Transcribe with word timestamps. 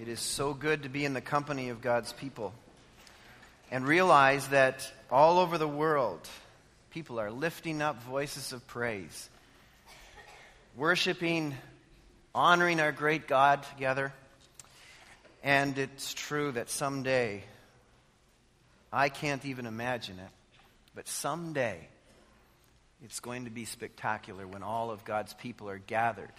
It 0.00 0.06
is 0.06 0.20
so 0.20 0.54
good 0.54 0.84
to 0.84 0.88
be 0.88 1.04
in 1.04 1.12
the 1.12 1.20
company 1.20 1.70
of 1.70 1.80
God's 1.80 2.12
people 2.12 2.54
and 3.68 3.84
realize 3.84 4.46
that 4.48 4.88
all 5.10 5.40
over 5.40 5.58
the 5.58 5.66
world, 5.66 6.20
people 6.90 7.18
are 7.18 7.32
lifting 7.32 7.82
up 7.82 8.00
voices 8.04 8.52
of 8.52 8.64
praise, 8.68 9.28
worshiping, 10.76 11.52
honoring 12.32 12.78
our 12.78 12.92
great 12.92 13.26
God 13.26 13.64
together. 13.64 14.12
And 15.42 15.76
it's 15.76 16.14
true 16.14 16.52
that 16.52 16.70
someday, 16.70 17.42
I 18.92 19.08
can't 19.08 19.44
even 19.44 19.66
imagine 19.66 20.20
it, 20.20 20.30
but 20.94 21.08
someday 21.08 21.88
it's 23.04 23.18
going 23.18 23.46
to 23.46 23.50
be 23.50 23.64
spectacular 23.64 24.46
when 24.46 24.62
all 24.62 24.92
of 24.92 25.04
God's 25.04 25.34
people 25.34 25.68
are 25.68 25.78
gathered 25.78 26.30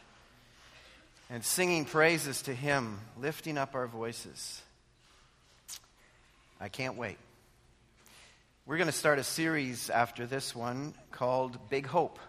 and 1.30 1.44
singing 1.44 1.86
praises 1.86 2.42
to 2.44 2.54
Him, 2.54 3.00
lifting 3.20 3.58
up 3.58 3.76
our 3.76 3.88
voices. 3.88 4.62
I 6.60 6.70
can't 6.70 6.98
wait. 6.98 7.18
We're 8.66 8.78
going 8.78 8.88
to 8.88 8.92
start 8.92 9.20
a 9.20 9.24
series 9.24 9.90
after 9.90 10.26
this 10.26 10.56
one 10.56 10.94
called 11.12 11.70
Big 11.70 11.86
Hope. 11.86 12.20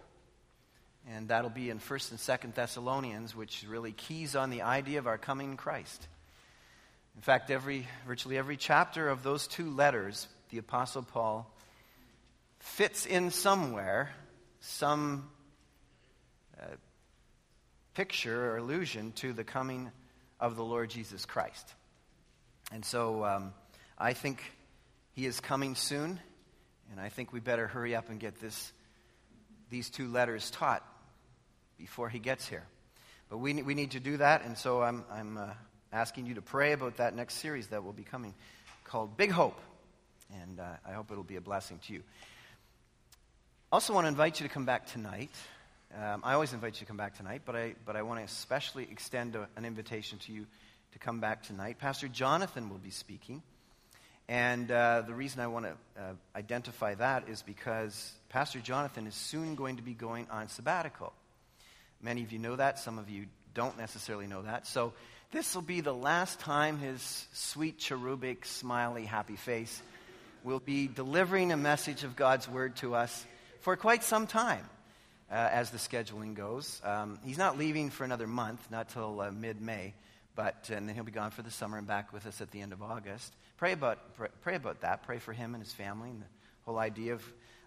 And 1.11 1.29
that'll 1.29 1.51
be 1.51 1.71
in 1.71 1.81
1st 1.81 2.11
and 2.11 2.21
2nd 2.21 2.55
Thessalonians, 2.55 3.35
which 3.35 3.65
really 3.69 3.93
keys 3.93 4.37
on 4.37 4.51
the 4.51 4.63
idea 4.63 4.99
of 4.99 5.07
our 5.07 5.19
coming 5.19 5.57
Christ. 5.57 6.07
In 7.17 7.23
fact, 7.23 7.51
every, 7.51 7.89
virtually 8.07 8.39
every 8.39 8.57
chapter 8.57 9.09
of 9.09 9.23
those 9.23 9.47
two 9.47 9.71
letters, 9.71 10.29
the 10.51 10.59
Apostle 10.59 11.03
Paul 11.03 11.51
fits 12.61 13.07
in 13.07 13.31
somewhere 13.31 14.11
some 14.61 15.29
picture 18.01 18.53
or 18.53 18.57
allusion 18.57 19.13
to 19.13 19.35
the 19.35 19.45
coming 19.45 19.93
of 20.41 20.57
the 20.57 20.65
Lord 20.65 20.89
Jesus 20.89 21.27
Christ. 21.27 21.75
And 22.73 22.83
so 22.83 23.27
um, 23.27 23.53
I 23.99 24.15
think 24.15 24.43
he 25.13 25.27
is 25.27 25.39
coming 25.39 25.75
soon, 25.75 26.19
and 26.91 26.99
I 26.99 27.11
think 27.11 27.31
we 27.31 27.41
better 27.41 27.67
hurry 27.67 27.95
up 27.95 28.09
and 28.09 28.19
get 28.19 28.41
this, 28.41 28.73
these 29.69 29.91
two 29.91 30.09
letters 30.09 30.51
taught 30.51 30.83
before 31.77 32.09
he 32.09 32.19
gets 32.19 32.49
here. 32.49 32.65
But 33.29 33.37
we, 33.37 33.53
we 33.63 33.75
need 33.75 33.91
to 33.91 34.01
do 34.01 34.17
that, 34.17 34.47
and 34.47 34.57
so 34.57 34.81
I'm, 34.81 35.05
I'm 35.13 35.37
uh, 35.37 35.49
asking 35.93 36.25
you 36.25 36.37
to 36.37 36.43
pray 36.43 36.73
about 36.73 36.97
that 36.97 37.15
next 37.15 37.35
series 37.35 37.67
that 37.67 37.85
will 37.85 37.93
be 37.93 38.05
coming 38.05 38.33
called 38.83 39.19
Big 39.19 39.31
Hope. 39.31 39.61
And 40.41 40.59
uh, 40.59 40.65
I 40.89 40.93
hope 40.93 41.11
it'll 41.11 41.23
be 41.23 41.37
a 41.37 41.43
blessing 41.43 41.81
to 41.87 41.93
you. 41.93 42.03
Also, 43.71 43.93
want 43.93 44.07
to 44.07 44.09
invite 44.09 44.41
you 44.41 44.49
to 44.49 44.55
come 44.55 44.65
back 44.65 44.87
tonight. 44.87 45.33
Um, 45.93 46.21
I 46.23 46.35
always 46.35 46.53
invite 46.53 46.75
you 46.75 46.81
to 46.81 46.85
come 46.85 46.97
back 46.97 47.17
tonight, 47.17 47.43
but 47.45 47.57
I, 47.57 47.75
but 47.85 47.97
I 47.97 48.03
want 48.03 48.21
to 48.21 48.25
especially 48.25 48.87
extend 48.93 49.35
a, 49.35 49.49
an 49.57 49.65
invitation 49.65 50.19
to 50.21 50.33
you 50.33 50.47
to 50.93 50.99
come 51.01 51.19
back 51.19 51.43
tonight. 51.43 51.79
Pastor 51.79 52.07
Jonathan 52.07 52.71
will 52.71 52.79
be 52.79 52.91
speaking. 52.91 53.43
And 54.29 54.71
uh, 54.71 55.03
the 55.05 55.15
reason 55.15 55.41
I 55.41 55.49
want 55.49 55.67
to 55.67 55.73
uh, 56.01 56.13
identify 56.37 56.95
that 56.95 57.29
is 57.29 57.43
because 57.43 58.13
Pastor 58.29 58.61
Jonathan 58.61 59.09
is 59.09 59.17
soon 59.17 59.57
going 59.57 59.79
to 59.79 59.83
be 59.83 59.93
going 59.93 60.29
on 60.31 60.49
sabbatical. 60.49 61.13
Many 62.01 62.23
of 62.23 62.31
you 62.31 62.39
know 62.39 62.55
that, 62.55 62.79
some 62.79 62.99
of 63.01 63.11
you 63.11 63.27
don't 63.53 63.77
necessarily 63.77 64.29
know 64.29 64.43
that. 64.43 64.69
So, 64.69 64.93
this 65.33 65.55
will 65.55 65.63
be 65.63 65.81
the 65.81 65.95
last 65.95 66.41
time 66.41 66.79
his 66.79 67.27
sweet, 67.33 67.79
cherubic, 67.79 68.45
smiley, 68.45 69.05
happy 69.05 69.37
face 69.37 69.81
will 70.43 70.59
be 70.59 70.89
delivering 70.89 71.53
a 71.53 71.57
message 71.57 72.03
of 72.03 72.17
God's 72.17 72.49
word 72.49 72.75
to 72.77 72.97
us 72.97 73.25
for 73.61 73.77
quite 73.77 74.03
some 74.03 74.27
time 74.27 74.65
uh, 75.31 75.35
as 75.35 75.71
the 75.71 75.79
scheduling 75.79 76.35
goes. 76.35 76.81
Um, 76.85 77.19
he's 77.25 77.39
not 77.39 77.57
leaving 77.57 77.91
for 77.91 78.05
another 78.05 78.27
month, 78.27 78.61
not 78.71 78.89
till 78.89 79.21
uh, 79.21 79.31
mid 79.31 79.61
May, 79.61 79.95
but 80.35 80.71
and 80.73 80.89
then 80.89 80.95
he'll 80.95 81.05
be 81.05 81.13
gone 81.13 81.31
for 81.31 81.43
the 81.43 81.51
summer 81.51 81.79
and 81.79 81.87
back 81.87 82.13
with 82.13 82.27
us 82.27 82.41
at 82.41 82.51
the 82.51 82.61
end 82.61 82.73
of 82.73 82.83
August. 82.83 83.33
Pray 83.57 83.73
about, 83.73 84.15
pray, 84.17 84.29
pray 84.43 84.57
about 84.57 84.81
that. 84.81 85.05
Pray 85.05 85.19
for 85.19 85.33
him 85.33 85.55
and 85.55 85.63
his 85.63 85.73
family 85.73 86.11
and 86.11 86.23
the 86.23 86.27
whole 86.65 86.79
idea 86.79 87.15
of, 87.15 87.25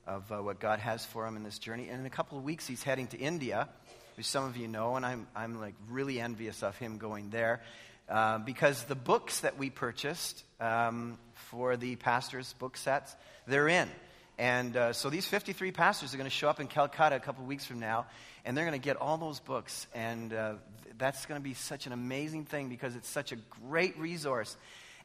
of 0.07 0.31
uh, 0.31 0.41
what 0.41 0.59
God 0.59 0.79
has 0.79 1.05
for 1.05 1.25
him 1.27 1.37
in 1.37 1.43
this 1.43 1.59
journey. 1.59 1.87
And 1.89 1.99
in 1.99 2.05
a 2.05 2.09
couple 2.09 2.37
of 2.37 2.43
weeks, 2.43 2.67
he's 2.67 2.83
heading 2.83 3.07
to 3.07 3.17
India, 3.17 3.69
which 4.17 4.25
some 4.25 4.45
of 4.45 4.57
you 4.57 4.67
know, 4.67 4.95
and 4.95 5.05
I'm, 5.05 5.27
I'm 5.35 5.59
like 5.61 5.75
really 5.89 6.19
envious 6.19 6.63
of 6.63 6.77
him 6.77 6.97
going 6.97 7.29
there. 7.29 7.61
Uh, 8.09 8.39
because 8.39 8.83
the 8.83 8.95
books 8.95 9.41
that 9.41 9.57
we 9.57 9.69
purchased 9.69 10.43
um, 10.59 11.17
for 11.51 11.77
the 11.77 11.95
pastor's 11.95 12.51
book 12.53 12.75
sets, 12.75 13.15
they're 13.47 13.69
in. 13.69 13.89
And 14.37 14.75
uh, 14.75 14.93
so 14.93 15.09
these 15.09 15.27
53 15.27 15.71
pastors 15.71 16.13
are 16.13 16.17
going 16.17 16.29
to 16.29 16.35
show 16.35 16.49
up 16.49 16.59
in 16.59 16.67
Calcutta 16.67 17.15
a 17.15 17.19
couple 17.19 17.45
weeks 17.45 17.65
from 17.65 17.79
now, 17.79 18.07
and 18.43 18.57
they're 18.57 18.65
going 18.65 18.79
to 18.79 18.83
get 18.83 18.97
all 18.97 19.17
those 19.17 19.39
books. 19.39 19.85
And 19.93 20.33
uh, 20.33 20.55
that's 20.97 21.25
going 21.27 21.39
to 21.39 21.43
be 21.43 21.53
such 21.53 21.85
an 21.85 21.93
amazing 21.93 22.45
thing 22.45 22.69
because 22.69 22.95
it's 22.95 23.09
such 23.09 23.31
a 23.31 23.35
great 23.67 23.97
resource. 23.99 24.57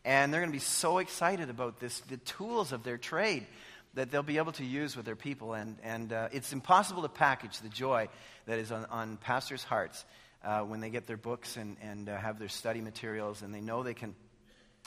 And 0.05 0.33
they're 0.33 0.41
going 0.41 0.50
to 0.50 0.56
be 0.56 0.61
so 0.61 0.99
excited 0.99 1.50
about 1.50 1.78
this, 1.78 2.00
the 2.00 2.17
tools 2.17 2.72
of 2.72 2.84
their 2.84 2.97
trade 2.97 3.47
that 3.94 4.11
they'll 4.11 4.22
be 4.22 4.38
able 4.38 4.53
to 4.53 4.65
use 4.65 4.97
with 4.97 5.05
their 5.05 5.17
people. 5.17 5.53
And, 5.53 5.77
and 5.83 6.12
uh, 6.12 6.28
it's 6.33 6.53
impossible 6.53 7.03
to 7.03 7.09
package 7.09 7.59
the 7.59 7.69
joy 7.69 8.09
that 8.47 8.59
is 8.59 8.72
on, 8.72 8.87
on 8.87 9.19
pastors' 9.19 9.65
hearts 9.65 10.05
uh, 10.43 10.61
when 10.61 10.81
they 10.81 10.88
get 10.88 11.06
their 11.06 11.17
books 11.19 11.56
and, 11.59 11.77
and 11.83 12.09
uh, 12.09 12.17
have 12.17 12.38
their 12.38 12.49
study 12.49 12.81
materials, 12.81 13.43
and 13.43 13.53
they 13.53 13.61
know 13.61 13.83
they 13.83 13.94
can, 13.94 14.15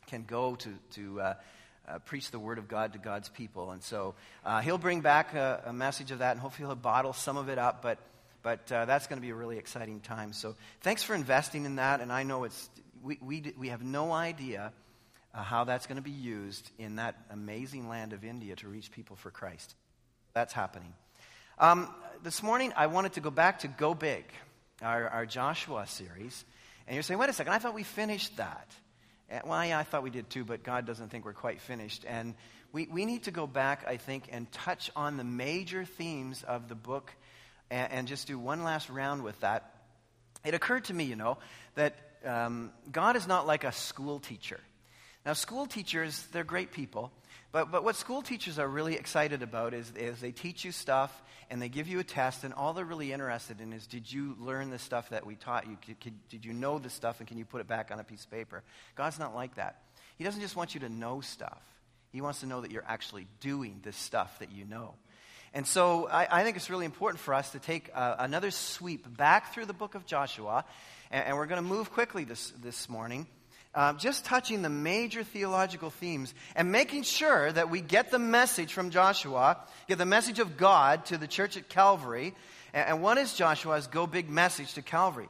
can 0.07 0.23
go 0.23 0.55
to. 0.55 0.69
to 0.93 1.21
uh, 1.87 1.99
preach 1.99 2.31
the 2.31 2.39
word 2.39 2.57
of 2.57 2.67
God 2.67 2.93
to 2.93 2.99
God's 2.99 3.29
people. 3.29 3.71
And 3.71 3.83
so 3.83 4.15
uh, 4.45 4.61
he'll 4.61 4.77
bring 4.77 5.01
back 5.01 5.33
a, 5.33 5.63
a, 5.65 5.73
message 5.73 6.11
of 6.11 6.19
that, 6.19 6.31
and 6.31 6.39
hopefully 6.39 6.67
he'll 6.67 6.75
bottle 6.75 7.13
some 7.13 7.37
of 7.37 7.49
it 7.49 7.57
up. 7.57 7.81
But, 7.81 7.97
but 8.43 8.71
uh, 8.71 8.85
that's 8.85 9.07
going 9.07 9.17
to 9.17 9.21
be 9.21 9.31
a 9.31 9.35
really 9.35 9.57
exciting 9.57 9.99
time. 9.99 10.33
So 10.33 10.55
thanks 10.81 11.03
for 11.03 11.15
investing 11.15 11.65
in 11.65 11.75
that. 11.75 12.01
And 12.01 12.11
I 12.11 12.23
know 12.23 12.43
it's, 12.43 12.69
we, 13.03 13.17
we, 13.21 13.53
we 13.57 13.69
have 13.69 13.83
no 13.83 14.11
idea 14.11 14.71
uh, 15.33 15.43
how 15.43 15.63
that's 15.63 15.87
going 15.87 15.97
to 15.97 16.01
be 16.01 16.11
used 16.11 16.69
in 16.77 16.97
that 16.97 17.15
amazing 17.29 17.89
land 17.89 18.13
of 18.13 18.23
India 18.23 18.55
to 18.57 18.67
reach 18.67 18.91
people 18.91 19.15
for 19.15 19.31
Christ. 19.31 19.75
That's 20.33 20.53
happening. 20.53 20.93
Um, 21.57 21.93
this 22.23 22.43
morning, 22.43 22.73
I 22.75 22.87
wanted 22.87 23.13
to 23.13 23.21
go 23.21 23.31
back 23.31 23.59
to 23.59 23.67
Go 23.67 23.93
Big, 23.93 24.25
our, 24.81 25.07
our 25.07 25.25
Joshua 25.25 25.87
series. 25.87 26.45
And 26.87 26.95
you're 26.95 27.03
saying, 27.03 27.19
wait 27.19 27.29
a 27.29 27.33
second, 27.33 27.53
I 27.53 27.59
thought 27.59 27.73
we 27.73 27.83
finished 27.83 28.37
that. 28.37 28.67
Well, 29.45 29.65
yeah, 29.65 29.79
I 29.79 29.83
thought 29.83 30.03
we 30.03 30.09
did 30.09 30.29
too, 30.29 30.43
but 30.43 30.63
God 30.63 30.85
doesn't 30.85 31.09
think 31.09 31.25
we're 31.25 31.33
quite 31.33 31.61
finished. 31.61 32.05
And 32.07 32.35
we, 32.73 32.87
we 32.87 33.05
need 33.05 33.23
to 33.23 33.31
go 33.31 33.47
back, 33.47 33.85
I 33.87 33.97
think, 33.97 34.29
and 34.31 34.51
touch 34.51 34.91
on 34.95 35.17
the 35.17 35.23
major 35.23 35.85
themes 35.85 36.43
of 36.43 36.67
the 36.67 36.75
book 36.75 37.11
and, 37.69 37.91
and 37.91 38.07
just 38.07 38.27
do 38.27 38.37
one 38.37 38.63
last 38.63 38.89
round 38.89 39.23
with 39.23 39.39
that. 39.39 39.73
It 40.43 40.53
occurred 40.53 40.85
to 40.85 40.93
me, 40.93 41.05
you 41.05 41.15
know, 41.15 41.37
that 41.75 41.95
um, 42.25 42.71
God 42.91 43.15
is 43.15 43.27
not 43.27 43.47
like 43.47 43.63
a 43.63 43.71
school 43.71 44.19
teacher. 44.19 44.59
Now, 45.25 45.33
school 45.33 45.67
teachers, 45.67 46.25
they're 46.31 46.43
great 46.43 46.71
people, 46.71 47.11
but, 47.51 47.71
but 47.71 47.83
what 47.83 47.95
school 47.95 48.21
teachers 48.21 48.57
are 48.57 48.67
really 48.67 48.95
excited 48.95 49.43
about 49.43 49.73
is, 49.73 49.91
is 49.95 50.19
they 50.19 50.31
teach 50.31 50.63
you 50.65 50.71
stuff 50.71 51.21
and 51.49 51.61
they 51.61 51.69
give 51.69 51.87
you 51.87 51.99
a 51.99 52.03
test, 52.03 52.45
and 52.45 52.53
all 52.53 52.73
they're 52.73 52.85
really 52.85 53.11
interested 53.11 53.59
in 53.59 53.73
is 53.73 53.85
did 53.85 54.11
you 54.11 54.37
learn 54.39 54.69
the 54.69 54.79
stuff 54.79 55.09
that 55.09 55.25
we 55.25 55.35
taught 55.35 55.67
you? 55.67 55.77
Did, 56.01 56.13
did, 56.29 56.45
you 56.45 56.53
know 56.53 56.79
the 56.79 56.89
stuff, 56.89 57.19
and 57.19 57.27
can 57.27 57.37
you 57.37 57.43
put 57.43 57.59
it 57.59 57.67
back 57.67 57.91
on 57.91 57.99
a 57.99 58.05
piece 58.05 58.23
of 58.23 58.31
paper? 58.31 58.63
God's 58.95 59.19
not 59.19 59.35
like 59.35 59.55
that. 59.55 59.81
He 60.17 60.23
doesn't 60.23 60.39
just 60.39 60.55
want 60.55 60.73
you 60.73 60.79
to 60.79 60.89
know 60.89 61.19
stuff, 61.19 61.61
He 62.13 62.21
wants 62.21 62.39
to 62.39 62.45
know 62.45 62.61
that 62.61 62.71
you're 62.71 62.85
actually 62.87 63.27
doing 63.41 63.81
the 63.83 63.91
stuff 63.91 64.39
that 64.39 64.51
you 64.51 64.63
know. 64.63 64.93
And 65.53 65.67
so 65.67 66.07
I, 66.07 66.39
I 66.39 66.43
think 66.43 66.55
it's 66.55 66.69
really 66.69 66.85
important 66.85 67.19
for 67.19 67.33
us 67.33 67.51
to 67.51 67.59
take 67.59 67.89
uh, 67.93 68.15
another 68.19 68.51
sweep 68.51 69.17
back 69.17 69.53
through 69.53 69.65
the 69.65 69.73
book 69.73 69.93
of 69.93 70.05
Joshua, 70.05 70.63
and, 71.11 71.25
and 71.25 71.37
we're 71.37 71.47
going 71.47 71.61
to 71.61 71.67
move 71.67 71.91
quickly 71.91 72.23
this, 72.23 72.51
this 72.61 72.87
morning 72.87 73.27
uh, 73.73 73.93
just 73.93 74.25
touching 74.25 74.61
the 74.61 74.69
major 74.69 75.23
theological 75.23 75.89
themes 75.89 76.33
and 76.55 76.71
making 76.71 77.03
sure 77.03 77.51
that 77.51 77.69
we 77.69 77.81
get 77.81 78.11
the 78.11 78.19
message 78.19 78.73
from 78.73 78.89
Joshua, 78.89 79.57
get 79.87 79.97
the 79.97 80.05
message 80.05 80.39
of 80.39 80.57
God 80.57 81.05
to 81.05 81.17
the 81.17 81.27
church 81.27 81.57
at 81.57 81.69
Calvary. 81.69 82.33
And, 82.73 82.89
and 82.89 83.01
what 83.01 83.17
is 83.17 83.33
Joshua's 83.33 83.87
go 83.87 84.07
big 84.07 84.29
message 84.29 84.73
to 84.73 84.81
Calvary? 84.81 85.29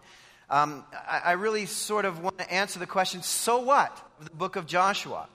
Um, 0.50 0.84
I, 0.94 1.22
I 1.26 1.32
really 1.34 1.66
sort 1.66 2.06
of 2.06 2.22
want 2.22 2.38
to 2.40 2.52
answer 2.52 2.80
the 2.80 2.88
question 2.88 3.22
so 3.24 3.60
what 3.60 3.96
the 4.20 4.30
book 4.32 4.56
of 4.56 4.66
Joshua? 4.66 5.28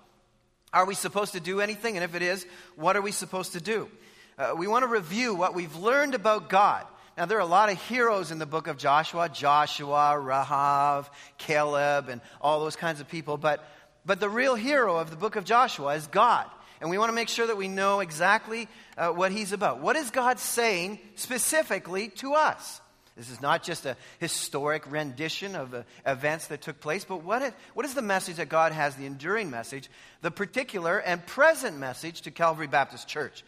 Are 0.72 0.84
we 0.84 0.94
supposed 0.94 1.32
to 1.32 1.40
do 1.40 1.60
anything? 1.60 1.96
And 1.96 2.04
if 2.04 2.14
it 2.14 2.22
is, 2.22 2.46
what 2.74 2.96
are 2.96 3.00
we 3.00 3.12
supposed 3.12 3.52
to 3.52 3.60
do? 3.60 3.88
Uh, 4.36 4.54
we 4.56 4.66
want 4.66 4.82
to 4.82 4.88
review 4.88 5.34
what 5.34 5.54
we've 5.54 5.74
learned 5.76 6.14
about 6.14 6.50
God. 6.50 6.84
Now, 7.16 7.24
there 7.24 7.38
are 7.38 7.40
a 7.40 7.46
lot 7.46 7.70
of 7.70 7.80
heroes 7.84 8.30
in 8.30 8.38
the 8.38 8.46
book 8.46 8.66
of 8.66 8.76
Joshua 8.76 9.30
Joshua, 9.30 10.16
Rahav, 10.18 11.08
Caleb, 11.38 12.10
and 12.10 12.20
all 12.42 12.60
those 12.60 12.76
kinds 12.76 13.00
of 13.00 13.08
people. 13.08 13.38
But, 13.38 13.66
but 14.04 14.20
the 14.20 14.28
real 14.28 14.54
hero 14.54 14.96
of 14.96 15.08
the 15.08 15.16
book 15.16 15.36
of 15.36 15.44
Joshua 15.44 15.94
is 15.94 16.06
God. 16.08 16.46
And 16.78 16.90
we 16.90 16.98
want 16.98 17.08
to 17.08 17.14
make 17.14 17.30
sure 17.30 17.46
that 17.46 17.56
we 17.56 17.68
know 17.68 18.00
exactly 18.00 18.68
uh, 18.98 19.08
what 19.08 19.32
he's 19.32 19.52
about. 19.52 19.80
What 19.80 19.96
is 19.96 20.10
God 20.10 20.38
saying 20.38 20.98
specifically 21.14 22.08
to 22.16 22.34
us? 22.34 22.82
This 23.16 23.30
is 23.30 23.40
not 23.40 23.62
just 23.62 23.86
a 23.86 23.96
historic 24.18 24.90
rendition 24.90 25.56
of 25.56 25.72
uh, 25.72 25.84
events 26.04 26.48
that 26.48 26.60
took 26.60 26.80
place, 26.80 27.06
but 27.06 27.24
what 27.24 27.40
is, 27.40 27.52
what 27.72 27.86
is 27.86 27.94
the 27.94 28.02
message 28.02 28.36
that 28.36 28.50
God 28.50 28.72
has, 28.72 28.94
the 28.94 29.06
enduring 29.06 29.48
message, 29.48 29.88
the 30.20 30.30
particular 30.30 30.98
and 30.98 31.24
present 31.24 31.78
message 31.78 32.20
to 32.22 32.30
Calvary 32.30 32.66
Baptist 32.66 33.08
Church? 33.08 33.42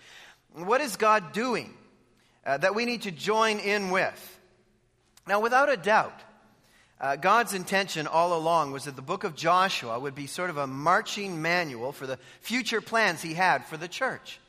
What 0.55 0.81
is 0.81 0.97
God 0.97 1.33
doing? 1.33 1.75
Uh, 2.49 2.57
that 2.57 2.75
we 2.75 2.85
need 2.85 3.03
to 3.03 3.11
join 3.11 3.59
in 3.59 3.91
with. 3.91 4.41
Now, 5.27 5.41
without 5.41 5.69
a 5.69 5.77
doubt, 5.77 6.19
Uh, 7.01 7.15
God's 7.15 7.55
intention 7.55 8.09
all 8.09 8.37
along 8.37 8.73
was 8.73 8.85
that 8.85 8.97
the 8.97 9.03
book 9.03 9.23
of 9.23 9.37
Joshua 9.37 10.01
would 10.01 10.17
be 10.17 10.27
sort 10.27 10.51
of 10.51 10.57
a 10.57 10.67
marching 10.67 11.41
manual 11.41 11.93
for 11.93 12.09
the 12.09 12.19
future 12.41 12.81
plans 12.81 13.23
he 13.23 13.35
had 13.35 13.65
for 13.67 13.77
the 13.77 13.87
church. 13.87 14.41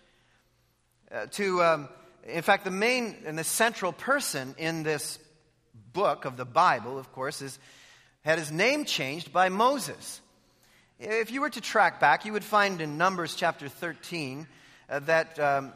Uh, 1.12 1.28
to, 1.28 1.62
um, 1.62 1.90
in 2.24 2.42
fact, 2.42 2.64
the 2.64 2.72
main 2.72 3.16
and 3.28 3.38
the 3.38 3.44
central 3.44 3.94
person 3.94 4.56
in 4.58 4.82
this 4.82 5.20
book 5.94 6.26
of 6.26 6.38
the 6.38 6.46
Bible, 6.46 6.98
of 6.98 7.12
course, 7.12 7.44
is, 7.44 7.60
had 8.22 8.40
his 8.40 8.52
name 8.52 8.84
changed 8.84 9.32
by 9.32 9.50
Moses. 9.50 10.20
If 11.00 11.32
you 11.32 11.42
were 11.42 11.52
to 11.52 11.62
track 11.62 12.00
back, 12.00 12.26
you 12.26 12.34
would 12.34 12.44
find 12.44 12.82
in 12.82 12.98
Numbers 12.98 13.36
chapter 13.36 13.70
13 13.70 14.48
uh, 14.90 15.00
that 15.02 15.40
um, 15.40 15.74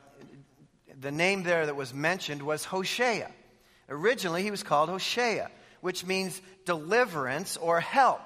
the 0.99 1.11
name 1.11 1.43
there 1.43 1.65
that 1.65 1.75
was 1.75 1.93
mentioned 1.93 2.41
was 2.41 2.65
Hosea. 2.65 3.29
Originally, 3.89 4.43
he 4.43 4.51
was 4.51 4.63
called 4.63 4.89
Hosea, 4.89 5.49
which 5.81 6.05
means 6.05 6.41
deliverance 6.65 7.57
or 7.57 7.79
help. 7.79 8.21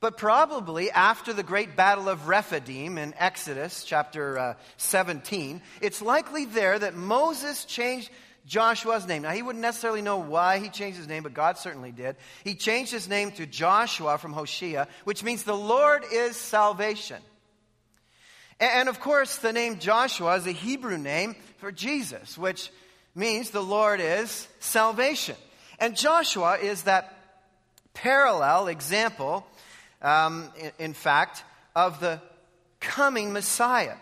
But 0.00 0.16
probably 0.16 0.92
after 0.92 1.32
the 1.32 1.42
great 1.42 1.74
battle 1.74 2.08
of 2.08 2.28
Rephidim 2.28 2.98
in 2.98 3.14
Exodus 3.18 3.82
chapter 3.82 4.38
uh, 4.38 4.54
17, 4.76 5.60
it's 5.80 6.00
likely 6.00 6.44
there 6.44 6.78
that 6.78 6.94
Moses 6.94 7.64
changed 7.64 8.10
Joshua's 8.46 9.06
name. 9.08 9.22
Now, 9.22 9.30
he 9.30 9.42
wouldn't 9.42 9.62
necessarily 9.62 10.00
know 10.00 10.18
why 10.18 10.58
he 10.58 10.68
changed 10.68 10.98
his 10.98 11.08
name, 11.08 11.24
but 11.24 11.34
God 11.34 11.58
certainly 11.58 11.90
did. 11.90 12.16
He 12.44 12.54
changed 12.54 12.92
his 12.92 13.08
name 13.08 13.32
to 13.32 13.46
Joshua 13.46 14.18
from 14.18 14.32
Hoshea, 14.32 14.86
which 15.04 15.24
means 15.24 15.42
the 15.42 15.56
Lord 15.56 16.04
is 16.10 16.36
salvation. 16.36 17.18
And 18.60 18.88
of 18.88 19.00
course, 19.00 19.36
the 19.36 19.52
name 19.52 19.78
Joshua 19.78 20.36
is 20.36 20.46
a 20.46 20.52
Hebrew 20.52 20.98
name 20.98 21.36
for 21.58 21.70
Jesus, 21.70 22.36
which 22.36 22.70
means 23.14 23.50
the 23.50 23.62
Lord 23.62 24.00
is 24.00 24.48
salvation. 24.58 25.36
And 25.78 25.96
Joshua 25.96 26.58
is 26.58 26.82
that 26.82 27.14
parallel 27.94 28.66
example, 28.66 29.46
um, 30.02 30.50
in 30.78 30.92
fact, 30.92 31.44
of 31.76 32.00
the 32.00 32.20
coming 32.80 33.32
Messiah. 33.32 33.96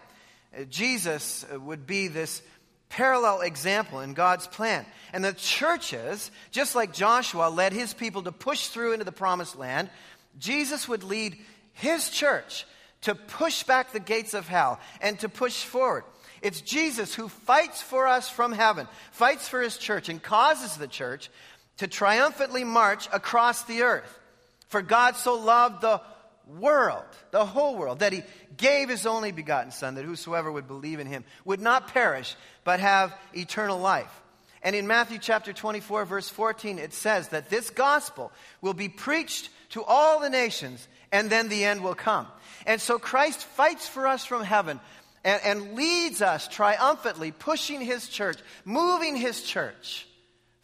Jesus 0.70 1.44
would 1.52 1.86
be 1.86 2.08
this 2.08 2.40
parallel 2.88 3.42
example 3.42 4.00
in 4.00 4.14
God's 4.14 4.46
plan. 4.46 4.86
And 5.12 5.22
the 5.22 5.34
churches, 5.34 6.30
just 6.50 6.74
like 6.74 6.94
Joshua 6.94 7.50
led 7.50 7.74
his 7.74 7.92
people 7.92 8.22
to 8.22 8.32
push 8.32 8.68
through 8.68 8.92
into 8.92 9.04
the 9.04 9.12
promised 9.12 9.58
land, 9.58 9.90
Jesus 10.38 10.88
would 10.88 11.02
lead 11.02 11.36
his 11.74 12.08
church 12.08 12.64
to 13.06 13.14
push 13.14 13.62
back 13.62 13.92
the 13.92 14.00
gates 14.00 14.34
of 14.34 14.48
hell 14.48 14.80
and 15.00 15.16
to 15.20 15.28
push 15.28 15.64
forward. 15.64 16.02
It's 16.42 16.60
Jesus 16.60 17.14
who 17.14 17.28
fights 17.28 17.80
for 17.80 18.08
us 18.08 18.28
from 18.28 18.50
heaven, 18.50 18.88
fights 19.12 19.48
for 19.48 19.62
his 19.62 19.78
church, 19.78 20.08
and 20.08 20.20
causes 20.20 20.76
the 20.76 20.88
church 20.88 21.30
to 21.76 21.86
triumphantly 21.86 22.64
march 22.64 23.08
across 23.12 23.62
the 23.62 23.82
earth. 23.82 24.18
For 24.66 24.82
God 24.82 25.14
so 25.14 25.34
loved 25.34 25.82
the 25.82 26.00
world, 26.48 27.04
the 27.30 27.46
whole 27.46 27.76
world, 27.76 28.00
that 28.00 28.12
he 28.12 28.24
gave 28.56 28.88
his 28.88 29.06
only 29.06 29.30
begotten 29.30 29.70
Son, 29.70 29.94
that 29.94 30.04
whosoever 30.04 30.50
would 30.50 30.66
believe 30.66 30.98
in 30.98 31.06
him 31.06 31.24
would 31.44 31.60
not 31.60 31.94
perish, 31.94 32.34
but 32.64 32.80
have 32.80 33.16
eternal 33.34 33.78
life. 33.78 34.20
And 34.62 34.74
in 34.74 34.88
Matthew 34.88 35.18
chapter 35.20 35.52
24, 35.52 36.06
verse 36.06 36.28
14, 36.28 36.80
it 36.80 36.92
says 36.92 37.28
that 37.28 37.50
this 37.50 37.70
gospel 37.70 38.32
will 38.60 38.74
be 38.74 38.88
preached 38.88 39.48
to 39.70 39.84
all 39.84 40.18
the 40.18 40.30
nations, 40.30 40.88
and 41.12 41.30
then 41.30 41.48
the 41.48 41.64
end 41.64 41.84
will 41.84 41.94
come. 41.94 42.26
And 42.66 42.80
so 42.80 42.98
Christ 42.98 43.44
fights 43.44 43.88
for 43.88 44.06
us 44.06 44.24
from 44.26 44.42
heaven 44.42 44.80
and, 45.24 45.40
and 45.42 45.74
leads 45.74 46.20
us 46.20 46.48
triumphantly, 46.48 47.30
pushing 47.32 47.80
his 47.80 48.08
church, 48.08 48.38
moving 48.64 49.16
his 49.16 49.42
church 49.42 50.06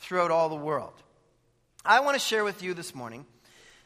throughout 0.00 0.30
all 0.30 0.48
the 0.48 0.56
world. 0.56 0.92
I 1.84 2.00
want 2.00 2.14
to 2.14 2.20
share 2.20 2.44
with 2.44 2.62
you 2.62 2.74
this 2.74 2.94
morning 2.94 3.24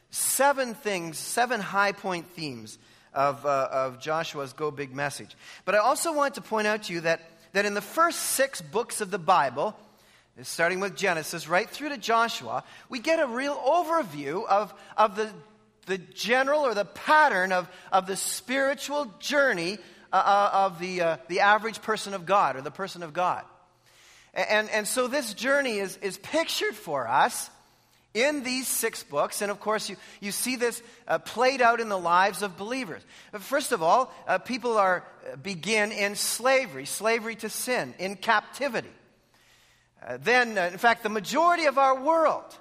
seven 0.09 0.73
things, 0.73 1.17
seven 1.17 1.61
high 1.61 1.91
point 1.91 2.27
themes 2.31 2.77
of, 3.13 3.45
uh, 3.45 3.69
of 3.71 3.99
Joshua's 3.99 4.53
Go 4.53 4.71
Big 4.71 4.93
message. 4.93 5.35
But 5.63 5.75
I 5.75 5.79
also 5.79 6.13
want 6.13 6.35
to 6.35 6.41
point 6.41 6.67
out 6.67 6.83
to 6.83 6.93
you 6.93 7.01
that, 7.01 7.21
that 7.53 7.65
in 7.65 7.73
the 7.73 7.81
first 7.81 8.19
six 8.19 8.61
books 8.61 9.01
of 9.01 9.11
the 9.11 9.19
Bible, 9.19 9.75
starting 10.43 10.79
with 10.79 10.95
Genesis 10.95 11.47
right 11.47 11.69
through 11.69 11.89
to 11.89 11.97
Joshua, 11.97 12.63
we 12.89 12.99
get 12.99 13.19
a 13.19 13.27
real 13.27 13.55
overview 13.55 14.45
of, 14.45 14.73
of 14.95 15.15
the, 15.15 15.31
the 15.87 15.97
general 15.97 16.61
or 16.61 16.73
the 16.73 16.85
pattern 16.85 17.51
of, 17.51 17.67
of 17.91 18.05
the 18.05 18.15
spiritual 18.15 19.11
journey 19.19 19.79
uh, 20.13 20.15
uh 20.15 20.49
of 20.53 20.79
the, 20.79 21.01
uh, 21.01 21.17
the 21.27 21.41
average 21.41 21.81
person 21.81 22.13
of 22.13 22.25
God 22.25 22.55
or 22.55 22.61
the 22.61 22.71
person 22.71 23.03
of 23.03 23.13
God. 23.13 23.43
And, 24.33 24.69
and 24.69 24.87
so 24.87 25.07
this 25.07 25.33
journey 25.33 25.79
is, 25.79 25.97
is 25.97 26.17
pictured 26.17 26.75
for 26.75 27.07
us 27.07 27.49
in 28.13 28.43
these 28.43 28.67
six 28.67 29.03
books. 29.03 29.41
And 29.41 29.51
of 29.51 29.59
course, 29.59 29.89
you, 29.89 29.95
you 30.21 30.31
see 30.31 30.55
this 30.55 30.81
uh, 31.07 31.19
played 31.19 31.61
out 31.61 31.79
in 31.79 31.89
the 31.89 31.97
lives 31.97 32.41
of 32.41 32.57
believers. 32.57 33.03
First 33.39 33.71
of 33.71 33.81
all, 33.81 34.13
uh, 34.27 34.37
people 34.37 34.77
are, 34.77 35.03
uh, 35.31 35.35
begin 35.37 35.91
in 35.91 36.15
slavery, 36.15 36.85
slavery 36.85 37.35
to 37.37 37.49
sin, 37.49 37.93
in 37.99 38.15
captivity. 38.15 38.89
Uh, 40.05 40.17
then, 40.21 40.57
uh, 40.57 40.69
in 40.71 40.77
fact, 40.77 41.03
the 41.03 41.09
majority 41.09 41.65
of 41.65 41.77
our 41.77 41.99
world 41.99 42.55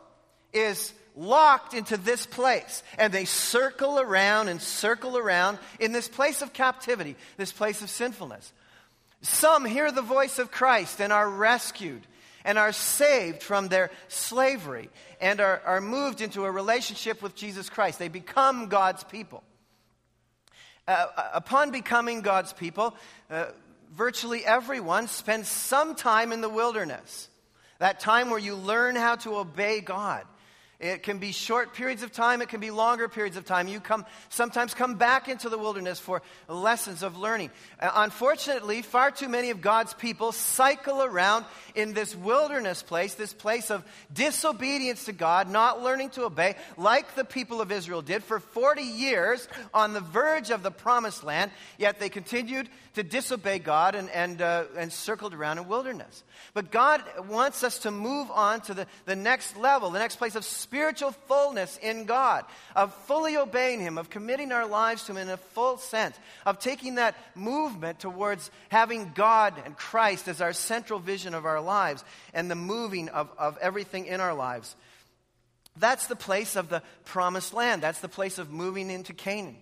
is 0.52 0.92
locked 1.16 1.74
into 1.74 1.96
this 1.96 2.26
place. 2.26 2.82
And 2.98 3.12
they 3.12 3.24
circle 3.24 3.98
around 3.98 4.48
and 4.48 4.60
circle 4.60 5.16
around 5.16 5.58
in 5.80 5.92
this 5.92 6.08
place 6.08 6.42
of 6.42 6.52
captivity, 6.52 7.16
this 7.36 7.52
place 7.52 7.82
of 7.82 7.90
sinfulness. 7.90 8.52
Some 9.22 9.64
hear 9.64 9.90
the 9.90 10.02
voice 10.02 10.38
of 10.38 10.50
Christ 10.50 11.00
and 11.00 11.12
are 11.12 11.28
rescued 11.28 12.06
and 12.44 12.58
are 12.58 12.72
saved 12.72 13.42
from 13.42 13.68
their 13.68 13.90
slavery 14.08 14.88
and 15.20 15.40
are, 15.40 15.60
are 15.64 15.80
moved 15.80 16.20
into 16.20 16.44
a 16.44 16.50
relationship 16.50 17.22
with 17.22 17.34
Jesus 17.34 17.68
Christ. 17.68 17.98
They 17.98 18.08
become 18.08 18.68
God's 18.68 19.02
people. 19.02 19.42
Uh, 20.86 21.06
upon 21.34 21.72
becoming 21.72 22.20
God's 22.20 22.52
people, 22.52 22.94
uh, 23.28 23.46
virtually 23.92 24.44
everyone 24.44 25.08
spends 25.08 25.48
some 25.48 25.96
time 25.96 26.30
in 26.30 26.40
the 26.40 26.48
wilderness. 26.48 27.28
That 27.78 27.98
time 27.98 28.30
where 28.30 28.38
you 28.38 28.54
learn 28.54 28.94
how 28.94 29.16
to 29.16 29.36
obey 29.36 29.80
God. 29.80 30.24
It 30.78 31.02
can 31.02 31.18
be 31.18 31.32
short 31.32 31.72
periods 31.72 32.02
of 32.02 32.12
time, 32.12 32.42
it 32.42 32.50
can 32.50 32.60
be 32.60 32.70
longer 32.70 33.08
periods 33.08 33.38
of 33.38 33.46
time. 33.46 33.66
You 33.66 33.80
come, 33.80 34.04
sometimes 34.28 34.74
come 34.74 34.96
back 34.96 35.26
into 35.26 35.48
the 35.48 35.56
wilderness 35.56 35.98
for 35.98 36.20
lessons 36.48 37.02
of 37.02 37.16
learning. 37.16 37.50
Uh, 37.80 37.90
unfortunately, 37.94 38.82
far 38.82 39.10
too 39.10 39.28
many 39.28 39.48
of 39.48 39.62
God's 39.62 39.94
people 39.94 40.32
cycle 40.32 41.02
around 41.02 41.46
in 41.74 41.94
this 41.94 42.14
wilderness 42.14 42.82
place, 42.82 43.14
this 43.14 43.32
place 43.32 43.70
of 43.70 43.84
disobedience 44.12 45.06
to 45.06 45.12
God, 45.12 45.48
not 45.48 45.82
learning 45.82 46.10
to 46.10 46.24
obey, 46.24 46.56
like 46.76 47.14
the 47.14 47.24
people 47.24 47.62
of 47.62 47.72
Israel 47.72 48.02
did 48.02 48.22
for 48.22 48.38
40 48.38 48.82
years 48.82 49.48
on 49.72 49.94
the 49.94 50.00
verge 50.00 50.50
of 50.50 50.62
the 50.62 50.70
promised 50.70 51.24
land, 51.24 51.50
yet 51.78 51.98
they 51.98 52.10
continued 52.10 52.68
to 52.96 53.02
disobey 53.02 53.58
God 53.58 53.94
and, 53.94 54.08
and, 54.10 54.40
uh, 54.40 54.64
and 54.76 54.92
circled 54.92 55.34
around 55.34 55.58
in 55.58 55.68
wilderness. 55.68 56.22
But 56.54 56.70
God 56.70 57.02
wants 57.28 57.62
us 57.62 57.80
to 57.80 57.90
move 57.90 58.30
on 58.30 58.62
to 58.62 58.74
the, 58.74 58.86
the 59.04 59.16
next 59.16 59.56
level, 59.56 59.90
the 59.90 59.98
next 59.98 60.16
place 60.16 60.34
of 60.34 60.44
spiritual 60.66 61.12
fullness 61.12 61.78
in 61.80 62.06
God, 62.06 62.44
of 62.74 62.92
fully 63.06 63.36
obeying 63.36 63.80
Him, 63.80 63.98
of 63.98 64.10
committing 64.10 64.50
our 64.50 64.66
lives 64.66 65.04
to 65.04 65.12
Him 65.12 65.18
in 65.18 65.28
a 65.28 65.36
full 65.36 65.78
sense, 65.78 66.18
of 66.44 66.58
taking 66.58 66.96
that 66.96 67.14
movement 67.36 68.00
towards 68.00 68.50
having 68.68 69.12
God 69.14 69.54
and 69.64 69.76
Christ 69.76 70.26
as 70.26 70.40
our 70.40 70.52
central 70.52 70.98
vision 70.98 71.34
of 71.34 71.46
our 71.46 71.60
lives 71.60 72.04
and 72.34 72.50
the 72.50 72.56
moving 72.56 73.08
of, 73.10 73.30
of 73.38 73.56
everything 73.58 74.06
in 74.06 74.20
our 74.20 74.34
lives. 74.34 74.74
That's 75.76 76.08
the 76.08 76.16
place 76.16 76.56
of 76.56 76.68
the 76.68 76.82
promised 77.04 77.54
land. 77.54 77.82
That's 77.82 78.00
the 78.00 78.08
place 78.08 78.38
of 78.38 78.50
moving 78.50 78.90
into 78.90 79.12
Canaan. 79.12 79.56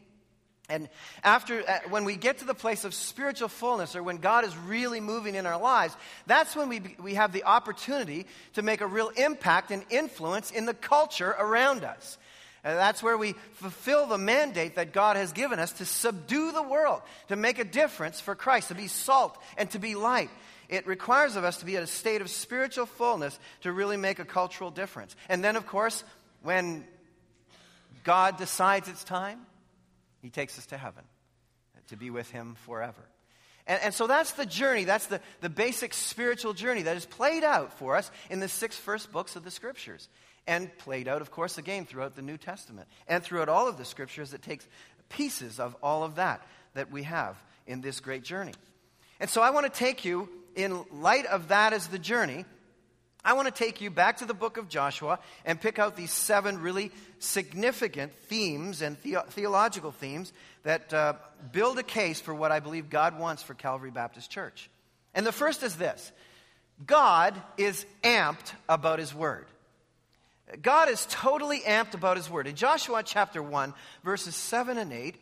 And 0.69 0.89
after, 1.23 1.61
uh, 1.69 1.81
when 1.91 2.05
we 2.05 2.17
get 2.17 2.39
to 2.39 2.47
the 2.47 2.55
place 2.55 2.85
of 2.85 2.95
spiritual 2.95 3.49
fullness, 3.49 3.95
or 3.95 4.03
when 4.03 4.17
God 4.17 4.45
is 4.45 4.57
really 4.57 5.01
moving 5.01 5.35
in 5.35 5.45
our 5.45 5.61
lives, 5.61 5.95
that's 6.27 6.57
when 6.57 6.71
we, 6.71 6.81
we 6.99 7.15
have 7.15 7.33
the 7.33 7.45
opportunity 7.45 8.27
to 8.55 8.63
make 8.63 8.81
a 8.81 8.87
real 8.87 9.11
impact 9.11 9.71
and 9.71 9.85
influence 9.91 10.51
in 10.51 10.65
the 10.65 10.73
culture 10.73 11.35
around 11.39 11.85
us. 11.85 12.17
And 12.65 12.79
that's 12.79 13.03
where 13.03 13.19
we 13.19 13.35
fulfill 13.55 14.07
the 14.07 14.17
mandate 14.17 14.77
that 14.77 14.95
God 14.95 15.17
has 15.17 15.33
given 15.33 15.59
us 15.59 15.73
to 15.73 15.85
subdue 15.85 16.51
the 16.53 16.63
world, 16.63 17.03
to 17.29 17.37
make 17.37 17.59
a 17.59 17.65
difference 17.65 18.23
for 18.23 18.35
Christ, 18.35 18.69
to 18.69 18.75
be 18.75 18.89
salt 18.89 19.37
and 19.59 19.71
to 19.73 19.79
be 19.79 19.95
light. 19.95 20.31
It 20.71 20.87
requires 20.87 21.37
of 21.37 21.45
us 21.45 21.59
to 21.59 21.67
be 21.67 21.77
in 21.77 21.83
a 21.83 21.87
state 21.87 22.23
of 22.23 22.31
spiritual 22.31 22.87
fullness 22.87 23.39
to 23.61 23.73
really 23.73 23.99
make 23.99 24.19
a 24.19 24.25
cultural 24.25 24.71
difference. 24.71 25.15
And 25.29 25.45
then, 25.45 25.57
of 25.57 25.67
course, 25.67 26.05
when 26.43 26.87
God 28.03 28.39
decides 28.39 28.89
it's 28.89 29.05
time, 29.05 29.41
he 30.25 30.31
takes 30.31 30.59
us 30.59 30.65
to 30.65 30.79
heaven 30.79 31.05
to 31.89 31.97
be 31.97 32.09
with 32.09 32.31
Him 32.31 32.57
forever. 32.65 33.03
And, 33.67 33.79
and, 33.83 33.95
so 33.95 34.07
that's 34.07 34.33
the 34.33 34.47
journey, 34.47 34.85
that's 34.85 35.07
the, 35.07 35.21
the 35.43 35.51
basic 35.51 35.93
spiritual 35.93 36.55
journey 36.55 36.81
that 36.83 36.97
is 36.97 37.05
played 37.05 37.45
out 37.45 37.75
for 37.75 37.95
us 37.95 38.11
in 38.31 38.41
the 38.41 38.49
six 38.49 38.75
first 38.75 39.13
books 39.13 39.37
of 39.37 39.45
the 39.45 39.51
Scriptures. 39.51 40.09
And 40.47 40.75
played 40.79 41.09
out, 41.09 41.21
of 41.21 41.31
course, 41.31 41.59
again 41.59 41.85
throughout 41.85 42.17
the 42.17 42.23
New 42.23 42.39
Testament. 42.39 42.89
And 43.07 43.23
throughout 43.23 43.51
all 43.51 43.69
of 43.69 43.77
the 43.77 43.85
Scriptures, 43.85 44.33
it 44.33 44.41
takes 44.41 44.67
pieces 45.11 45.61
of 45.61 45.77
all 45.83 46.05
of 46.05 46.15
that 46.15 46.41
that 46.73 46.91
we 46.91 47.03
have 47.03 47.37
in 47.67 47.83
this 47.83 48.01
great 48.01 48.25
journey. 48.25 48.55
And 49.21 49.29
so 49.29 49.43
I 49.43 49.51
want 49.51 49.71
to 49.71 49.79
take 49.79 50.07
you, 50.07 50.31
in 50.55 50.87
light 50.91 51.27
of 51.27 51.49
that 51.49 51.75
as 51.75 51.89
the 51.89 51.99
journey, 51.99 52.47
I 53.25 53.33
want 53.33 53.47
to 53.49 53.65
take 53.65 53.81
you 53.81 53.91
back 53.91 54.19
to 54.19 54.27
the 54.27 54.35
book 54.35 54.59
of 54.59 54.69
Joshua 54.69 55.19
and 55.47 55.59
pick 55.59 55.79
out 55.79 55.97
these 55.97 56.13
seven 56.13 56.61
really 56.61 56.93
significant 57.21 58.13
themes 58.13 58.83
and 58.83 58.99
the- 59.03 59.25
theological 59.31 59.93
themes 59.93 60.33
that 60.65 60.93
uh, 60.93 61.15
build 61.51 61.79
a 61.79 61.83
case 61.83 62.21
for 62.21 62.35
what 62.35 62.53
I 62.53 62.61
believe 62.61 62.91
God 62.91 63.19
wants 63.19 63.43
for 63.43 63.55
Calvary 63.55 63.91
Baptist 63.91 64.31
Church. 64.31 64.69
And 65.15 65.25
the 65.25 65.33
first 65.33 65.63
is 65.63 65.77
this 65.77 66.13
God 66.87 67.41
is 67.57 67.87
amped 68.03 68.53
about 68.69 68.99
His 68.99 69.15
Word. 69.15 69.47
God 70.61 70.91
is 70.91 71.07
totally 71.09 71.61
amped 71.61 71.95
about 71.95 72.19
His 72.19 72.29
Word. 72.29 72.47
In 72.47 72.57
Joshua 72.57 73.03
chapter 73.03 73.43
1, 73.43 73.73
verses 74.05 74.37
7 74.37 74.77
and 74.77 74.93
8, 74.93 75.15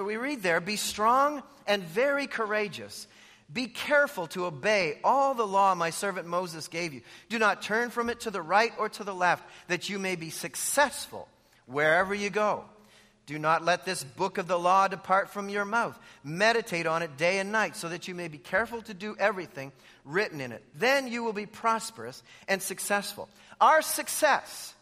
uh, 0.00 0.04
we 0.04 0.16
read 0.16 0.42
there, 0.42 0.60
Be 0.60 0.76
strong 0.76 1.42
and 1.66 1.82
very 1.82 2.26
courageous. 2.26 3.06
Be 3.52 3.66
careful 3.66 4.26
to 4.28 4.46
obey 4.46 4.98
all 5.04 5.34
the 5.34 5.46
law 5.46 5.74
my 5.74 5.90
servant 5.90 6.26
Moses 6.26 6.68
gave 6.68 6.94
you. 6.94 7.02
Do 7.28 7.38
not 7.38 7.62
turn 7.62 7.90
from 7.90 8.08
it 8.08 8.20
to 8.20 8.30
the 8.30 8.40
right 8.40 8.72
or 8.78 8.88
to 8.90 9.04
the 9.04 9.14
left, 9.14 9.44
that 9.68 9.88
you 9.88 9.98
may 9.98 10.16
be 10.16 10.30
successful 10.30 11.28
wherever 11.66 12.14
you 12.14 12.30
go. 12.30 12.64
Do 13.26 13.38
not 13.38 13.64
let 13.64 13.84
this 13.84 14.02
book 14.02 14.38
of 14.38 14.48
the 14.48 14.58
law 14.58 14.88
depart 14.88 15.30
from 15.30 15.48
your 15.48 15.64
mouth. 15.64 15.98
Meditate 16.24 16.86
on 16.86 17.02
it 17.02 17.16
day 17.16 17.38
and 17.38 17.52
night, 17.52 17.76
so 17.76 17.88
that 17.88 18.08
you 18.08 18.14
may 18.14 18.28
be 18.28 18.38
careful 18.38 18.82
to 18.82 18.94
do 18.94 19.14
everything 19.18 19.70
written 20.04 20.40
in 20.40 20.50
it. 20.50 20.64
Then 20.74 21.06
you 21.06 21.22
will 21.22 21.32
be 21.32 21.46
prosperous 21.46 22.22
and 22.48 22.60
successful. 22.60 23.28
Our 23.60 23.82
success 23.82 24.74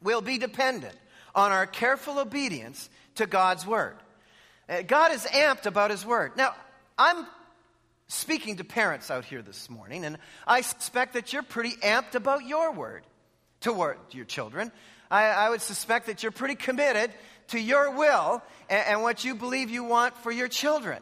will 0.00 0.22
be 0.22 0.38
dependent 0.38 0.96
on 1.34 1.52
our 1.52 1.66
careful 1.66 2.18
obedience 2.18 2.88
to 3.16 3.26
God's 3.26 3.66
word. 3.66 3.96
Uh, 4.68 4.82
God 4.82 5.12
is 5.12 5.24
amped 5.26 5.66
about 5.66 5.90
his 5.90 6.06
word. 6.06 6.36
Now, 6.36 6.54
I'm 6.96 7.26
speaking 8.10 8.56
to 8.56 8.64
parents 8.64 9.10
out 9.10 9.24
here 9.24 9.40
this 9.40 9.70
morning, 9.70 10.04
and 10.04 10.18
I 10.46 10.62
suspect 10.62 11.14
that 11.14 11.32
you're 11.32 11.44
pretty 11.44 11.76
amped 11.76 12.16
about 12.16 12.44
your 12.44 12.72
word 12.72 13.04
toward 13.60 13.98
your 14.10 14.24
children. 14.24 14.72
I, 15.10 15.26
I 15.26 15.50
would 15.50 15.60
suspect 15.60 16.06
that 16.06 16.22
you're 16.22 16.32
pretty 16.32 16.56
committed 16.56 17.12
to 17.48 17.60
your 17.60 17.96
will 17.96 18.42
and, 18.68 18.86
and 18.86 19.02
what 19.02 19.24
you 19.24 19.36
believe 19.36 19.70
you 19.70 19.84
want 19.84 20.16
for 20.18 20.32
your 20.32 20.48
children. 20.48 21.00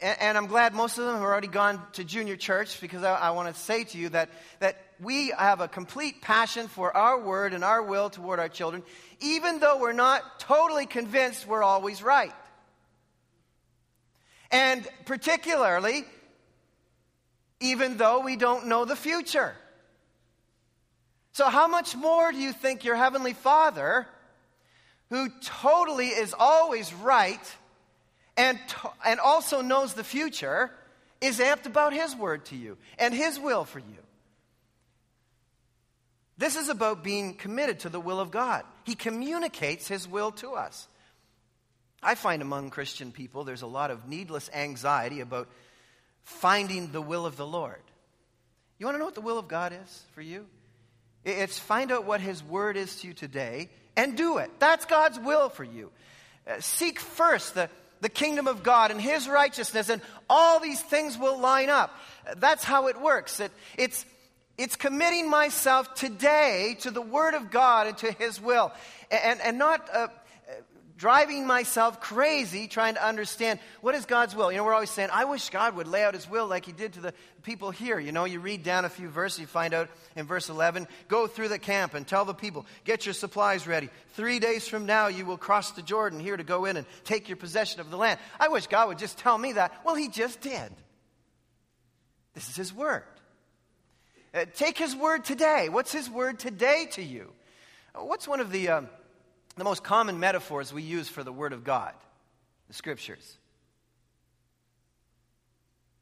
And, 0.00 0.20
and, 0.20 0.38
I'm 0.38 0.46
glad 0.46 0.74
most 0.74 0.98
of 0.98 1.04
them 1.04 1.14
have 1.14 1.22
already 1.22 1.48
gone 1.48 1.80
to 1.94 2.04
junior 2.04 2.36
church 2.36 2.80
because 2.80 3.02
I, 3.02 3.14
I 3.14 3.30
want 3.30 3.54
to 3.54 3.60
say 3.60 3.84
to 3.84 3.98
you 3.98 4.08
that, 4.10 4.28
that 4.60 4.76
we 5.00 5.32
have 5.36 5.60
a 5.60 5.68
complete 5.68 6.20
passion 6.20 6.68
for 6.68 6.96
our 6.96 7.20
word 7.20 7.54
and 7.54 7.64
our 7.64 7.82
will 7.82 8.10
toward 8.10 8.38
our 8.38 8.48
children, 8.48 8.82
even 9.20 9.60
though 9.60 9.78
we're 9.78 9.92
not 9.92 10.40
totally 10.40 10.86
convinced 10.86 11.46
we're 11.46 11.62
always 11.62 12.02
right. 12.02 12.32
And 14.52 14.86
particularly, 15.06 16.04
even 17.60 17.96
though 17.96 18.20
we 18.20 18.36
don't 18.36 18.66
know 18.66 18.84
the 18.84 18.96
future. 18.96 19.54
So, 21.32 21.48
how 21.48 21.66
much 21.66 21.96
more 21.96 22.30
do 22.30 22.38
you 22.38 22.52
think 22.52 22.84
your 22.84 22.96
Heavenly 22.96 23.32
Father, 23.32 24.06
who 25.08 25.30
totally 25.42 26.08
is 26.08 26.34
always 26.38 26.92
right 26.92 27.56
and, 28.36 28.58
to- 28.68 28.90
and 29.06 29.18
also 29.18 29.62
knows 29.62 29.94
the 29.94 30.04
future, 30.04 30.70
is 31.22 31.38
amped 31.38 31.64
about 31.64 31.94
His 31.94 32.14
word 32.14 32.44
to 32.46 32.56
you 32.56 32.76
and 32.98 33.14
His 33.14 33.40
will 33.40 33.64
for 33.64 33.78
you? 33.78 33.96
This 36.36 36.56
is 36.56 36.68
about 36.68 37.02
being 37.02 37.34
committed 37.34 37.80
to 37.80 37.88
the 37.88 38.00
will 38.00 38.20
of 38.20 38.30
God. 38.30 38.64
He 38.84 38.94
communicates 38.94 39.88
His 39.88 40.06
will 40.06 40.32
to 40.32 40.50
us. 40.52 40.88
I 42.02 42.14
find 42.14 42.42
among 42.42 42.70
Christian 42.70 43.12
people 43.12 43.44
there's 43.44 43.62
a 43.62 43.66
lot 43.66 43.90
of 43.90 44.08
needless 44.08 44.50
anxiety 44.52 45.20
about 45.20 45.48
finding 46.24 46.90
the 46.90 47.02
will 47.02 47.26
of 47.26 47.36
the 47.36 47.46
Lord. 47.46 47.80
You 48.78 48.86
want 48.86 48.96
to 48.96 48.98
know 48.98 49.04
what 49.04 49.14
the 49.14 49.20
will 49.20 49.38
of 49.38 49.48
God 49.48 49.72
is 49.72 50.02
for 50.14 50.22
you? 50.22 50.46
It's 51.24 51.58
find 51.58 51.92
out 51.92 52.04
what 52.04 52.20
His 52.20 52.42
word 52.42 52.76
is 52.76 52.96
to 52.96 53.08
you 53.08 53.14
today 53.14 53.68
and 53.96 54.16
do 54.16 54.38
it. 54.38 54.50
That's 54.58 54.84
God's 54.86 55.18
will 55.20 55.48
for 55.48 55.64
you. 55.64 55.90
Uh, 56.46 56.60
seek 56.60 56.98
first 56.98 57.54
the, 57.54 57.68
the 58.00 58.08
kingdom 58.08 58.48
of 58.48 58.64
God 58.64 58.90
and 58.90 59.00
His 59.00 59.28
righteousness, 59.28 59.88
and 59.88 60.02
all 60.28 60.58
these 60.58 60.80
things 60.80 61.16
will 61.16 61.38
line 61.38 61.70
up. 61.70 61.96
That's 62.38 62.64
how 62.64 62.88
it 62.88 63.00
works. 63.00 63.38
It, 63.38 63.52
it's, 63.78 64.04
it's 64.58 64.74
committing 64.74 65.30
myself 65.30 65.94
today 65.94 66.76
to 66.80 66.90
the 66.90 67.02
Word 67.02 67.34
of 67.34 67.52
God 67.52 67.86
and 67.86 67.98
to 67.98 68.10
His 68.10 68.40
will, 68.40 68.72
and, 69.12 69.40
and 69.40 69.58
not 69.58 69.88
uh, 69.94 70.08
driving 71.02 71.48
myself 71.48 72.00
crazy 72.00 72.68
trying 72.68 72.94
to 72.94 73.04
understand 73.04 73.58
what 73.80 73.92
is 73.92 74.06
God's 74.06 74.36
will. 74.36 74.52
You 74.52 74.58
know, 74.58 74.64
we're 74.64 74.72
always 74.72 74.88
saying, 74.88 75.08
I 75.12 75.24
wish 75.24 75.50
God 75.50 75.74
would 75.74 75.88
lay 75.88 76.04
out 76.04 76.14
his 76.14 76.30
will 76.30 76.46
like 76.46 76.64
he 76.64 76.70
did 76.70 76.92
to 76.92 77.00
the 77.00 77.12
people 77.42 77.72
here. 77.72 77.98
You 77.98 78.12
know, 78.12 78.24
you 78.24 78.38
read 78.38 78.62
down 78.62 78.84
a 78.84 78.88
few 78.88 79.08
verses, 79.08 79.40
you 79.40 79.46
find 79.48 79.74
out 79.74 79.90
in 80.14 80.26
verse 80.26 80.48
11, 80.48 80.86
go 81.08 81.26
through 81.26 81.48
the 81.48 81.58
camp 81.58 81.94
and 81.94 82.06
tell 82.06 82.24
the 82.24 82.34
people, 82.34 82.66
get 82.84 83.04
your 83.04 83.14
supplies 83.14 83.66
ready. 83.66 83.90
Three 84.14 84.38
days 84.38 84.68
from 84.68 84.86
now, 84.86 85.08
you 85.08 85.26
will 85.26 85.36
cross 85.36 85.72
the 85.72 85.82
Jordan 85.82 86.20
here 86.20 86.36
to 86.36 86.44
go 86.44 86.66
in 86.66 86.76
and 86.76 86.86
take 87.02 87.28
your 87.28 87.36
possession 87.36 87.80
of 87.80 87.90
the 87.90 87.96
land. 87.96 88.20
I 88.38 88.46
wish 88.46 88.68
God 88.68 88.86
would 88.86 88.98
just 88.98 89.18
tell 89.18 89.36
me 89.36 89.54
that. 89.54 89.72
Well, 89.84 89.96
he 89.96 90.06
just 90.06 90.40
did. 90.40 90.70
This 92.34 92.48
is 92.48 92.54
his 92.54 92.72
word. 92.72 93.02
Uh, 94.32 94.44
take 94.54 94.78
his 94.78 94.94
word 94.94 95.24
today. 95.24 95.68
What's 95.68 95.90
his 95.90 96.08
word 96.08 96.38
today 96.38 96.86
to 96.92 97.02
you? 97.02 97.32
What's 97.92 98.28
one 98.28 98.38
of 98.38 98.52
the. 98.52 98.68
Um, 98.68 98.88
the 99.56 99.64
most 99.64 99.82
common 99.82 100.18
metaphors 100.18 100.72
we 100.72 100.82
use 100.82 101.08
for 101.08 101.22
the 101.22 101.32
Word 101.32 101.52
of 101.52 101.64
God, 101.64 101.92
the 102.68 102.74
Scriptures. 102.74 103.38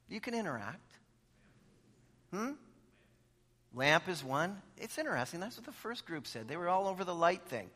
You 0.09 0.21
can 0.21 0.35
interact. 0.35 0.91
Hmm? 2.33 2.53
Lamp 3.75 4.09
is 4.09 4.25
one. 4.25 4.61
It's 4.77 4.99
interesting. 4.99 5.41
That's 5.41 5.57
what 5.57 5.67
the 5.67 5.73
first 5.73 6.05
group 6.05 6.27
said. 6.27 6.49
They 6.49 6.57
were 6.57 6.69
all 6.69 6.89
over 6.89 7.05
the 7.05 7.15
light 7.15 7.43
thing. 7.47 7.71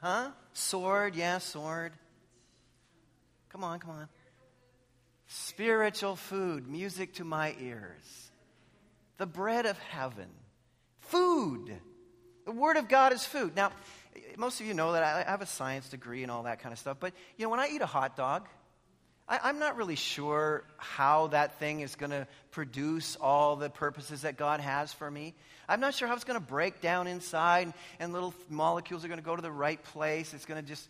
Huh? 0.00 0.30
Sword, 0.52 1.14
yeah, 1.14 1.38
sword. 1.38 1.92
Come 3.50 3.62
on, 3.62 3.78
come 3.78 3.90
on. 3.90 4.08
Spiritual 5.28 6.16
food, 6.16 6.68
music 6.68 7.14
to 7.14 7.24
my 7.24 7.54
ears. 7.60 8.30
The 9.18 9.26
bread 9.26 9.66
of 9.66 9.78
heaven. 9.78 10.28
Food. 11.00 11.72
The 12.44 12.52
Word 12.52 12.76
of 12.76 12.88
God 12.88 13.12
is 13.12 13.24
food. 13.24 13.54
Now, 13.54 13.70
most 14.36 14.60
of 14.60 14.66
you 14.66 14.74
know 14.74 14.92
that 14.92 15.02
I 15.02 15.30
have 15.30 15.42
a 15.42 15.46
science 15.46 15.88
degree 15.88 16.22
and 16.22 16.30
all 16.30 16.44
that 16.44 16.60
kind 16.60 16.72
of 16.72 16.78
stuff, 16.78 16.96
but 16.98 17.12
you 17.36 17.44
know, 17.44 17.50
when 17.50 17.60
I 17.60 17.68
eat 17.68 17.80
a 17.80 17.86
hot 17.86 18.16
dog, 18.16 18.48
I, 19.28 19.48
am 19.48 19.58
not 19.58 19.76
really 19.76 19.94
sure 19.94 20.64
how 20.76 21.28
that 21.28 21.58
thing 21.58 21.80
is 21.80 21.94
going 21.94 22.10
to 22.10 22.26
produce 22.50 23.16
all 23.16 23.56
the 23.56 23.70
purposes 23.70 24.22
that 24.22 24.36
God 24.36 24.60
has 24.60 24.92
for 24.92 25.10
me. 25.10 25.34
I'm 25.68 25.80
not 25.80 25.94
sure 25.94 26.08
how 26.08 26.14
it's 26.14 26.24
going 26.24 26.38
to 26.38 26.44
break 26.44 26.80
down 26.80 27.06
inside 27.06 27.66
and, 27.66 27.74
and 28.00 28.12
little 28.12 28.34
molecules 28.50 29.04
are 29.04 29.08
going 29.08 29.20
to 29.20 29.24
go 29.24 29.36
to 29.36 29.42
the 29.42 29.50
right 29.50 29.82
place. 29.82 30.34
It's 30.34 30.44
going 30.44 30.60
to 30.60 30.68
just, 30.68 30.88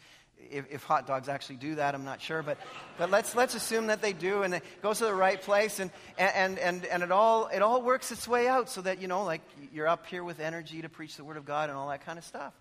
if, 0.50 0.70
if, 0.70 0.82
hot 0.84 1.06
dogs 1.06 1.28
actually 1.28 1.56
do 1.56 1.76
that, 1.76 1.94
I'm 1.94 2.04
not 2.04 2.20
sure. 2.20 2.42
But, 2.42 2.58
but 2.98 3.10
let's, 3.10 3.34
let's 3.34 3.54
assume 3.54 3.86
that 3.88 4.02
they 4.02 4.12
do 4.12 4.42
and 4.42 4.54
it 4.54 4.62
goes 4.82 4.98
to 4.98 5.04
the 5.04 5.14
right 5.14 5.40
place 5.40 5.80
and, 5.80 5.90
and, 6.18 6.58
and, 6.58 6.84
and 6.84 7.02
it, 7.02 7.12
all, 7.12 7.48
it 7.48 7.62
all 7.62 7.82
works 7.82 8.12
its 8.12 8.26
way 8.26 8.48
out 8.48 8.68
so 8.68 8.82
that, 8.82 9.00
you 9.00 9.08
know, 9.08 9.24
like 9.24 9.42
you're 9.72 9.88
up 9.88 10.06
here 10.06 10.24
with 10.24 10.40
energy 10.40 10.82
to 10.82 10.88
preach 10.88 11.16
the 11.16 11.24
Word 11.24 11.36
of 11.36 11.44
God 11.44 11.68
and 11.68 11.78
all 11.78 11.88
that 11.88 12.04
kind 12.04 12.18
of 12.18 12.24
stuff. 12.24 12.52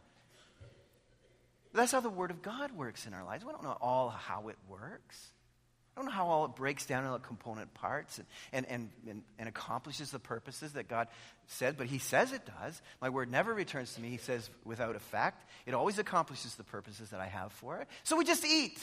That's 1.73 1.91
how 1.91 2.01
the 2.01 2.09
Word 2.09 2.31
of 2.31 2.41
God 2.41 2.71
works 2.73 3.07
in 3.07 3.13
our 3.13 3.23
lives. 3.23 3.45
We 3.45 3.51
don't 3.51 3.63
know 3.63 3.77
all 3.79 4.09
how 4.09 4.49
it 4.49 4.57
works. 4.67 5.31
Don't 6.01 6.07
know 6.07 6.15
how 6.15 6.29
all 6.29 6.45
it 6.45 6.55
breaks 6.55 6.87
down 6.87 7.05
into 7.05 7.19
component 7.19 7.71
parts 7.75 8.17
and, 8.17 8.25
and, 8.51 8.65
and, 8.67 8.89
and, 9.07 9.21
and 9.37 9.47
accomplishes 9.47 10.09
the 10.09 10.17
purposes 10.17 10.73
that 10.73 10.87
God 10.87 11.07
said, 11.45 11.77
but 11.77 11.85
He 11.85 11.99
says 11.99 12.31
it 12.31 12.41
does. 12.43 12.81
My 13.03 13.09
word 13.09 13.29
never 13.29 13.53
returns 13.53 13.93
to 13.93 14.01
me, 14.01 14.09
He 14.09 14.17
says, 14.17 14.49
without 14.65 14.95
effect. 14.95 15.47
It 15.67 15.75
always 15.75 15.99
accomplishes 15.99 16.55
the 16.55 16.63
purposes 16.63 17.11
that 17.11 17.19
I 17.19 17.27
have 17.27 17.51
for 17.51 17.77
it. 17.81 17.87
So 18.03 18.17
we 18.17 18.25
just 18.25 18.43
eat. 18.43 18.79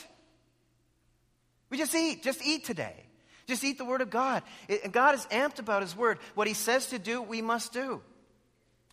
We 1.71 1.79
just 1.79 1.93
eat. 1.93 2.23
Just 2.23 2.41
eat 2.47 2.65
today. 2.65 2.95
Just 3.49 3.65
eat 3.65 3.79
the 3.79 3.85
Word 3.85 4.01
of 4.01 4.11
God. 4.11 4.45
It, 4.69 4.85
and 4.85 4.93
God 4.93 5.17
is 5.17 5.27
amped 5.27 5.59
about 5.59 5.83
His 5.83 5.97
Word. 5.97 6.21
What 6.37 6.47
He 6.47 6.55
says 6.55 6.87
to 6.91 7.01
do, 7.01 7.21
we 7.21 7.43
must 7.43 7.73
do. 7.73 8.01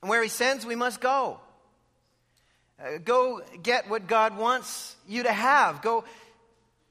And 0.02 0.10
where 0.10 0.24
He 0.24 0.30
sends, 0.30 0.66
we 0.66 0.76
must 0.76 1.00
go. 1.00 1.40
Uh, 2.80 2.98
go 2.98 3.42
get 3.62 3.88
what 3.88 4.08
God 4.08 4.36
wants 4.36 4.96
you 5.08 5.22
to 5.24 5.32
have. 5.32 5.84
Go 5.84 6.06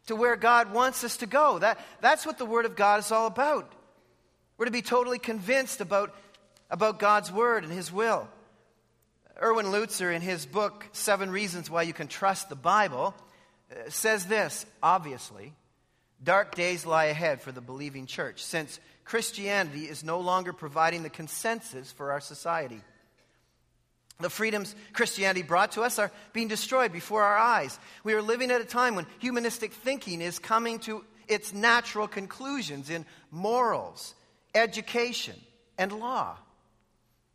to 0.07 0.17
where 0.17 0.37
God 0.37 0.73
wants 0.73 1.05
us 1.05 1.19
to 1.19 1.27
go. 1.27 1.59
That, 1.59 1.79
that's 2.01 2.27
what 2.27 2.39
the 2.39 2.47
Word 2.47 2.67
of 2.67 2.77
God 2.77 3.01
is 3.01 3.13
all 3.13 3.27
about. 3.27 3.73
We're 4.57 4.67
to 4.67 4.71
be 4.71 4.83
totally 4.83 5.19
convinced 5.19 5.81
about, 5.81 6.15
about 6.71 6.99
God's 6.99 7.33
Word 7.33 7.65
and 7.65 7.73
His 7.73 7.93
will. 7.93 8.29
Erwin 9.43 9.67
Lutzer, 9.67 10.15
in 10.15 10.23
his 10.23 10.47
book, 10.47 10.87
Seven 10.93 11.31
Reasons 11.31 11.69
Why 11.69 11.83
You 11.83 11.93
Can 11.93 12.07
Trust 12.07 12.49
the 12.49 12.55
Bible, 12.55 13.15
uh, 13.71 13.91
says 13.91 14.27
this 14.27 14.65
obviously, 14.81 15.53
dark 16.23 16.55
days 16.55 16.87
lie 16.87 17.07
ahead 17.07 17.41
for 17.41 17.51
the 17.51 17.61
believing 17.61 18.07
church, 18.07 18.45
since 18.45 18.79
Christianity 19.05 19.87
is 19.87 20.05
no 20.05 20.21
longer 20.21 20.53
providing 20.53 21.03
the 21.03 21.11
consensus 21.11 21.91
for 21.91 22.13
our 22.13 22.21
society. 22.21 22.81
The 24.21 24.31
freedoms 24.31 24.75
Christianity 24.93 25.43
brought 25.43 25.73
to 25.73 25.83
us 25.83 25.99
are 25.99 26.13
being 26.33 26.49
destroyed 26.49 26.93
before 26.93 27.23
our 27.23 27.37
eyes. 27.37 27.79
We 28.05 28.15
are 28.15 28.23
living 28.23 28.51
at 28.51 28.61
a 28.61 28.65
time 28.65 28.95
when 28.95 29.07
humanistic 29.19 29.73
thinking 29.73 30.21
is 30.21 30.39
coming 30.39 30.79
to 30.81 31.05
its 31.27 31.53
natural 31.53 32.07
conclusions 32.07 32.91
in 32.91 33.07
morals, 33.31 34.15
education, 34.55 35.35
and 35.77 35.93
law. 35.93 36.37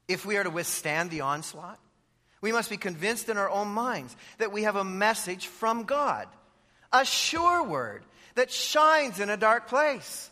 If 0.07 0.25
we 0.25 0.38
are 0.38 0.43
to 0.43 0.50
withstand 0.50 1.12
the 1.12 1.21
onslaught, 1.21 1.79
we 2.41 2.51
must 2.51 2.69
be 2.69 2.77
convinced 2.77 3.27
in 3.29 3.38
our 3.38 3.50
own 3.50 3.67
minds 3.67 4.15
that 4.38 4.51
we 4.51 4.63
have 4.63 4.77
a 4.77 4.83
message 4.83 5.48
from 5.48 5.83
God, 5.83 6.27
a 6.93 7.03
sure 7.03 7.63
word 7.63 8.03
that 8.36 8.51
shines 8.51 9.19
in 9.19 9.29
a 9.29 9.38
dark 9.38 9.67
place. 9.67 10.31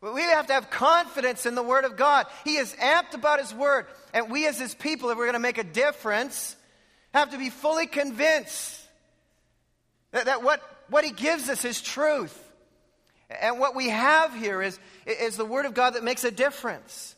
We 0.00 0.22
have 0.22 0.46
to 0.46 0.54
have 0.54 0.70
confidence 0.70 1.44
in 1.44 1.54
the 1.54 1.62
Word 1.62 1.84
of 1.84 1.96
God. 1.96 2.26
He 2.44 2.56
is 2.56 2.74
amped 2.74 3.14
about 3.14 3.38
His 3.38 3.52
Word. 3.52 3.86
And 4.14 4.30
we, 4.30 4.46
as 4.46 4.58
His 4.58 4.74
people, 4.74 5.10
if 5.10 5.18
we're 5.18 5.26
going 5.26 5.34
to 5.34 5.38
make 5.38 5.58
a 5.58 5.64
difference, 5.64 6.56
have 7.12 7.32
to 7.32 7.38
be 7.38 7.50
fully 7.50 7.86
convinced 7.86 8.80
that, 10.12 10.24
that 10.24 10.42
what, 10.42 10.62
what 10.88 11.04
He 11.04 11.10
gives 11.10 11.50
us 11.50 11.66
is 11.66 11.82
truth. 11.82 12.36
And 13.42 13.60
what 13.60 13.76
we 13.76 13.90
have 13.90 14.34
here 14.34 14.62
is, 14.62 14.78
is 15.06 15.36
the 15.36 15.44
Word 15.44 15.66
of 15.66 15.74
God 15.74 15.94
that 15.94 16.02
makes 16.02 16.24
a 16.24 16.30
difference. 16.30 17.14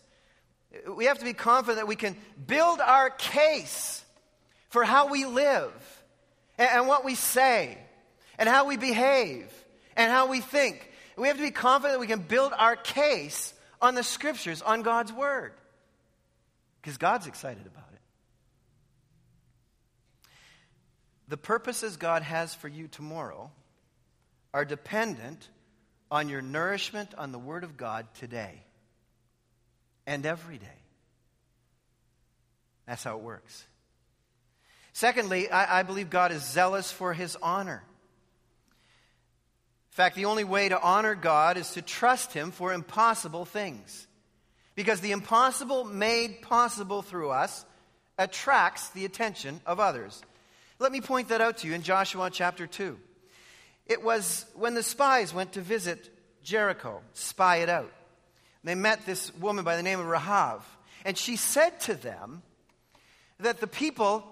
We 0.89 1.05
have 1.05 1.19
to 1.19 1.25
be 1.25 1.35
confident 1.35 1.79
that 1.79 1.87
we 1.87 1.97
can 1.97 2.17
build 2.47 2.81
our 2.81 3.11
case 3.11 4.05
for 4.71 4.83
how 4.83 5.09
we 5.09 5.25
live 5.25 5.73
and, 6.59 6.69
and 6.69 6.89
what 6.89 7.05
we 7.05 7.15
say 7.15 7.79
and 8.39 8.49
how 8.49 8.67
we 8.67 8.77
behave 8.77 9.53
and 9.97 10.11
how 10.11 10.27
we 10.27 10.41
think 10.41 10.91
we 11.17 11.29
have 11.29 11.37
to 11.37 11.43
be 11.43 11.51
confident 11.51 11.95
that 11.95 12.01
we 12.01 12.07
can 12.07 12.21
build 12.21 12.53
our 12.57 12.77
case 12.77 13.53
on 13.81 13.95
the 13.95 14.03
scriptures, 14.03 14.63
on 14.63 14.83
God's 14.83 15.13
word. 15.13 15.53
Because 16.81 16.97
God's 16.99 17.27
excited 17.27 17.67
about 17.67 17.89
it. 17.93 18.01
The 21.29 21.37
purposes 21.37 21.97
God 21.97 22.23
has 22.23 22.55
for 22.55 22.69
you 22.69 22.89
tomorrow 22.89 23.51
are 24.53 24.65
dependent 24.65 25.49
on 26.11 26.29
your 26.29 26.43
nourishment 26.43 27.15
on 27.17 27.33
the 27.33 27.39
Word 27.39 27.65
of 27.65 27.77
God 27.77 28.07
today 28.15 28.63
and 30.07 30.27
every 30.27 30.59
day. 30.59 30.67
That's 32.87 33.03
how 33.03 33.17
it 33.17 33.23
works. 33.23 33.65
Secondly, 34.93 35.51
I, 35.51 35.81
I 35.81 35.83
believe 35.85 36.11
God 36.11 36.33
is 36.33 36.45
zealous 36.45 36.93
for 36.93 37.15
His 37.15 37.37
honor. 37.41 37.83
In 39.93 39.97
fact, 39.97 40.17
the 40.17 40.25
only 40.25 40.45
way 40.45 40.71
to 40.71 40.81
honor 40.81 41.15
God 41.15 41.59
is 41.59 41.73
to 41.73 41.83
trust 41.83 42.33
Him 42.33 42.51
for 42.51 42.73
impossible 42.73 43.45
things. 43.45 44.07
Because 44.75 45.01
the 45.01 45.13
impossible 45.13 45.85
made 45.85 46.41
possible 46.41 47.03
through 47.03 47.29
us 47.29 47.67
attracts 48.17 48.89
the 48.91 49.05
attention 49.05 49.61
of 49.67 49.81
others. 49.81 50.23
Let 50.79 50.93
me 50.93 51.03
point 51.03 51.29
that 51.29 51.43
out 51.43 51.59
to 51.59 51.69
you 51.69 51.75
in 51.75 51.83
Joshua 51.83 52.31
chapter 52.31 52.67
2. 52.67 52.99
It 53.85 54.03
was 54.03 54.47
when 54.55 54.73
the 54.73 54.83
spies 54.83 55.35
went 55.35 55.53
to 55.53 55.61
visit 55.61 56.09
Jericho, 56.43 57.03
spy 57.13 57.57
it 57.57 57.69
out. 57.69 57.93
They 58.65 58.75
met 58.75 59.05
this 59.05 59.35
woman 59.35 59.63
by 59.63 59.77
the 59.77 59.83
name 59.83 60.01
of 60.01 60.07
Rahab, 60.07 60.63
and 61.05 61.19
she 61.19 61.37
said 61.37 61.81
to 61.81 61.95
them 61.95 62.41
that 63.41 63.61
the 63.61 63.67
people 63.67 64.25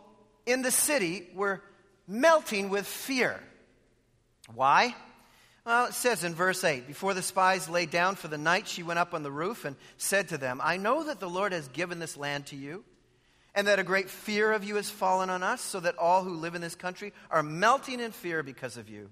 in 0.47 0.63
the 0.63 0.71
city 0.71 1.27
were 1.35 1.61
melting 2.09 2.71
with 2.71 2.87
fear. 2.87 3.39
Why? 4.55 4.95
Well, 5.65 5.87
it 5.87 5.95
says 5.95 6.25
in 6.25 6.35
verse 6.35 6.65
8 6.65 6.87
Before 6.87 7.15
the 7.15 7.23
spies 7.23 7.69
lay 7.69 7.87
down 7.87 8.17
for 8.17 8.29
the 8.29 8.39
night, 8.39 8.67
she 8.67 8.83
went 8.83 8.99
up 8.99 9.15
on 9.15 9.23
the 9.23 9.31
roof 9.31 9.65
and 9.65 9.77
said 9.99 10.29
to 10.29 10.39
them, 10.39 10.61
I 10.63 10.77
know 10.77 11.05
that 11.05 11.21
the 11.21 11.29
Lord 11.29 11.53
has 11.53 11.69
given 11.69 11.99
this 11.99 12.17
land 12.17 12.47
to 12.47 12.57
you, 12.57 12.85
and 13.55 13.67
that 13.67 13.79
a 13.79 13.85
great 13.85 14.09
fear 14.09 14.53
of 14.53 14.65
you 14.65 14.77
has 14.77 14.89
fallen 14.89 15.29
on 15.29 15.43
us, 15.43 15.61
so 15.61 15.81
that 15.81 15.99
all 15.99 16.25
who 16.25 16.35
live 16.35 16.55
in 16.55 16.63
this 16.63 16.75
country 16.75 17.13
are 17.31 17.43
melting 17.43 18.01
in 18.01 18.13
fear 18.13 18.43
because 18.43 18.77
of 18.77 18.89
you. 18.89 19.11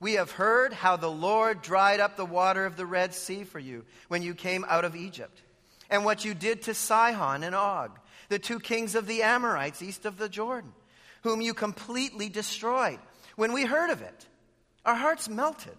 We 0.00 0.14
have 0.14 0.30
heard 0.30 0.72
how 0.72 0.96
the 0.96 1.10
Lord 1.10 1.60
dried 1.60 1.98
up 1.98 2.16
the 2.16 2.24
water 2.24 2.64
of 2.64 2.76
the 2.76 2.86
Red 2.86 3.14
Sea 3.14 3.42
for 3.42 3.58
you 3.58 3.84
when 4.06 4.22
you 4.22 4.34
came 4.34 4.64
out 4.68 4.84
of 4.84 4.94
Egypt, 4.94 5.42
and 5.90 6.04
what 6.04 6.24
you 6.24 6.34
did 6.34 6.62
to 6.62 6.74
Sihon 6.74 7.42
and 7.42 7.54
Og, 7.54 7.98
the 8.28 8.38
two 8.38 8.60
kings 8.60 8.94
of 8.94 9.06
the 9.06 9.22
Amorites 9.22 9.82
east 9.82 10.06
of 10.06 10.16
the 10.16 10.28
Jordan, 10.28 10.72
whom 11.24 11.40
you 11.40 11.52
completely 11.52 12.28
destroyed. 12.28 13.00
When 13.34 13.52
we 13.52 13.64
heard 13.64 13.90
of 13.90 14.00
it, 14.00 14.27
our 14.88 14.94
hearts 14.94 15.28
melted, 15.28 15.76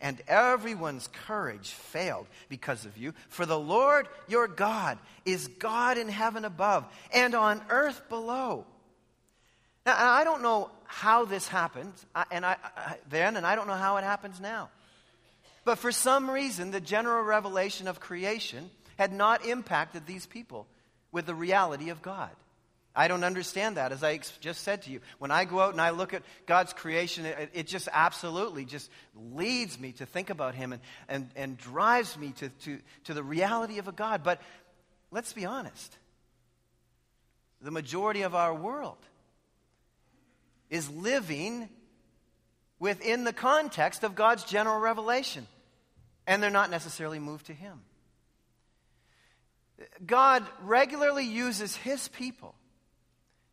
and 0.00 0.20
everyone's 0.26 1.08
courage 1.26 1.68
failed 1.68 2.26
because 2.48 2.84
of 2.84 2.98
you. 2.98 3.14
For 3.28 3.46
the 3.46 3.58
Lord 3.58 4.08
your 4.26 4.48
God 4.48 4.98
is 5.24 5.46
God 5.46 5.98
in 5.98 6.08
heaven 6.08 6.44
above 6.44 6.84
and 7.14 7.36
on 7.36 7.62
earth 7.70 8.08
below. 8.08 8.64
Now, 9.86 9.94
I 9.96 10.24
don't 10.24 10.42
know 10.42 10.68
how 10.84 11.26
this 11.26 11.46
happened, 11.46 11.92
and 12.32 12.44
I, 12.44 12.56
then, 13.08 13.36
and 13.36 13.46
I 13.46 13.54
don't 13.54 13.68
know 13.68 13.74
how 13.74 13.98
it 13.98 14.04
happens 14.04 14.40
now. 14.40 14.70
But 15.64 15.78
for 15.78 15.92
some 15.92 16.28
reason, 16.28 16.72
the 16.72 16.80
general 16.80 17.22
revelation 17.22 17.86
of 17.86 18.00
creation 18.00 18.68
had 18.98 19.12
not 19.12 19.46
impacted 19.46 20.06
these 20.06 20.26
people 20.26 20.66
with 21.12 21.26
the 21.26 21.36
reality 21.36 21.90
of 21.90 22.02
God. 22.02 22.30
I 22.94 23.06
don't 23.06 23.22
understand 23.22 23.76
that, 23.76 23.92
as 23.92 24.02
I 24.02 24.18
just 24.40 24.62
said 24.62 24.82
to 24.82 24.90
you. 24.90 25.00
When 25.18 25.30
I 25.30 25.44
go 25.44 25.60
out 25.60 25.72
and 25.72 25.80
I 25.80 25.90
look 25.90 26.12
at 26.12 26.22
God's 26.46 26.72
creation, 26.72 27.24
it, 27.24 27.50
it 27.54 27.66
just 27.68 27.88
absolutely 27.92 28.64
just 28.64 28.90
leads 29.14 29.78
me 29.78 29.92
to 29.92 30.06
think 30.06 30.28
about 30.28 30.56
Him 30.56 30.72
and, 30.72 30.82
and, 31.08 31.30
and 31.36 31.56
drives 31.56 32.18
me 32.18 32.32
to, 32.38 32.48
to, 32.48 32.78
to 33.04 33.14
the 33.14 33.22
reality 33.22 33.78
of 33.78 33.86
a 33.86 33.92
God. 33.92 34.22
But 34.24 34.40
let's 35.10 35.32
be 35.32 35.46
honest 35.46 35.96
the 37.62 37.70
majority 37.70 38.22
of 38.22 38.34
our 38.34 38.54
world 38.54 38.96
is 40.70 40.88
living 40.88 41.68
within 42.78 43.24
the 43.24 43.32
context 43.32 44.02
of 44.02 44.14
God's 44.14 44.44
general 44.44 44.80
revelation, 44.80 45.46
and 46.26 46.42
they're 46.42 46.50
not 46.50 46.70
necessarily 46.70 47.18
moved 47.18 47.46
to 47.46 47.52
Him. 47.52 47.82
God 50.06 50.44
regularly 50.62 51.26
uses 51.26 51.76
His 51.76 52.08
people 52.08 52.54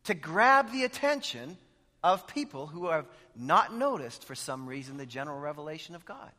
to 0.08 0.14
grab 0.14 0.72
the 0.72 0.84
attention 0.84 1.58
of 2.02 2.26
people 2.26 2.66
who 2.66 2.88
have 2.88 3.04
not 3.36 3.74
noticed, 3.74 4.24
for 4.24 4.34
some 4.34 4.66
reason, 4.66 4.96
the 4.96 5.04
general 5.04 5.38
revelation 5.38 5.94
of 5.94 6.06
God. 6.06 6.30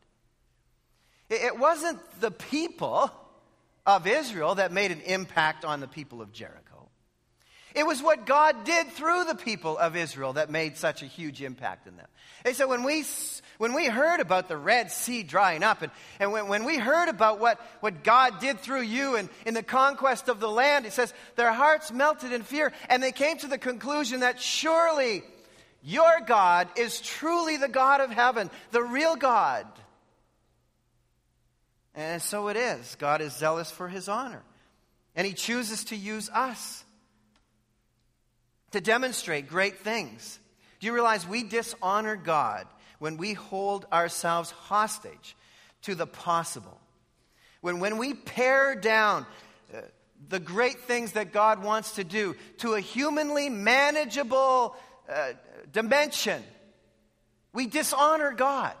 It 1.28 1.56
wasn't 1.56 2.00
the 2.20 2.32
people 2.32 3.12
of 3.86 4.08
Israel 4.08 4.56
that 4.56 4.72
made 4.72 4.90
an 4.90 5.00
impact 5.02 5.64
on 5.64 5.78
the 5.78 5.86
people 5.86 6.20
of 6.20 6.32
Jericho. 6.32 6.69
It 7.74 7.86
was 7.86 8.02
what 8.02 8.26
God 8.26 8.64
did 8.64 8.88
through 8.88 9.24
the 9.24 9.34
people 9.34 9.78
of 9.78 9.96
Israel 9.96 10.32
that 10.32 10.50
made 10.50 10.76
such 10.76 11.02
a 11.02 11.06
huge 11.06 11.40
impact 11.40 11.86
in 11.86 11.96
them. 11.96 12.06
And 12.44 12.56
so 12.56 12.66
when 12.66 12.82
we, 12.82 13.04
when 13.58 13.74
we 13.74 13.86
heard 13.86 14.20
about 14.20 14.48
the 14.48 14.56
Red 14.56 14.90
Sea 14.90 15.22
drying 15.22 15.62
up, 15.62 15.82
and, 15.82 15.92
and 16.18 16.32
when, 16.32 16.48
when 16.48 16.64
we 16.64 16.78
heard 16.78 17.08
about 17.08 17.38
what, 17.38 17.60
what 17.80 18.02
God 18.02 18.40
did 18.40 18.60
through 18.60 18.82
you 18.82 19.16
and 19.16 19.28
in 19.46 19.54
the 19.54 19.62
conquest 19.62 20.28
of 20.28 20.40
the 20.40 20.48
land, 20.48 20.86
it 20.86 20.92
says 20.92 21.14
their 21.36 21.52
hearts 21.52 21.92
melted 21.92 22.32
in 22.32 22.42
fear, 22.42 22.72
and 22.88 23.02
they 23.02 23.12
came 23.12 23.38
to 23.38 23.46
the 23.46 23.58
conclusion 23.58 24.20
that 24.20 24.40
surely 24.40 25.22
your 25.82 26.20
God 26.26 26.68
is 26.76 27.00
truly 27.00 27.56
the 27.56 27.68
God 27.68 28.00
of 28.00 28.10
heaven, 28.10 28.50
the 28.72 28.82
real 28.82 29.16
God. 29.16 29.66
And 31.94 32.20
so 32.22 32.48
it 32.48 32.56
is. 32.56 32.96
God 32.98 33.20
is 33.20 33.34
zealous 33.34 33.70
for 33.70 33.88
his 33.88 34.08
honor, 34.08 34.42
and 35.14 35.26
he 35.26 35.34
chooses 35.34 35.84
to 35.84 35.96
use 35.96 36.28
us 36.30 36.84
to 38.72 38.80
demonstrate 38.80 39.48
great 39.48 39.78
things. 39.78 40.38
Do 40.78 40.86
you 40.86 40.92
realize 40.92 41.26
we 41.26 41.42
dishonor 41.42 42.16
God 42.16 42.66
when 42.98 43.16
we 43.16 43.34
hold 43.34 43.86
ourselves 43.92 44.50
hostage 44.50 45.36
to 45.82 45.94
the 45.94 46.06
possible? 46.06 46.80
When, 47.60 47.80
when 47.80 47.98
we 47.98 48.14
pare 48.14 48.74
down 48.74 49.26
uh, 49.74 49.80
the 50.28 50.40
great 50.40 50.80
things 50.80 51.12
that 51.12 51.32
God 51.32 51.62
wants 51.62 51.96
to 51.96 52.04
do 52.04 52.36
to 52.58 52.74
a 52.74 52.80
humanly 52.80 53.48
manageable 53.50 54.76
uh, 55.08 55.32
dimension, 55.72 56.42
we 57.52 57.66
dishonor 57.66 58.32
God. 58.32 58.74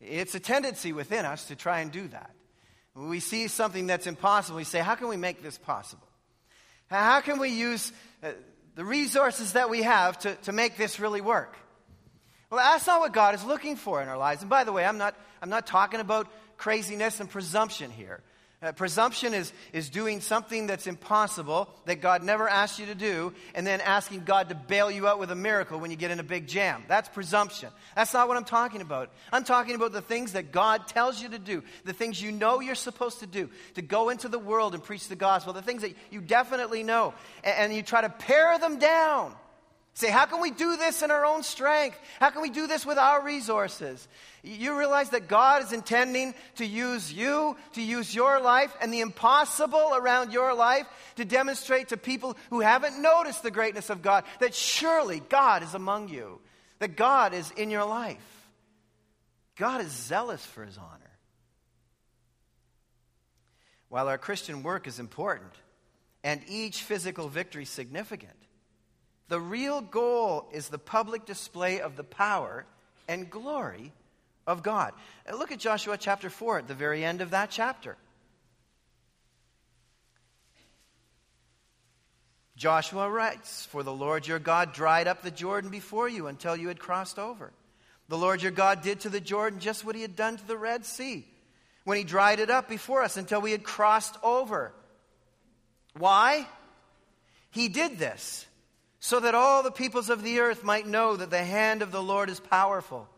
It's 0.00 0.34
a 0.34 0.40
tendency 0.40 0.92
within 0.92 1.24
us 1.24 1.46
to 1.46 1.56
try 1.56 1.80
and 1.80 1.92
do 1.92 2.08
that. 2.08 2.30
When 2.94 3.08
we 3.08 3.20
see 3.20 3.48
something 3.48 3.86
that's 3.86 4.06
impossible, 4.06 4.56
we 4.56 4.64
say, 4.64 4.80
How 4.80 4.96
can 4.96 5.08
we 5.08 5.16
make 5.16 5.42
this 5.42 5.56
possible? 5.56 6.06
How 6.88 7.22
can 7.22 7.38
we 7.38 7.48
use 7.48 7.90
uh, 8.22 8.32
the 8.74 8.84
resources 8.84 9.52
that 9.52 9.70
we 9.70 9.82
have 9.82 10.18
to, 10.20 10.34
to 10.36 10.52
make 10.52 10.76
this 10.76 10.98
really 10.98 11.20
work. 11.20 11.56
Well, 12.50 12.58
that's 12.58 12.86
not 12.86 13.00
what 13.00 13.12
God 13.12 13.34
is 13.34 13.44
looking 13.44 13.76
for 13.76 14.02
in 14.02 14.08
our 14.08 14.18
lives. 14.18 14.42
And 14.42 14.50
by 14.50 14.64
the 14.64 14.72
way, 14.72 14.84
I'm 14.84 14.98
not, 14.98 15.14
I'm 15.40 15.48
not 15.48 15.66
talking 15.66 16.00
about 16.00 16.28
craziness 16.56 17.20
and 17.20 17.28
presumption 17.28 17.90
here. 17.90 18.22
Uh, 18.62 18.70
presumption 18.70 19.34
is, 19.34 19.52
is 19.72 19.88
doing 19.88 20.20
something 20.20 20.68
that's 20.68 20.86
impossible 20.86 21.68
that 21.86 22.00
God 22.00 22.22
never 22.22 22.48
asked 22.48 22.78
you 22.78 22.86
to 22.86 22.94
do 22.94 23.32
and 23.56 23.66
then 23.66 23.80
asking 23.80 24.22
God 24.22 24.50
to 24.50 24.54
bail 24.54 24.88
you 24.88 25.08
out 25.08 25.18
with 25.18 25.32
a 25.32 25.34
miracle 25.34 25.80
when 25.80 25.90
you 25.90 25.96
get 25.96 26.12
in 26.12 26.20
a 26.20 26.22
big 26.24 26.46
jam. 26.46 26.84
That's 26.86 27.08
presumption. 27.08 27.70
That's 27.96 28.14
not 28.14 28.28
what 28.28 28.36
I'm 28.36 28.44
talking 28.44 28.80
about. 28.80 29.10
I'm 29.32 29.42
talking 29.42 29.74
about 29.74 29.90
the 29.90 30.00
things 30.00 30.34
that 30.34 30.52
God 30.52 30.86
tells 30.86 31.20
you 31.20 31.28
to 31.30 31.40
do, 31.40 31.64
the 31.84 31.92
things 31.92 32.22
you 32.22 32.30
know 32.30 32.60
you're 32.60 32.76
supposed 32.76 33.18
to 33.18 33.26
do, 33.26 33.50
to 33.74 33.82
go 33.82 34.10
into 34.10 34.28
the 34.28 34.38
world 34.38 34.74
and 34.74 34.84
preach 34.84 35.08
the 35.08 35.16
gospel, 35.16 35.52
the 35.52 35.60
things 35.60 35.82
that 35.82 35.96
you 36.12 36.20
definitely 36.20 36.84
know, 36.84 37.14
and, 37.42 37.56
and 37.56 37.74
you 37.74 37.82
try 37.82 38.02
to 38.02 38.10
pare 38.10 38.58
them 38.60 38.78
down 38.78 39.34
Say, 39.94 40.10
how 40.10 40.24
can 40.24 40.40
we 40.40 40.50
do 40.50 40.76
this 40.76 41.02
in 41.02 41.10
our 41.10 41.26
own 41.26 41.42
strength? 41.42 41.98
How 42.18 42.30
can 42.30 42.40
we 42.40 42.48
do 42.48 42.66
this 42.66 42.86
with 42.86 42.96
our 42.96 43.22
resources? 43.22 44.08
You 44.42 44.78
realize 44.78 45.10
that 45.10 45.28
God 45.28 45.62
is 45.62 45.72
intending 45.72 46.34
to 46.56 46.64
use 46.64 47.12
you, 47.12 47.56
to 47.74 47.82
use 47.82 48.14
your 48.14 48.40
life, 48.40 48.74
and 48.80 48.92
the 48.92 49.00
impossible 49.00 49.92
around 49.94 50.32
your 50.32 50.54
life 50.54 50.86
to 51.16 51.26
demonstrate 51.26 51.90
to 51.90 51.98
people 51.98 52.38
who 52.48 52.60
haven't 52.60 53.00
noticed 53.00 53.42
the 53.42 53.50
greatness 53.50 53.90
of 53.90 54.00
God 54.00 54.24
that 54.40 54.54
surely 54.54 55.20
God 55.28 55.62
is 55.62 55.74
among 55.74 56.08
you, 56.08 56.40
that 56.78 56.96
God 56.96 57.34
is 57.34 57.50
in 57.52 57.70
your 57.70 57.84
life. 57.84 58.48
God 59.56 59.82
is 59.82 59.92
zealous 59.92 60.44
for 60.44 60.64
his 60.64 60.78
honor. 60.78 61.10
While 63.90 64.08
our 64.08 64.16
Christian 64.16 64.62
work 64.62 64.86
is 64.86 64.98
important 64.98 65.52
and 66.24 66.40
each 66.48 66.82
physical 66.82 67.28
victory 67.28 67.66
significant, 67.66 68.41
the 69.32 69.40
real 69.40 69.80
goal 69.80 70.46
is 70.52 70.68
the 70.68 70.76
public 70.76 71.24
display 71.24 71.80
of 71.80 71.96
the 71.96 72.04
power 72.04 72.66
and 73.08 73.30
glory 73.30 73.90
of 74.46 74.62
God. 74.62 74.92
Uh, 75.26 75.34
look 75.36 75.50
at 75.50 75.58
Joshua 75.58 75.96
chapter 75.96 76.28
4 76.28 76.58
at 76.58 76.68
the 76.68 76.74
very 76.74 77.02
end 77.02 77.22
of 77.22 77.30
that 77.30 77.50
chapter. 77.50 77.96
Joshua 82.56 83.08
writes, 83.08 83.64
For 83.64 83.82
the 83.82 83.90
Lord 83.90 84.26
your 84.26 84.38
God 84.38 84.74
dried 84.74 85.08
up 85.08 85.22
the 85.22 85.30
Jordan 85.30 85.70
before 85.70 86.10
you 86.10 86.26
until 86.26 86.54
you 86.54 86.68
had 86.68 86.78
crossed 86.78 87.18
over. 87.18 87.54
The 88.08 88.18
Lord 88.18 88.42
your 88.42 88.52
God 88.52 88.82
did 88.82 89.00
to 89.00 89.08
the 89.08 89.18
Jordan 89.18 89.60
just 89.60 89.82
what 89.82 89.96
he 89.96 90.02
had 90.02 90.14
done 90.14 90.36
to 90.36 90.46
the 90.46 90.58
Red 90.58 90.84
Sea 90.84 91.26
when 91.84 91.96
he 91.96 92.04
dried 92.04 92.38
it 92.38 92.50
up 92.50 92.68
before 92.68 93.02
us 93.02 93.16
until 93.16 93.40
we 93.40 93.52
had 93.52 93.64
crossed 93.64 94.14
over. 94.22 94.74
Why? 95.96 96.46
He 97.50 97.68
did 97.68 97.98
this 97.98 98.46
so 99.04 99.18
that 99.18 99.34
all 99.34 99.64
the 99.64 99.72
peoples 99.72 100.10
of 100.10 100.22
the 100.22 100.38
earth 100.38 100.62
might 100.62 100.86
know 100.86 101.16
that 101.16 101.28
the 101.28 101.42
hand 101.42 101.82
of 101.82 101.90
the 101.90 102.00
Lord 102.00 102.30
is 102.30 102.38
powerful, 102.38 103.08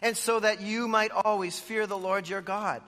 and 0.00 0.16
so 0.16 0.40
that 0.40 0.62
you 0.62 0.88
might 0.88 1.10
always 1.10 1.60
fear 1.60 1.86
the 1.86 1.98
Lord 1.98 2.26
your 2.26 2.40
God. 2.40 2.80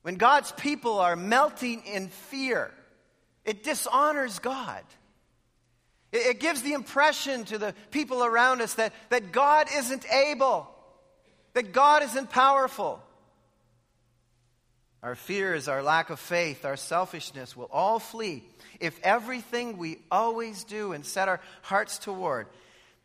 When 0.00 0.14
God's 0.14 0.52
people 0.52 1.00
are 1.00 1.16
melting 1.16 1.82
in 1.84 2.08
fear, 2.08 2.72
it 3.44 3.62
dishonors 3.62 4.38
God. 4.38 4.82
It, 6.12 6.40
gives 6.40 6.62
the 6.62 6.72
impression 6.72 7.44
to 7.46 7.58
the 7.58 7.74
people 7.90 8.24
around 8.24 8.62
us 8.62 8.74
that, 8.74 8.94
that 9.10 9.32
God 9.32 9.68
isn't 9.76 10.10
able, 10.10 10.66
that 11.52 11.72
God 11.72 12.02
isn't 12.04 12.30
powerful. 12.30 13.02
Our 15.04 15.14
fears, 15.14 15.68
our 15.68 15.82
lack 15.82 16.08
of 16.08 16.18
faith, 16.18 16.64
our 16.64 16.78
selfishness 16.78 17.54
will 17.54 17.68
all 17.70 17.98
flee 17.98 18.42
if 18.80 18.98
everything 19.02 19.76
we 19.76 19.98
always 20.10 20.64
do 20.64 20.92
and 20.92 21.04
set 21.04 21.28
our 21.28 21.40
hearts 21.60 21.98
toward 21.98 22.46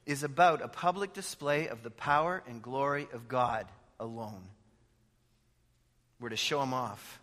is 0.06 0.24
about 0.24 0.62
a 0.62 0.70
public 0.70 1.12
display 1.12 1.68
of 1.68 1.84
the 1.84 1.90
power 1.92 2.42
and 2.48 2.62
glory 2.62 3.10
of 3.12 3.28
God 3.28 3.66
alone. 4.00 4.42
We're 6.22 6.30
to 6.30 6.38
show 6.38 6.64
Him 6.64 6.74
off. 6.74 7.20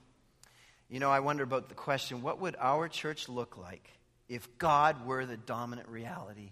You 0.91 1.01
know, 1.01 1.11
I 1.11 1.21
wonder 1.21 1.43
about 1.43 1.71
the 1.71 1.75
question 1.75 2.21
what 2.21 2.43
would 2.43 2.55
our 2.61 2.87
church 2.87 3.31
look 3.31 3.57
like 3.57 3.91
if 4.29 4.59
God 4.59 5.07
were 5.07 5.25
the 5.25 5.39
dominant 5.39 5.89
reality? 5.89 6.51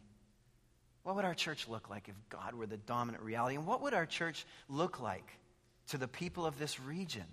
What 1.02 1.16
would 1.16 1.26
our 1.26 1.34
church 1.34 1.68
look 1.68 1.90
like 1.90 2.08
if 2.08 2.16
God 2.30 2.54
were 2.54 2.66
the 2.66 2.78
dominant 2.78 3.22
reality? 3.22 3.56
And 3.56 3.66
what 3.66 3.82
would 3.82 3.92
our 3.92 4.06
church 4.06 4.46
look 4.70 4.98
like 4.98 5.30
to 5.88 5.98
the 5.98 6.08
people 6.08 6.46
of 6.46 6.58
this 6.58 6.80
region? 6.80 7.26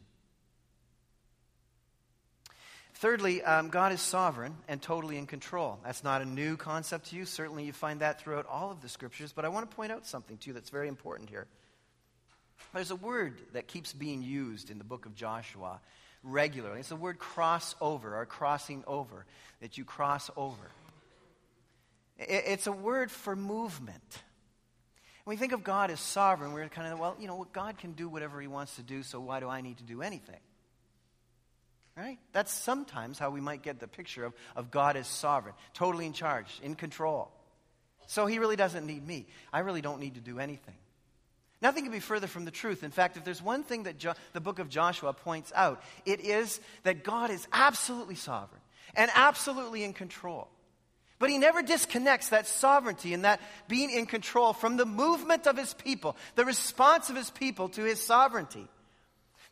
Thirdly, 3.01 3.41
um, 3.41 3.69
God 3.69 3.93
is 3.93 3.99
sovereign 3.99 4.55
and 4.67 4.79
totally 4.79 5.17
in 5.17 5.25
control. 5.25 5.79
That's 5.83 6.03
not 6.03 6.21
a 6.21 6.25
new 6.25 6.55
concept 6.55 7.07
to 7.07 7.15
you. 7.15 7.25
Certainly, 7.25 7.63
you 7.63 7.73
find 7.73 8.01
that 8.01 8.21
throughout 8.21 8.45
all 8.45 8.69
of 8.69 8.83
the 8.83 8.89
scriptures. 8.89 9.33
But 9.33 9.43
I 9.43 9.49
want 9.49 9.67
to 9.67 9.75
point 9.75 9.91
out 9.91 10.05
something 10.05 10.37
to 10.37 10.47
you 10.47 10.53
that's 10.53 10.69
very 10.69 10.87
important 10.87 11.27
here. 11.27 11.47
There's 12.75 12.91
a 12.91 12.95
word 12.95 13.39
that 13.53 13.65
keeps 13.65 13.91
being 13.91 14.21
used 14.21 14.69
in 14.69 14.77
the 14.77 14.83
book 14.83 15.07
of 15.07 15.15
Joshua 15.15 15.81
regularly. 16.23 16.81
It's 16.81 16.89
the 16.89 16.95
word 16.95 17.17
cross 17.17 17.73
over 17.81 18.15
or 18.15 18.27
crossing 18.27 18.83
over, 18.85 19.25
that 19.61 19.79
you 19.79 19.83
cross 19.83 20.29
over. 20.37 20.69
It's 22.19 22.67
a 22.67 22.71
word 22.71 23.09
for 23.09 23.35
movement. 23.35 24.21
When 25.23 25.35
we 25.35 25.39
think 25.39 25.53
of 25.53 25.63
God 25.63 25.89
as 25.89 25.99
sovereign, 25.99 26.53
we're 26.53 26.69
kind 26.69 26.93
of, 26.93 26.99
well, 26.99 27.15
you 27.19 27.25
know, 27.25 27.47
God 27.51 27.79
can 27.79 27.93
do 27.93 28.07
whatever 28.07 28.39
he 28.39 28.47
wants 28.47 28.75
to 28.75 28.83
do, 28.83 29.01
so 29.01 29.19
why 29.19 29.39
do 29.39 29.49
I 29.49 29.61
need 29.61 29.79
to 29.79 29.83
do 29.83 30.03
anything? 30.03 30.37
Right? 32.01 32.17
That's 32.33 32.51
sometimes 32.51 33.19
how 33.19 33.29
we 33.29 33.41
might 33.41 33.61
get 33.61 33.79
the 33.79 33.87
picture 33.87 34.25
of, 34.25 34.33
of 34.55 34.71
God 34.71 34.97
as 34.97 35.05
sovereign, 35.05 35.53
totally 35.75 36.07
in 36.07 36.13
charge, 36.13 36.59
in 36.63 36.73
control. 36.73 37.31
So 38.07 38.25
he 38.25 38.39
really 38.39 38.55
doesn't 38.55 38.87
need 38.87 39.05
me. 39.05 39.27
I 39.53 39.59
really 39.59 39.81
don't 39.81 39.99
need 39.99 40.15
to 40.15 40.19
do 40.19 40.39
anything. 40.39 40.73
Nothing 41.61 41.83
can 41.83 41.91
be 41.91 41.99
further 41.99 42.25
from 42.25 42.43
the 42.43 42.49
truth. 42.49 42.83
In 42.83 42.89
fact, 42.89 43.17
if 43.17 43.23
there's 43.23 43.39
one 43.39 43.61
thing 43.61 43.83
that 43.83 43.99
jo- 43.99 44.15
the 44.33 44.41
book 44.41 44.57
of 44.57 44.67
Joshua 44.67 45.13
points 45.13 45.53
out, 45.55 45.83
it 46.03 46.21
is 46.21 46.59
that 46.81 47.03
God 47.03 47.29
is 47.29 47.47
absolutely 47.53 48.15
sovereign 48.15 48.61
and 48.95 49.11
absolutely 49.13 49.83
in 49.83 49.93
control. 49.93 50.47
But 51.19 51.29
he 51.29 51.37
never 51.37 51.61
disconnects 51.61 52.29
that 52.29 52.47
sovereignty 52.47 53.13
and 53.13 53.25
that 53.25 53.41
being 53.67 53.91
in 53.91 54.07
control 54.07 54.53
from 54.53 54.75
the 54.75 54.87
movement 54.87 55.45
of 55.45 55.55
his 55.55 55.75
people, 55.75 56.17
the 56.33 56.45
response 56.45 57.11
of 57.11 57.15
his 57.15 57.29
people 57.29 57.69
to 57.69 57.83
his 57.83 58.01
sovereignty. 58.01 58.67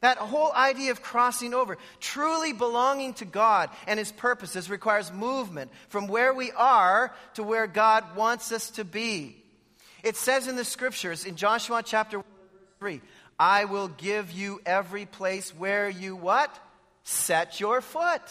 That 0.01 0.17
whole 0.17 0.53
idea 0.53 0.91
of 0.91 1.01
crossing 1.01 1.53
over, 1.53 1.77
truly 1.99 2.53
belonging 2.53 3.15
to 3.15 3.25
God 3.25 3.69
and 3.85 3.99
His 3.99 4.11
purposes, 4.11 4.69
requires 4.69 5.11
movement 5.11 5.71
from 5.89 6.07
where 6.07 6.33
we 6.33 6.51
are 6.53 7.13
to 7.33 7.43
where 7.43 7.67
God 7.67 8.15
wants 8.15 8.51
us 8.51 8.69
to 8.71 8.85
be. 8.85 9.35
It 10.03 10.15
says 10.15 10.47
in 10.47 10.55
the 10.55 10.63
scriptures 10.63 11.25
in 11.25 11.35
Joshua 11.35 11.83
chapter 11.83 12.23
3, 12.79 13.01
I 13.37 13.65
will 13.65 13.89
give 13.89 14.31
you 14.31 14.61
every 14.65 15.05
place 15.05 15.53
where 15.53 15.89
you 15.89 16.15
what? 16.15 16.57
Set 17.03 17.59
your 17.59 17.81
foot. 17.81 18.21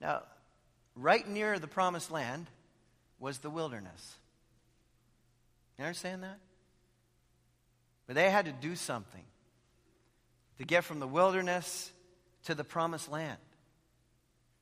Now, 0.00 0.22
right 0.96 1.26
near 1.28 1.58
the 1.58 1.66
promised 1.66 2.10
land 2.10 2.46
was 3.18 3.38
the 3.38 3.50
wilderness. 3.50 4.16
You 5.78 5.84
understand 5.84 6.22
that? 6.22 6.38
But 8.06 8.16
they 8.16 8.30
had 8.30 8.46
to 8.46 8.52
do 8.52 8.76
something 8.76 9.24
to 10.58 10.64
get 10.64 10.84
from 10.84 11.00
the 11.00 11.06
wilderness 11.06 11.90
to 12.44 12.54
the 12.54 12.64
promised 12.64 13.10
land. 13.10 13.38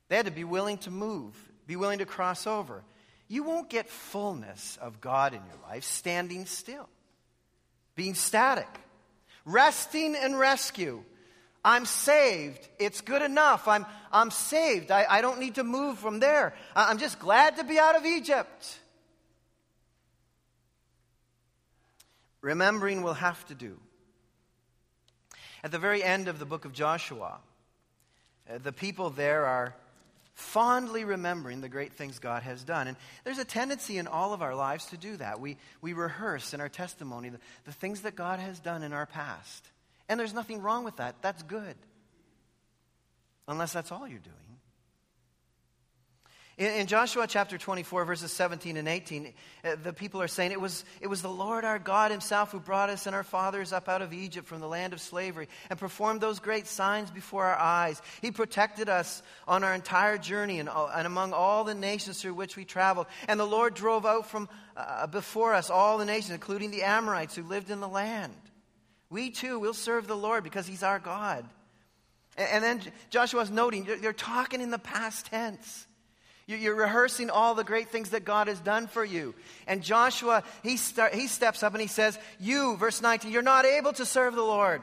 They 0.07 0.15
had 0.15 0.25
to 0.25 0.31
be 0.31 0.43
willing 0.43 0.77
to 0.79 0.91
move, 0.91 1.35
be 1.67 1.75
willing 1.75 1.99
to 1.99 2.05
cross 2.05 2.47
over. 2.47 2.83
You 3.27 3.43
won't 3.43 3.69
get 3.69 3.89
fullness 3.89 4.77
of 4.81 5.01
God 5.01 5.33
in 5.33 5.41
your 5.45 5.57
life 5.69 5.83
standing 5.83 6.45
still, 6.45 6.87
being 7.95 8.13
static, 8.13 8.67
resting 9.45 10.15
and 10.15 10.37
rescue. 10.37 11.03
I'm 11.65 11.85
saved. 11.85 12.67
It's 12.77 13.01
good 13.01 13.21
enough. 13.21 13.67
I'm, 13.67 13.85
I'm 14.11 14.31
saved. 14.31 14.91
I, 14.91 15.05
I 15.09 15.21
don't 15.21 15.39
need 15.39 15.55
to 15.55 15.63
move 15.63 15.97
from 15.97 16.19
there. 16.19 16.53
I'm 16.75 16.97
just 16.97 17.19
glad 17.19 17.57
to 17.57 17.63
be 17.63 17.79
out 17.79 17.95
of 17.95 18.05
Egypt. 18.05 18.79
Remembering 22.43 23.01
will 23.01 23.13
have 23.13 23.43
to 23.47 23.55
do. 23.55 23.79
At 25.63 25.71
the 25.71 25.79
very 25.79 26.03
end 26.03 26.27
of 26.27 26.39
the 26.39 26.45
book 26.45 26.65
of 26.65 26.73
Joshua, 26.73 27.39
uh, 28.47 28.57
the 28.57 28.73
people 28.73 29.09
there 29.09 29.45
are 29.45 29.73
fondly 30.33 31.05
remembering 31.05 31.61
the 31.61 31.69
great 31.69 31.93
things 31.93 32.19
God 32.19 32.43
has 32.43 32.63
done. 32.63 32.87
And 32.87 32.97
there's 33.23 33.37
a 33.37 33.45
tendency 33.45 33.97
in 33.97 34.07
all 34.07 34.33
of 34.33 34.41
our 34.41 34.55
lives 34.55 34.87
to 34.87 34.97
do 34.97 35.15
that. 35.17 35.39
We, 35.39 35.57
we 35.81 35.93
rehearse 35.93 36.53
in 36.53 36.59
our 36.59 36.69
testimony 36.69 37.29
the, 37.29 37.39
the 37.63 37.71
things 37.71 38.01
that 38.01 38.15
God 38.15 38.39
has 38.39 38.59
done 38.59 38.83
in 38.83 38.91
our 38.91 39.05
past. 39.05 39.65
And 40.09 40.19
there's 40.19 40.33
nothing 40.33 40.61
wrong 40.61 40.83
with 40.83 40.97
that. 40.97 41.21
That's 41.21 41.43
good. 41.43 41.75
Unless 43.47 43.71
that's 43.71 43.91
all 43.91 44.05
you're 44.05 44.19
doing. 44.19 44.35
In, 46.55 46.85
Joshua 46.85 47.25
chapter 47.25 47.57
24, 47.57 48.05
verses 48.05 48.31
17 48.31 48.77
and 48.77 48.87
18, 48.87 49.33
uh, 49.63 49.75
the 49.81 49.91
people 49.91 50.21
are 50.21 50.27
saying, 50.27 50.51
it 50.51 50.61
was, 50.61 50.85
it 51.01 51.07
was 51.07 51.23
the 51.23 51.29
Lord 51.29 51.65
our 51.65 51.79
God 51.79 52.11
Himself 52.11 52.51
who 52.51 52.59
brought 52.59 52.91
us 52.91 53.07
and 53.07 53.15
our 53.15 53.23
fathers 53.23 53.73
up 53.73 53.89
out 53.89 54.03
of 54.03 54.13
Egypt 54.13 54.47
from 54.47 54.59
the 54.59 54.67
land 54.67 54.93
of 54.93 55.01
slavery 55.01 55.47
and 55.71 55.79
performed 55.79 56.21
those 56.21 56.39
great 56.39 56.67
signs 56.67 57.09
before 57.09 57.45
our 57.45 57.57
eyes. 57.57 57.99
He 58.21 58.29
protected 58.29 58.87
us 58.87 59.23
on 59.47 59.63
our 59.63 59.73
entire 59.73 60.19
journey 60.19 60.59
and, 60.59 60.69
and 60.69 61.07
among 61.07 61.33
all 61.33 61.63
the 61.63 61.73
nations 61.73 62.21
through 62.21 62.35
which 62.35 62.55
we 62.55 62.65
traveled. 62.65 63.07
And 63.27 63.39
the 63.39 63.45
Lord 63.45 63.73
drove 63.73 64.05
out 64.05 64.27
from 64.27 64.47
uh, 64.77 65.07
before 65.07 65.55
us 65.55 65.71
all 65.71 65.97
the 65.97 66.05
nations, 66.05 66.33
including 66.33 66.69
the 66.69 66.83
Amorites 66.83 67.35
who 67.35 67.43
lived 67.43 67.71
in 67.71 67.79
the 67.79 67.89
land. 67.89 68.33
We 69.09 69.31
too 69.31 69.57
will 69.57 69.73
serve 69.73 70.05
the 70.05 70.15
Lord 70.15 70.43
because 70.43 70.67
He's 70.67 70.83
our 70.83 70.99
God. 70.99 71.45
And, 72.37 72.49
and 72.49 72.63
then 72.63 72.93
Joshua's 73.09 73.49
noting, 73.49 73.87
they're 74.01 74.13
talking 74.13 74.61
in 74.61 74.69
the 74.69 74.77
past 74.77 75.25
tense. 75.25 75.87
You're 76.45 76.75
rehearsing 76.75 77.29
all 77.29 77.55
the 77.55 77.63
great 77.63 77.89
things 77.89 78.09
that 78.09 78.25
God 78.25 78.47
has 78.47 78.59
done 78.59 78.87
for 78.87 79.03
you. 79.03 79.33
And 79.65 79.81
Joshua, 79.81 80.43
he, 80.61 80.75
start, 80.75 81.13
he 81.13 81.27
steps 81.27 81.63
up 81.63 81.73
and 81.73 81.81
he 81.81 81.87
says, 81.87 82.19
You, 82.39 82.75
verse 82.75 83.01
19, 83.01 83.31
you're 83.31 83.41
not 83.41 83.65
able 83.65 83.93
to 83.93 84.05
serve 84.05 84.35
the 84.35 84.41
Lord. 84.41 84.81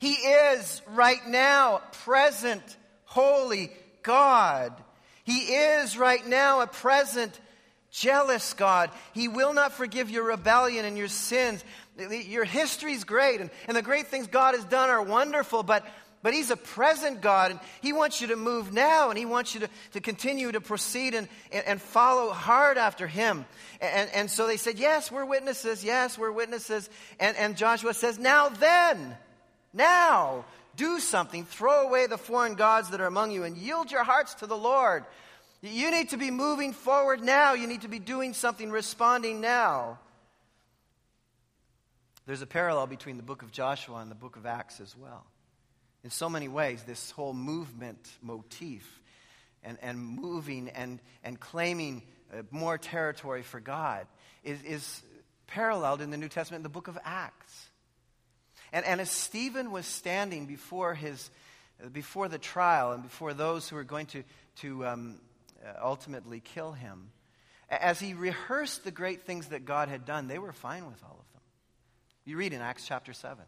He 0.00 0.12
is 0.12 0.82
right 0.88 1.24
now 1.28 1.82
present, 2.04 2.62
holy 3.04 3.70
God. 4.02 4.72
He 5.22 5.38
is 5.38 5.96
right 5.96 6.26
now 6.26 6.60
a 6.60 6.66
present, 6.66 7.38
jealous 7.92 8.54
God. 8.54 8.90
He 9.14 9.28
will 9.28 9.54
not 9.54 9.72
forgive 9.72 10.10
your 10.10 10.24
rebellion 10.24 10.84
and 10.84 10.98
your 10.98 11.08
sins. 11.08 11.64
Your 11.96 12.44
history's 12.44 13.04
great, 13.04 13.40
and, 13.40 13.50
and 13.68 13.76
the 13.76 13.82
great 13.82 14.08
things 14.08 14.26
God 14.26 14.56
has 14.56 14.64
done 14.64 14.90
are 14.90 15.00
wonderful, 15.00 15.62
but, 15.62 15.86
but 16.24 16.32
He's 16.32 16.50
a 16.50 16.56
present 16.56 17.20
God, 17.20 17.50
and 17.50 17.60
He 17.82 17.92
wants 17.92 18.22
you 18.22 18.28
to 18.28 18.36
move 18.36 18.72
now, 18.72 19.10
and 19.10 19.18
He 19.18 19.26
wants 19.26 19.52
you 19.52 19.60
to, 19.60 19.68
to 19.92 20.00
continue 20.00 20.50
to 20.50 20.60
proceed 20.60 21.12
and, 21.12 21.28
and, 21.52 21.66
and 21.66 21.82
follow 21.82 22.32
hard 22.32 22.78
after 22.78 23.06
Him. 23.06 23.44
And, 23.78 24.08
and 24.14 24.30
so 24.30 24.46
they 24.46 24.56
said, 24.56 24.78
Yes, 24.78 25.12
we're 25.12 25.26
witnesses. 25.26 25.84
Yes, 25.84 26.16
we're 26.16 26.32
witnesses. 26.32 26.88
And, 27.20 27.36
and 27.36 27.58
Joshua 27.58 27.92
says, 27.92 28.18
Now 28.18 28.48
then, 28.48 29.14
now, 29.74 30.46
do 30.76 30.98
something. 30.98 31.44
Throw 31.44 31.86
away 31.86 32.06
the 32.06 32.16
foreign 32.16 32.54
gods 32.54 32.88
that 32.88 33.02
are 33.02 33.06
among 33.06 33.30
you 33.30 33.44
and 33.44 33.54
yield 33.54 33.92
your 33.92 34.02
hearts 34.02 34.32
to 34.36 34.46
the 34.46 34.56
Lord. 34.56 35.04
You 35.60 35.90
need 35.90 36.08
to 36.08 36.16
be 36.16 36.30
moving 36.30 36.72
forward 36.72 37.22
now. 37.22 37.52
You 37.52 37.66
need 37.66 37.82
to 37.82 37.88
be 37.88 37.98
doing 37.98 38.32
something, 38.32 38.70
responding 38.70 39.42
now. 39.42 39.98
There's 42.24 42.40
a 42.40 42.46
parallel 42.46 42.86
between 42.86 43.18
the 43.18 43.22
book 43.22 43.42
of 43.42 43.52
Joshua 43.52 43.96
and 43.96 44.10
the 44.10 44.14
book 44.14 44.36
of 44.36 44.46
Acts 44.46 44.80
as 44.80 44.96
well. 44.96 45.26
In 46.04 46.10
so 46.10 46.28
many 46.28 46.48
ways, 46.48 46.82
this 46.82 47.10
whole 47.12 47.32
movement 47.32 47.98
motif 48.20 49.00
and, 49.62 49.78
and 49.80 49.98
moving 49.98 50.68
and, 50.68 51.00
and 51.24 51.40
claiming 51.40 52.02
uh, 52.32 52.42
more 52.50 52.76
territory 52.76 53.42
for 53.42 53.58
God 53.58 54.06
is, 54.42 54.62
is 54.62 55.02
paralleled 55.46 56.02
in 56.02 56.10
the 56.10 56.18
New 56.18 56.28
Testament 56.28 56.60
in 56.60 56.62
the 56.62 56.68
book 56.68 56.88
of 56.88 56.98
Acts. 57.04 57.70
And, 58.70 58.84
and 58.84 59.00
as 59.00 59.10
Stephen 59.10 59.70
was 59.70 59.86
standing 59.86 60.44
before, 60.44 60.94
his, 60.94 61.30
before 61.92 62.28
the 62.28 62.38
trial 62.38 62.92
and 62.92 63.02
before 63.02 63.32
those 63.32 63.68
who 63.68 63.76
were 63.76 63.84
going 63.84 64.06
to, 64.06 64.24
to 64.56 64.86
um, 64.86 65.20
uh, 65.64 65.72
ultimately 65.82 66.40
kill 66.40 66.72
him, 66.72 67.10
as 67.70 67.98
he 67.98 68.12
rehearsed 68.12 68.84
the 68.84 68.90
great 68.90 69.22
things 69.22 69.48
that 69.48 69.64
God 69.64 69.88
had 69.88 70.04
done, 70.04 70.28
they 70.28 70.38
were 70.38 70.52
fine 70.52 70.86
with 70.86 71.02
all 71.02 71.16
of 71.18 71.32
them. 71.32 71.42
You 72.26 72.36
read 72.36 72.52
in 72.52 72.60
Acts 72.60 72.86
chapter 72.86 73.14
7. 73.14 73.42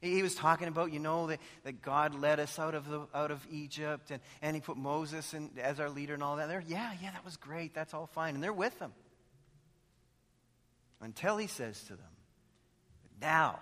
He 0.00 0.22
was 0.22 0.34
talking 0.34 0.66
about, 0.66 0.92
you 0.92 0.98
know, 0.98 1.26
that, 1.26 1.40
that 1.64 1.82
God 1.82 2.14
led 2.14 2.40
us 2.40 2.58
out 2.58 2.74
of, 2.74 2.88
the, 2.88 3.06
out 3.14 3.30
of 3.30 3.46
Egypt 3.50 4.10
and, 4.10 4.20
and 4.40 4.56
he 4.56 4.62
put 4.62 4.78
Moses 4.78 5.34
in, 5.34 5.50
as 5.60 5.78
our 5.78 5.90
leader 5.90 6.14
and 6.14 6.22
all 6.22 6.36
that. 6.36 6.48
They're, 6.48 6.64
yeah, 6.66 6.92
yeah, 7.02 7.10
that 7.10 7.24
was 7.24 7.36
great. 7.36 7.74
That's 7.74 7.92
all 7.92 8.06
fine. 8.06 8.34
And 8.34 8.42
they're 8.42 8.52
with 8.52 8.78
him. 8.78 8.92
Until 11.02 11.36
he 11.36 11.46
says 11.46 11.82
to 11.84 11.94
them, 11.94 12.06
now, 13.20 13.58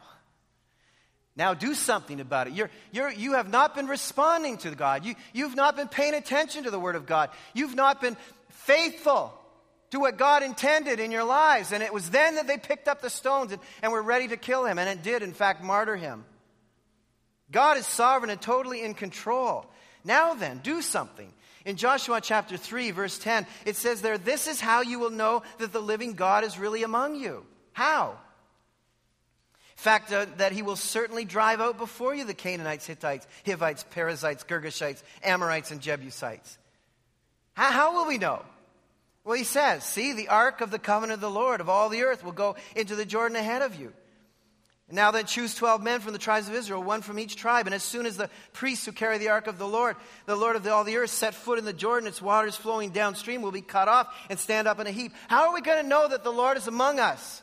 now 1.37 1.55
do 1.55 1.75
something 1.75 2.21
about 2.21 2.47
it. 2.49 2.53
You're, 2.53 2.71
you're, 2.93 3.11
you 3.11 3.35
have 3.35 3.49
not 3.49 3.75
been 3.75 3.87
responding 3.87 4.59
to 4.59 4.71
God. 4.73 5.05
You, 5.05 5.15
you've 5.33 5.57
not 5.57 5.77
been 5.77 5.89
paying 5.89 6.15
attention 6.15 6.65
to 6.65 6.71
the 6.71 6.81
Word 6.81 6.97
of 6.97 7.07
God. 7.07 7.31
You've 7.55 7.77
not 7.77 8.01
been 8.01 8.17
faithful 8.51 9.33
to 9.91 10.01
what 10.01 10.19
God 10.19 10.43
intended 10.43 11.01
in 11.01 11.11
your 11.11 11.25
lives. 11.25 11.73
And 11.73 11.83
it 11.83 11.93
was 11.93 12.11
then 12.11 12.37
that 12.37 12.47
they 12.47 12.59
picked 12.59 12.89
up 12.89 13.01
the 13.01 13.11
stones 13.11 13.53
and, 13.53 13.61
and 13.83 13.93
were 13.93 14.03
ready 14.03 14.29
to 14.29 14.37
kill 14.37 14.65
him. 14.65 14.79
And 14.79 14.89
it 14.89 15.03
did, 15.03 15.23
in 15.23 15.33
fact, 15.33 15.63
martyr 15.63 15.97
him. 15.97 16.25
God 17.51 17.77
is 17.79 17.87
sovereign 17.87 18.31
and 18.31 18.41
totally 18.41 18.83
in 18.83 18.95
control. 18.95 19.67
Now 20.05 20.35
then, 20.35 20.59
do 20.59 20.83
something. 20.83 21.33
In 21.65 21.77
Joshua 21.77 22.21
chapter 22.21 22.57
3, 22.57 22.91
verse 22.93 23.19
10, 23.19 23.47
it 23.65 23.77
says 23.77 24.01
there, 24.01 24.19
This 24.19 24.47
is 24.47 24.61
how 24.61 24.83
you 24.83 24.99
will 24.99 25.11
know 25.11 25.43
that 25.59 25.73
the 25.73 25.81
living 25.81 26.15
God 26.15 26.45
is 26.45 26.59
really 26.59 26.83
among 26.83 27.17
you. 27.17 27.45
How? 27.73 28.19
fact, 29.79 30.13
uh, 30.13 30.27
that 30.39 30.51
he 30.51 30.63
will 30.63 30.77
certainly 30.77 31.25
drive 31.25 31.61
out 31.61 31.79
before 31.79 32.13
you 32.13 32.25
the 32.25 32.35
Canaanites, 32.35 32.85
Hittites, 32.85 33.29
Hivites, 33.47 33.85
Perizzites, 33.91 34.43
Girgashites, 34.43 35.03
Amorites, 35.23 35.71
and 35.71 35.81
Jebusites. 35.81 36.59
How, 37.55 37.71
how 37.71 37.95
will 37.95 38.09
we 38.09 38.19
know? 38.19 38.45
Well, 39.29 39.37
he 39.37 39.45
says, 39.45 39.85
See, 39.85 40.15
the 40.15 40.29
ark 40.29 40.63
of 40.63 40.71
the 40.71 40.79
covenant 40.79 41.17
of 41.17 41.21
the 41.21 41.31
Lord 41.31 41.61
of 41.61 41.69
all 41.69 41.91
the 41.91 42.05
earth 42.05 42.25
will 42.25 42.33
go 42.33 42.57
into 42.75 42.97
the 42.97 43.05
Jordan 43.05 43.37
ahead 43.37 43.61
of 43.61 43.79
you. 43.79 43.93
Now 44.91 45.11
then, 45.11 45.27
choose 45.27 45.55
12 45.55 45.83
men 45.83 46.01
from 46.01 46.15
the 46.15 46.19
tribes 46.19 46.49
of 46.49 46.55
Israel, 46.55 46.83
one 46.83 47.03
from 47.03 47.19
each 47.19 47.37
tribe. 47.37 47.67
And 47.67 47.75
as 47.75 47.83
soon 47.83 48.07
as 48.07 48.17
the 48.17 48.31
priests 48.55 48.87
who 48.87 48.93
carry 48.93 49.19
the 49.19 49.29
ark 49.29 49.47
of 49.47 49.59
the 49.59 49.69
Lord, 49.69 49.97
the 50.25 50.35
Lord 50.35 50.57
of 50.57 50.63
the, 50.63 50.73
all 50.73 50.83
the 50.83 50.97
earth, 50.97 51.11
set 51.11 51.35
foot 51.35 51.59
in 51.59 51.67
the 51.67 51.75
Jordan, 51.75 52.09
its 52.09 52.23
waters 52.23 52.57
flowing 52.57 52.89
downstream 52.89 53.43
will 53.43 53.53
be 53.53 53.61
cut 53.61 53.87
off 53.87 54.09
and 54.31 54.39
stand 54.39 54.67
up 54.67 54.81
in 54.81 54.87
a 54.87 54.91
heap. 54.91 55.13
How 55.29 55.49
are 55.49 55.55
we 55.55 55.61
going 55.61 55.83
to 55.83 55.87
know 55.87 56.09
that 56.09 56.25
the 56.25 56.33
Lord 56.33 56.57
is 56.57 56.67
among 56.67 56.99
us? 56.99 57.43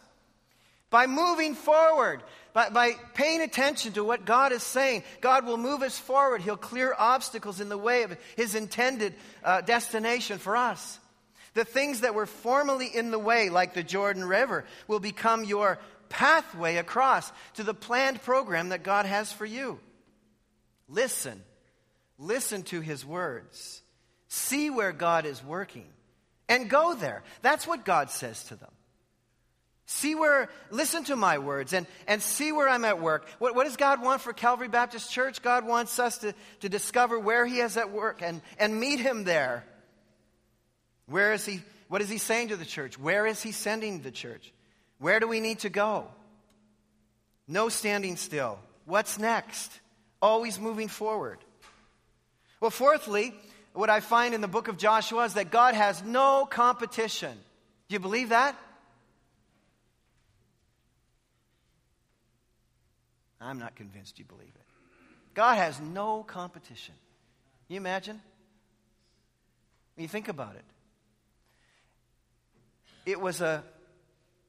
By 0.89 1.05
moving 1.05 1.53
forward, 1.53 2.23
by, 2.53 2.69
by 2.69 2.93
paying 3.13 3.41
attention 3.41 3.93
to 3.93 4.03
what 4.03 4.25
God 4.25 4.53
is 4.53 4.63
saying, 4.63 5.03
God 5.21 5.45
will 5.45 5.57
move 5.57 5.83
us 5.83 5.99
forward. 5.99 6.41
He'll 6.41 6.57
clear 6.57 6.95
obstacles 6.97 7.61
in 7.61 7.69
the 7.69 7.77
way 7.77 8.01
of 8.01 8.17
His 8.37 8.55
intended 8.55 9.13
uh, 9.43 9.61
destination 9.61 10.39
for 10.39 10.57
us. 10.57 10.99
The 11.55 11.65
things 11.65 12.01
that 12.01 12.13
were 12.13 12.27
formerly 12.27 12.87
in 12.87 13.09
the 13.09 13.19
way, 13.19 13.49
like 13.49 13.73
the 13.73 13.83
Jordan 13.83 14.23
River, 14.23 14.65
will 14.87 14.99
become 14.99 15.43
your 15.43 15.79
pathway 16.09 16.75
across 16.75 17.31
to 17.55 17.63
the 17.63 17.73
planned 17.73 18.21
program 18.21 18.69
that 18.69 18.83
God 18.83 19.05
has 19.05 19.31
for 19.31 19.45
you. 19.45 19.79
Listen. 20.87 21.41
Listen 22.17 22.63
to 22.63 22.81
his 22.81 23.05
words. 23.05 23.81
See 24.27 24.69
where 24.69 24.91
God 24.91 25.25
is 25.25 25.43
working 25.43 25.87
and 26.47 26.69
go 26.69 26.93
there. 26.93 27.23
That's 27.41 27.67
what 27.67 27.85
God 27.85 28.09
says 28.09 28.43
to 28.45 28.55
them. 28.55 28.71
See 29.87 30.15
where, 30.15 30.49
listen 30.71 31.03
to 31.05 31.15
my 31.15 31.37
words 31.37 31.71
and, 31.73 31.85
and 32.07 32.21
see 32.21 32.51
where 32.51 32.67
I'm 32.67 32.85
at 32.85 32.99
work. 32.99 33.27
What, 33.37 33.53
what 33.53 33.65
does 33.65 33.77
God 33.77 34.01
want 34.01 34.21
for 34.21 34.33
Calvary 34.33 34.67
Baptist 34.67 35.11
Church? 35.11 35.43
God 35.43 35.65
wants 35.65 35.99
us 35.99 36.17
to, 36.19 36.33
to 36.61 36.69
discover 36.69 37.19
where 37.19 37.45
He 37.45 37.59
is 37.59 37.77
at 37.77 37.91
work 37.91 38.21
and, 38.23 38.41
and 38.57 38.79
meet 38.79 38.99
Him 38.99 39.25
there. 39.25 39.63
Where 41.07 41.33
is 41.33 41.45
he? 41.45 41.61
What 41.87 42.01
is 42.01 42.09
he 42.09 42.17
saying 42.17 42.49
to 42.49 42.55
the 42.55 42.65
church? 42.65 42.97
Where 42.97 43.25
is 43.25 43.41
he 43.41 43.51
sending 43.51 44.01
the 44.01 44.11
church? 44.11 44.51
Where 44.99 45.19
do 45.19 45.27
we 45.27 45.39
need 45.39 45.59
to 45.59 45.69
go? 45.69 46.07
No 47.47 47.69
standing 47.69 48.15
still. 48.15 48.59
What's 48.85 49.19
next? 49.19 49.71
Always 50.21 50.59
moving 50.59 50.87
forward. 50.87 51.37
Well, 52.59 52.71
fourthly, 52.71 53.33
what 53.73 53.89
I 53.89 53.99
find 53.99 54.33
in 54.33 54.41
the 54.41 54.47
book 54.47 54.67
of 54.67 54.77
Joshua 54.77 55.25
is 55.25 55.35
that 55.35 55.51
God 55.51 55.75
has 55.75 56.03
no 56.03 56.47
competition. 56.49 57.33
Do 57.87 57.93
you 57.93 57.99
believe 57.99 58.29
that? 58.29 58.55
I'm 63.39 63.59
not 63.59 63.75
convinced 63.75 64.17
you 64.17 64.25
believe 64.25 64.47
it. 64.55 64.65
God 65.35 65.55
has 65.55 65.79
no 65.79 66.23
competition. 66.23 66.95
Can 67.67 67.75
you 67.75 67.77
imagine? 67.79 68.19
When 69.95 70.03
you 70.03 70.07
think 70.07 70.29
about 70.29 70.55
it, 70.55 70.63
it 73.05 73.19
was 73.19 73.41
a, 73.41 73.63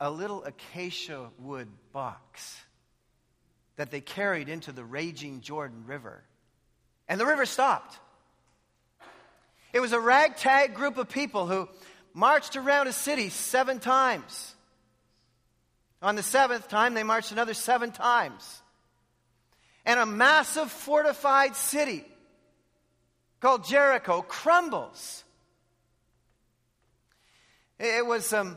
a 0.00 0.10
little 0.10 0.44
acacia 0.44 1.30
wood 1.38 1.68
box 1.92 2.60
that 3.76 3.90
they 3.90 4.00
carried 4.00 4.48
into 4.48 4.72
the 4.72 4.84
raging 4.84 5.40
Jordan 5.40 5.84
River. 5.86 6.22
And 7.08 7.20
the 7.20 7.26
river 7.26 7.46
stopped. 7.46 7.98
It 9.72 9.80
was 9.80 9.92
a 9.92 10.00
ragtag 10.00 10.74
group 10.74 10.96
of 10.96 11.08
people 11.08 11.46
who 11.46 11.68
marched 12.14 12.56
around 12.56 12.88
a 12.88 12.92
city 12.92 13.28
seven 13.28 13.78
times. 13.78 14.54
On 16.00 16.16
the 16.16 16.22
seventh 16.22 16.68
time, 16.68 16.94
they 16.94 17.02
marched 17.02 17.32
another 17.32 17.54
seven 17.54 17.90
times. 17.90 18.62
And 19.84 20.00
a 20.00 20.06
massive 20.06 20.70
fortified 20.70 21.54
city 21.54 22.04
called 23.40 23.66
Jericho 23.66 24.22
crumbles 24.22 25.24
it 27.78 28.06
was 28.06 28.32
um, 28.32 28.56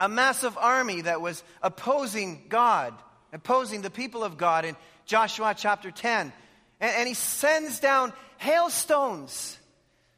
a 0.00 0.08
massive 0.08 0.56
army 0.58 1.02
that 1.02 1.20
was 1.20 1.42
opposing 1.62 2.46
God, 2.48 2.94
opposing 3.32 3.82
the 3.82 3.90
people 3.90 4.24
of 4.24 4.36
God 4.36 4.64
in 4.64 4.76
Joshua 5.04 5.54
chapter 5.56 5.90
10. 5.90 6.32
And, 6.80 6.96
and 6.96 7.08
he 7.08 7.14
sends 7.14 7.80
down 7.80 8.12
hailstones 8.38 9.58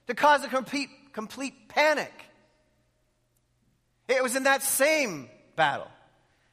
to 0.06 0.14
cause 0.14 0.42
a 0.44 0.48
complete, 0.48 0.88
complete 1.12 1.68
panic. 1.68 2.12
It 4.08 4.22
was 4.22 4.36
in 4.36 4.44
that 4.44 4.62
same 4.62 5.28
battle 5.54 5.90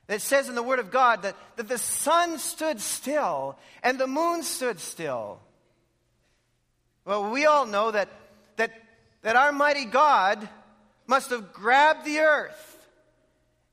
that 0.07 0.21
says 0.21 0.49
in 0.49 0.55
the 0.55 0.63
Word 0.63 0.79
of 0.79 0.91
God 0.91 1.23
that, 1.23 1.35
that 1.55 1.67
the 1.67 1.77
sun 1.77 2.37
stood 2.37 2.81
still 2.81 3.57
and 3.81 3.97
the 3.97 4.07
moon 4.07 4.43
stood 4.43 4.79
still. 4.79 5.39
Well, 7.05 7.31
we 7.31 7.45
all 7.45 7.65
know 7.65 7.91
that, 7.91 8.09
that, 8.57 8.71
that 9.21 9.35
our 9.35 9.51
mighty 9.51 9.85
God 9.85 10.47
must 11.07 11.29
have 11.29 11.53
grabbed 11.53 12.05
the 12.05 12.19
earth 12.19 12.87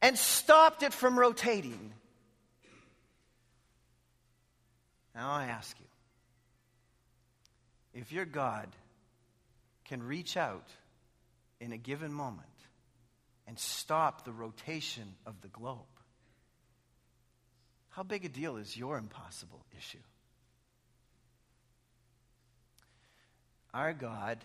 and 0.00 0.18
stopped 0.18 0.82
it 0.82 0.92
from 0.92 1.18
rotating. 1.18 1.92
Now 5.14 5.30
I 5.30 5.44
ask 5.46 5.76
you 5.78 5.86
if 7.94 8.12
your 8.12 8.24
God 8.24 8.68
can 9.84 10.02
reach 10.02 10.36
out 10.36 10.68
in 11.60 11.72
a 11.72 11.76
given 11.76 12.12
moment 12.12 12.48
and 13.46 13.58
stop 13.58 14.24
the 14.24 14.32
rotation 14.32 15.14
of 15.26 15.40
the 15.42 15.48
globe, 15.48 15.78
how 17.90 18.02
big 18.02 18.24
a 18.24 18.28
deal 18.28 18.56
is 18.56 18.76
your 18.76 18.96
impossible 18.96 19.64
issue? 19.76 19.98
Our 23.74 23.92
God 23.92 24.38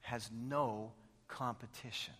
has 0.00 0.30
no 0.32 0.92
competition. 1.30 2.14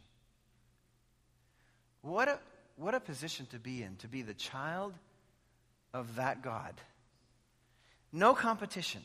What 2.02 2.28
a, 2.28 2.38
what 2.76 2.94
a 2.94 3.00
position 3.00 3.46
to 3.46 3.58
be 3.58 3.82
in, 3.82 3.96
to 3.96 4.08
be 4.08 4.22
the 4.22 4.34
child 4.34 4.94
of 5.92 6.16
that 6.16 6.42
God. 6.42 6.74
No 8.12 8.34
competition. 8.34 9.02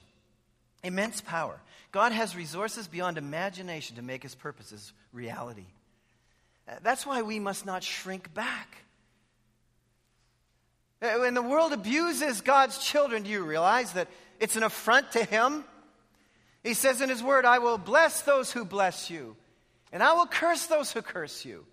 Immense 0.84 1.22
power. 1.22 1.60
God 1.92 2.12
has 2.12 2.36
resources 2.36 2.88
beyond 2.88 3.18
imagination 3.18 3.96
to 3.98 4.02
make 4.02 4.24
his 4.24 4.36
purposes 4.36 4.94
reality. 5.12 5.66
That's 6.82 7.06
why 7.06 7.22
we 7.22 7.40
must 7.40 7.66
not 7.66 7.84
shrink 7.84 8.34
back. 8.34 8.78
Uh, 11.02 11.20
when 11.20 11.34
the 11.34 11.42
world 11.42 11.74
abuses 11.74 12.42
God's 12.42 12.78
children, 12.80 13.24
do 13.24 13.30
you 13.30 13.44
realize 13.44 13.94
that 13.94 14.08
it's 14.40 14.56
an 14.56 14.64
affront 14.64 15.12
to 15.12 15.24
him? 15.24 15.64
He 16.64 16.74
says 16.74 17.02
in 17.02 17.10
his 17.10 17.22
word, 17.22 17.46
I 17.46 17.60
will 17.60 17.78
bless 17.78 18.22
those 18.22 18.52
who 18.52 18.66
bless 18.66 19.10
you, 19.10 19.36
and 19.96 20.04
I 20.04 20.12
will 20.12 20.26
curse 20.26 20.66
those 20.66 20.92
who 20.92 21.02
curse 21.02 21.46
you. 21.46 21.66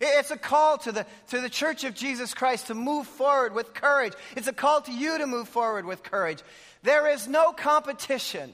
It's 0.00 0.32
a 0.32 0.36
call 0.36 0.76
to 0.78 0.90
the, 0.90 1.06
to 1.28 1.40
the 1.40 1.48
church 1.48 1.84
of 1.84 1.94
Jesus 1.94 2.34
Christ 2.34 2.66
to 2.66 2.74
move 2.74 3.06
forward 3.06 3.54
with 3.54 3.74
courage. 3.74 4.12
It's 4.36 4.48
a 4.48 4.52
call 4.52 4.80
to 4.80 4.92
you 4.92 5.18
to 5.18 5.26
move 5.28 5.46
forward 5.46 5.84
with 5.84 6.02
courage. 6.02 6.42
There 6.82 7.06
is 7.08 7.28
no 7.28 7.52
competition, 7.52 8.52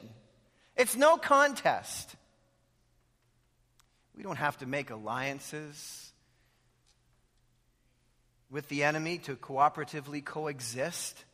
it's 0.76 0.96
no 0.96 1.16
contest. 1.16 2.14
We 4.14 4.22
don't 4.22 4.36
have 4.36 4.58
to 4.58 4.66
make 4.66 4.90
alliances 4.90 6.12
with 8.50 8.68
the 8.68 8.84
enemy 8.84 9.16
to 9.20 9.34
cooperatively 9.34 10.22
coexist. 10.22 11.24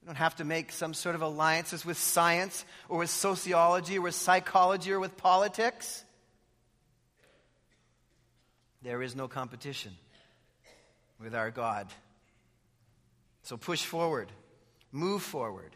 We 0.00 0.06
don't 0.06 0.14
have 0.14 0.36
to 0.36 0.44
make 0.44 0.70
some 0.70 0.94
sort 0.94 1.16
of 1.16 1.22
alliances 1.22 1.84
with 1.84 1.98
science 1.98 2.64
or 2.88 2.98
with 2.98 3.10
sociology 3.10 3.98
or 3.98 4.02
with 4.02 4.14
psychology 4.14 4.92
or 4.92 5.00
with 5.00 5.16
politics. 5.16 6.04
There 8.82 9.02
is 9.02 9.14
no 9.14 9.28
competition 9.28 9.92
with 11.20 11.34
our 11.34 11.50
God. 11.50 11.88
So 13.42 13.56
push 13.56 13.84
forward, 13.84 14.30
move 14.90 15.22
forward. 15.22 15.70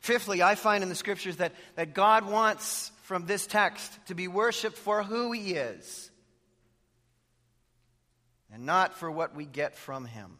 Fifthly, 0.00 0.42
I 0.42 0.54
find 0.54 0.82
in 0.82 0.88
the 0.88 0.94
scriptures 0.94 1.36
that, 1.36 1.52
that 1.76 1.94
God 1.94 2.28
wants 2.28 2.90
from 3.02 3.26
this 3.26 3.46
text 3.46 3.92
to 4.06 4.14
be 4.14 4.26
worshiped 4.26 4.76
for 4.76 5.02
who 5.02 5.32
he 5.32 5.54
is 5.54 6.10
and 8.52 8.66
not 8.66 8.94
for 8.94 9.10
what 9.10 9.34
we 9.34 9.44
get 9.44 9.76
from 9.76 10.04
him. 10.04 10.36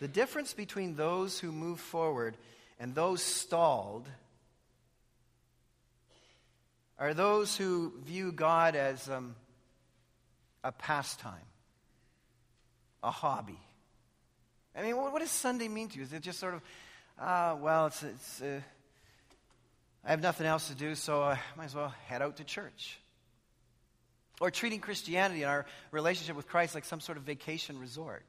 The 0.00 0.08
difference 0.08 0.52
between 0.52 0.96
those 0.96 1.38
who 1.38 1.52
move 1.52 1.80
forward 1.80 2.36
and 2.80 2.94
those 2.94 3.22
stalled 3.22 4.08
are 6.98 7.14
those 7.14 7.56
who 7.56 7.92
view 8.04 8.32
God 8.32 8.76
as 8.76 9.08
um, 9.08 9.34
a 10.62 10.72
pastime, 10.72 11.34
a 13.02 13.10
hobby. 13.10 13.58
I 14.76 14.82
mean, 14.82 14.96
what, 14.96 15.12
what, 15.12 15.20
does 15.20 15.30
Sunday 15.30 15.68
mean 15.68 15.88
to 15.88 15.96
you? 15.98 16.02
Is 16.02 16.12
it 16.12 16.22
just 16.22 16.38
sort 16.38 16.54
of, 16.54 16.62
uh, 17.18 17.56
well, 17.60 17.86
it's, 17.86 18.02
it's 18.02 18.42
uh, 18.42 18.60
I 20.04 20.10
have 20.10 20.22
nothing 20.22 20.46
else 20.46 20.68
to 20.68 20.74
do, 20.74 20.94
so 20.94 21.22
I 21.22 21.38
might 21.56 21.66
as 21.66 21.74
well 21.74 21.94
head 22.06 22.22
out 22.22 22.36
to 22.36 22.44
church? 22.44 22.98
Or 24.40 24.50
treating 24.50 24.80
Christianity 24.80 25.42
and 25.42 25.50
our 25.50 25.66
relationship 25.92 26.36
with 26.36 26.48
Christ 26.48 26.74
like 26.74 26.84
some 26.84 27.00
sort 27.00 27.18
of 27.18 27.24
vacation 27.24 27.78
resort. 27.78 28.24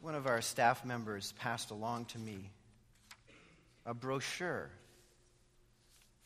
One 0.00 0.14
of 0.14 0.26
our 0.26 0.40
staff 0.40 0.84
members 0.84 1.32
passed 1.38 1.70
along 1.70 2.06
to 2.06 2.18
me 2.18 2.50
a 3.86 3.94
brochure 3.94 4.70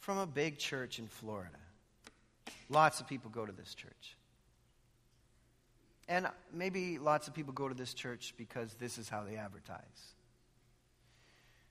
from 0.01 0.19
a 0.19 0.27
big 0.27 0.59
church 0.59 0.99
in 0.99 1.07
Florida. 1.07 1.57
Lots 2.69 3.01
of 3.01 3.09
people 3.09 3.31
go 3.31 3.47
to 3.47 3.53
this 3.53 3.75
church. 3.75 4.17
And 6.09 6.27
maybe 6.53 6.99
lots 6.99 7.29
of 7.29 7.35
people 7.35 7.53
go 7.53 7.69
to 7.69 7.75
this 7.75 7.95
church 7.95 8.35
because 8.37 8.75
this 8.75 8.99
is 8.99 9.09
how 9.09 9.25
they 9.25 9.37
advertise. 9.37 9.81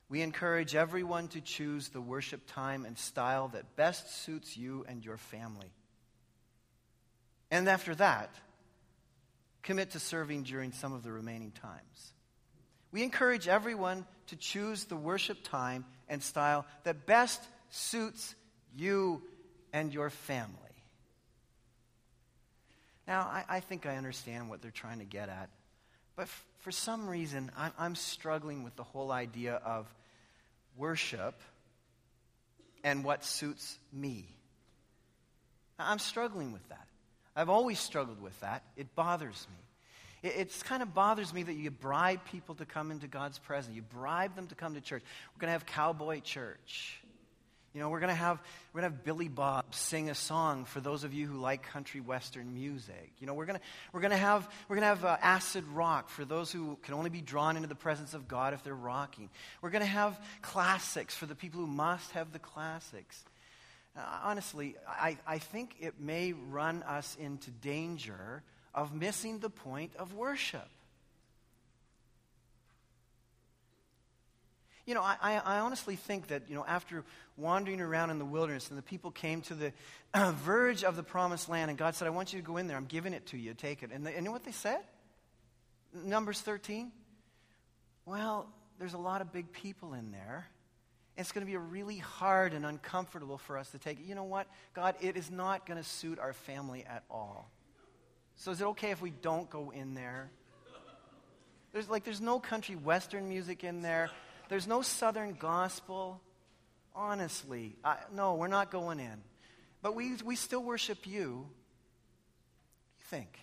We 0.09 0.21
encourage 0.21 0.75
everyone 0.75 1.27
to 1.29 1.41
choose 1.41 1.89
the 1.89 2.01
worship 2.01 2.41
time 2.47 2.85
and 2.85 2.97
style 2.97 3.49
that 3.49 3.75
best 3.75 4.23
suits 4.23 4.57
you 4.57 4.85
and 4.87 5.03
your 5.03 5.17
family. 5.17 5.71
And 7.51 7.67
after 7.69 7.93
that, 7.95 8.33
commit 9.61 9.91
to 9.91 9.99
serving 9.99 10.43
during 10.43 10.71
some 10.71 10.93
of 10.93 11.03
the 11.03 11.11
remaining 11.11 11.51
times. 11.51 12.12
We 12.93 13.01
encourage 13.01 13.47
everyone 13.47 14.05
to 14.27 14.35
choose 14.35 14.85
the 14.85 14.95
worship 14.95 15.39
time 15.43 15.83
and 16.07 16.21
style 16.21 16.63
that 16.83 17.07
best 17.07 17.41
suits 17.71 18.35
you 18.77 19.23
and 19.73 19.91
your 19.91 20.11
family. 20.11 20.53
Now, 23.07 23.21
I, 23.21 23.43
I 23.49 23.59
think 23.61 23.87
I 23.87 23.97
understand 23.97 24.47
what 24.47 24.61
they're 24.61 24.69
trying 24.69 24.99
to 24.99 25.05
get 25.05 25.27
at, 25.27 25.49
but 26.15 26.23
f- 26.23 26.45
for 26.59 26.71
some 26.71 27.09
reason, 27.09 27.51
I, 27.57 27.71
I'm 27.79 27.95
struggling 27.95 28.63
with 28.63 28.75
the 28.75 28.83
whole 28.83 29.11
idea 29.11 29.55
of 29.55 29.91
worship 30.77 31.41
and 32.83 33.03
what 33.03 33.25
suits 33.25 33.77
me. 33.91 34.25
I'm 35.79 35.99
struggling 35.99 36.53
with 36.53 36.67
that. 36.69 36.87
I've 37.35 37.49
always 37.49 37.79
struggled 37.79 38.21
with 38.21 38.39
that. 38.41 38.63
It 38.77 38.95
bothers 38.95 39.47
me. 39.51 39.62
It 40.23 40.57
kind 40.63 40.81
of 40.81 40.93
bothers 40.93 41.33
me 41.33 41.43
that 41.43 41.53
you 41.53 41.69
bribe 41.69 42.21
people 42.31 42.55
to 42.55 42.65
come 42.65 42.91
into 42.91 43.07
God's 43.07 43.39
presence. 43.39 43.75
You 43.75 43.81
bribe 43.81 44.35
them 44.35 44.47
to 44.47 44.55
come 44.55 44.75
to 44.75 44.81
church. 44.81 45.03
We're 45.35 45.41
going 45.41 45.49
to 45.49 45.51
have 45.51 45.65
cowboy 45.65 46.21
church. 46.21 47.03
You 47.73 47.81
know, 47.81 47.89
we're 47.89 47.99
going 47.99 48.09
to 48.09 48.15
have 48.15 48.39
we're 48.71 48.81
going 48.81 48.91
to 48.91 48.95
have 48.95 49.03
Billy 49.03 49.27
Bob 49.27 49.73
sing 49.73 50.09
a 50.09 50.15
song 50.15 50.65
for 50.65 50.79
those 50.79 51.03
of 51.03 51.11
you 51.11 51.25
who 51.25 51.39
like 51.39 51.63
country 51.63 52.01
western 52.01 52.53
music. 52.53 53.11
You 53.19 53.25
know, 53.25 53.33
we're 53.33 53.47
going 53.47 53.57
to 53.57 53.65
we're 53.91 53.99
going 53.99 54.11
to 54.11 54.17
have 54.17 54.47
we're 54.69 54.75
going 54.75 54.83
to 54.83 54.95
have 54.95 55.03
uh, 55.03 55.17
acid 55.21 55.65
rock 55.73 56.07
for 56.09 56.23
those 56.23 56.51
who 56.51 56.77
can 56.83 56.93
only 56.93 57.09
be 57.09 57.19
drawn 57.19 57.55
into 57.55 57.67
the 57.67 57.75
presence 57.75 58.13
of 58.13 58.27
God 58.27 58.53
if 58.53 58.63
they're 58.63 58.75
rocking. 58.75 59.29
We're 59.61 59.71
going 59.71 59.81
to 59.81 59.87
have 59.87 60.17
classics 60.43 61.15
for 61.15 61.25
the 61.25 61.35
people 61.35 61.59
who 61.61 61.67
must 61.67 62.11
have 62.11 62.31
the 62.31 62.39
classics. 62.39 63.25
Uh, 63.97 64.01
honestly, 64.23 64.75
I, 64.87 65.17
I 65.25 65.39
think 65.39 65.75
it 65.79 65.99
may 65.99 66.33
run 66.33 66.83
us 66.83 67.17
into 67.19 67.49
danger 67.49 68.43
of 68.73 68.93
missing 68.93 69.39
the 69.39 69.49
point 69.49 69.95
of 69.97 70.13
worship. 70.13 70.67
You 74.85 74.93
know, 74.95 75.01
I, 75.01 75.41
I 75.45 75.59
honestly 75.59 75.95
think 75.95 76.27
that, 76.27 76.43
you 76.49 76.55
know, 76.55 76.65
after 76.67 77.05
wandering 77.37 77.79
around 77.79 78.09
in 78.09 78.19
the 78.19 78.25
wilderness 78.25 78.69
and 78.69 78.77
the 78.77 78.83
people 78.83 79.11
came 79.11 79.41
to 79.43 79.53
the 79.53 79.71
verge 80.43 80.83
of 80.83 80.97
the 80.97 81.03
promised 81.03 81.47
land 81.47 81.69
and 81.69 81.77
God 81.77 81.95
said, 81.95 82.05
I 82.05 82.11
want 82.11 82.33
you 82.33 82.39
to 82.39 82.45
go 82.45 82.57
in 82.57 82.67
there. 82.67 82.75
I'm 82.75 82.85
giving 82.85 83.13
it 83.13 83.25
to 83.27 83.37
you. 83.37 83.53
Take 83.53 83.81
it. 83.81 83.91
And, 83.93 84.05
and 84.05 84.15
you 84.15 84.21
know 84.23 84.31
what 84.31 84.43
they 84.43 84.51
said? 84.51 84.79
Numbers 85.93 86.41
13? 86.41 86.91
Well, 88.05 88.47
there's 88.77 88.93
a 88.93 88.97
lot 88.97 89.21
of 89.21 89.31
big 89.31 89.53
people 89.53 89.93
in 89.93 90.11
there. 90.11 90.47
It's 91.15 91.31
going 91.31 91.45
to 91.45 91.49
be 91.49 91.55
really 91.55 91.97
hard 91.99 92.53
and 92.53 92.65
uncomfortable 92.65 93.37
for 93.37 93.57
us 93.57 93.69
to 93.69 93.77
take 93.77 93.99
it. 93.99 94.05
You 94.05 94.15
know 94.15 94.23
what? 94.23 94.47
God, 94.73 94.95
it 94.99 95.15
is 95.15 95.31
not 95.31 95.65
going 95.65 95.81
to 95.81 95.87
suit 95.87 96.19
our 96.19 96.33
family 96.33 96.83
at 96.89 97.03
all. 97.09 97.49
So 98.35 98.51
is 98.51 98.61
it 98.61 98.65
okay 98.65 98.91
if 98.91 99.01
we 99.01 99.11
don't 99.11 99.49
go 99.49 99.71
in 99.71 99.93
there? 99.93 100.29
There's 101.71 101.89
like 101.89 102.03
there's 102.03 102.21
no 102.21 102.39
country 102.39 102.75
western 102.75 103.27
music 103.27 103.63
in 103.63 103.81
there. 103.81 104.09
There's 104.49 104.67
no 104.67 104.81
southern 104.81 105.33
gospel. 105.33 106.21
Honestly, 106.95 107.75
I, 107.83 107.97
no, 108.13 108.35
we're 108.35 108.47
not 108.47 108.69
going 108.69 108.99
in. 108.99 109.23
But 109.81 109.95
we 109.95 110.15
we 110.23 110.35
still 110.35 110.63
worship 110.63 111.07
you. 111.07 111.13
you 111.13 111.45
think? 113.05 113.39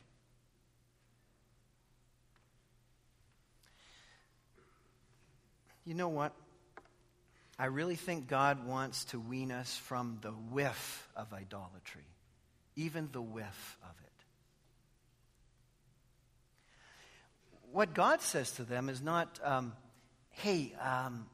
You 5.85 5.95
know 5.95 6.09
what? 6.09 6.33
I 7.59 7.67
really 7.67 7.97
think 7.97 8.29
God 8.29 8.65
wants 8.67 9.05
to 9.07 9.19
wean 9.19 9.51
us 9.51 9.77
from 9.77 10.19
the 10.23 10.31
whiff 10.31 11.09
of 11.17 11.33
idolatry, 11.33 12.07
even 12.77 13.09
the 13.13 13.21
whiff 13.21 13.77
of 13.83 13.95
it. 14.03 14.10
What 17.73 17.95
God 17.95 18.21
says 18.21 18.53
to 18.53 18.65
them 18.65 18.89
is 18.89 19.03
not, 19.03 19.39
um, 19.43 19.73
hey, 20.31 20.75
um, 20.81 21.27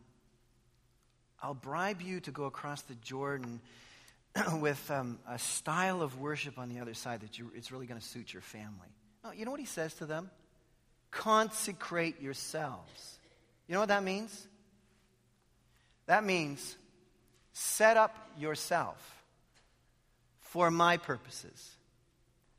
I'll 1.43 1.55
bribe 1.55 2.03
you 2.03 2.21
to 2.21 2.31
go 2.31 2.45
across 2.45 2.83
the 2.83 2.95
Jordan 2.97 3.61
with 4.61 4.91
um, 4.91 5.19
a 5.29 5.39
style 5.39 6.03
of 6.03 6.19
worship 6.21 6.59
on 6.59 6.69
the 6.69 6.81
other 6.81 6.95
side 6.95 7.21
that 7.21 7.39
you, 7.39 7.51
it's 7.55 7.73
really 7.73 7.87
going 7.87 8.01
to 8.01 8.07
suit 8.07 8.33
your 8.33 8.43
family. 8.43 8.89
No, 9.25 9.33
you 9.33 9.45
know 9.45 9.51
what 9.51 9.61
he 9.61 9.67
says 9.67 9.95
to 9.95 10.07
them? 10.07 10.31
Consecrate 11.11 12.21
yourselves. 12.21 13.19
You 13.69 13.75
know 13.75 13.81
what 13.81 13.89
that 13.89 14.03
means? 14.03 14.47
That 16.07 16.25
means 16.25 16.77
set 17.53 17.97
up 17.97 18.17
yourself 18.39 19.25
for 20.41 20.71
my 20.71 20.97
purposes. 20.97 21.77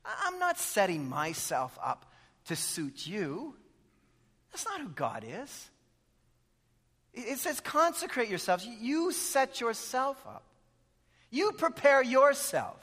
I'm 0.04 0.38
not 0.38 0.58
setting 0.58 1.08
myself 1.08 1.78
up 1.82 2.06
to 2.46 2.56
suit 2.56 3.06
you. 3.06 3.54
That's 4.52 4.64
not 4.64 4.80
who 4.80 4.88
God 4.88 5.24
is. 5.26 5.70
It 7.14 7.38
says, 7.38 7.60
consecrate 7.60 8.28
yourselves. 8.28 8.66
You 8.66 9.12
set 9.12 9.60
yourself 9.60 10.22
up. 10.26 10.44
You 11.30 11.52
prepare 11.52 12.02
yourself. 12.02 12.76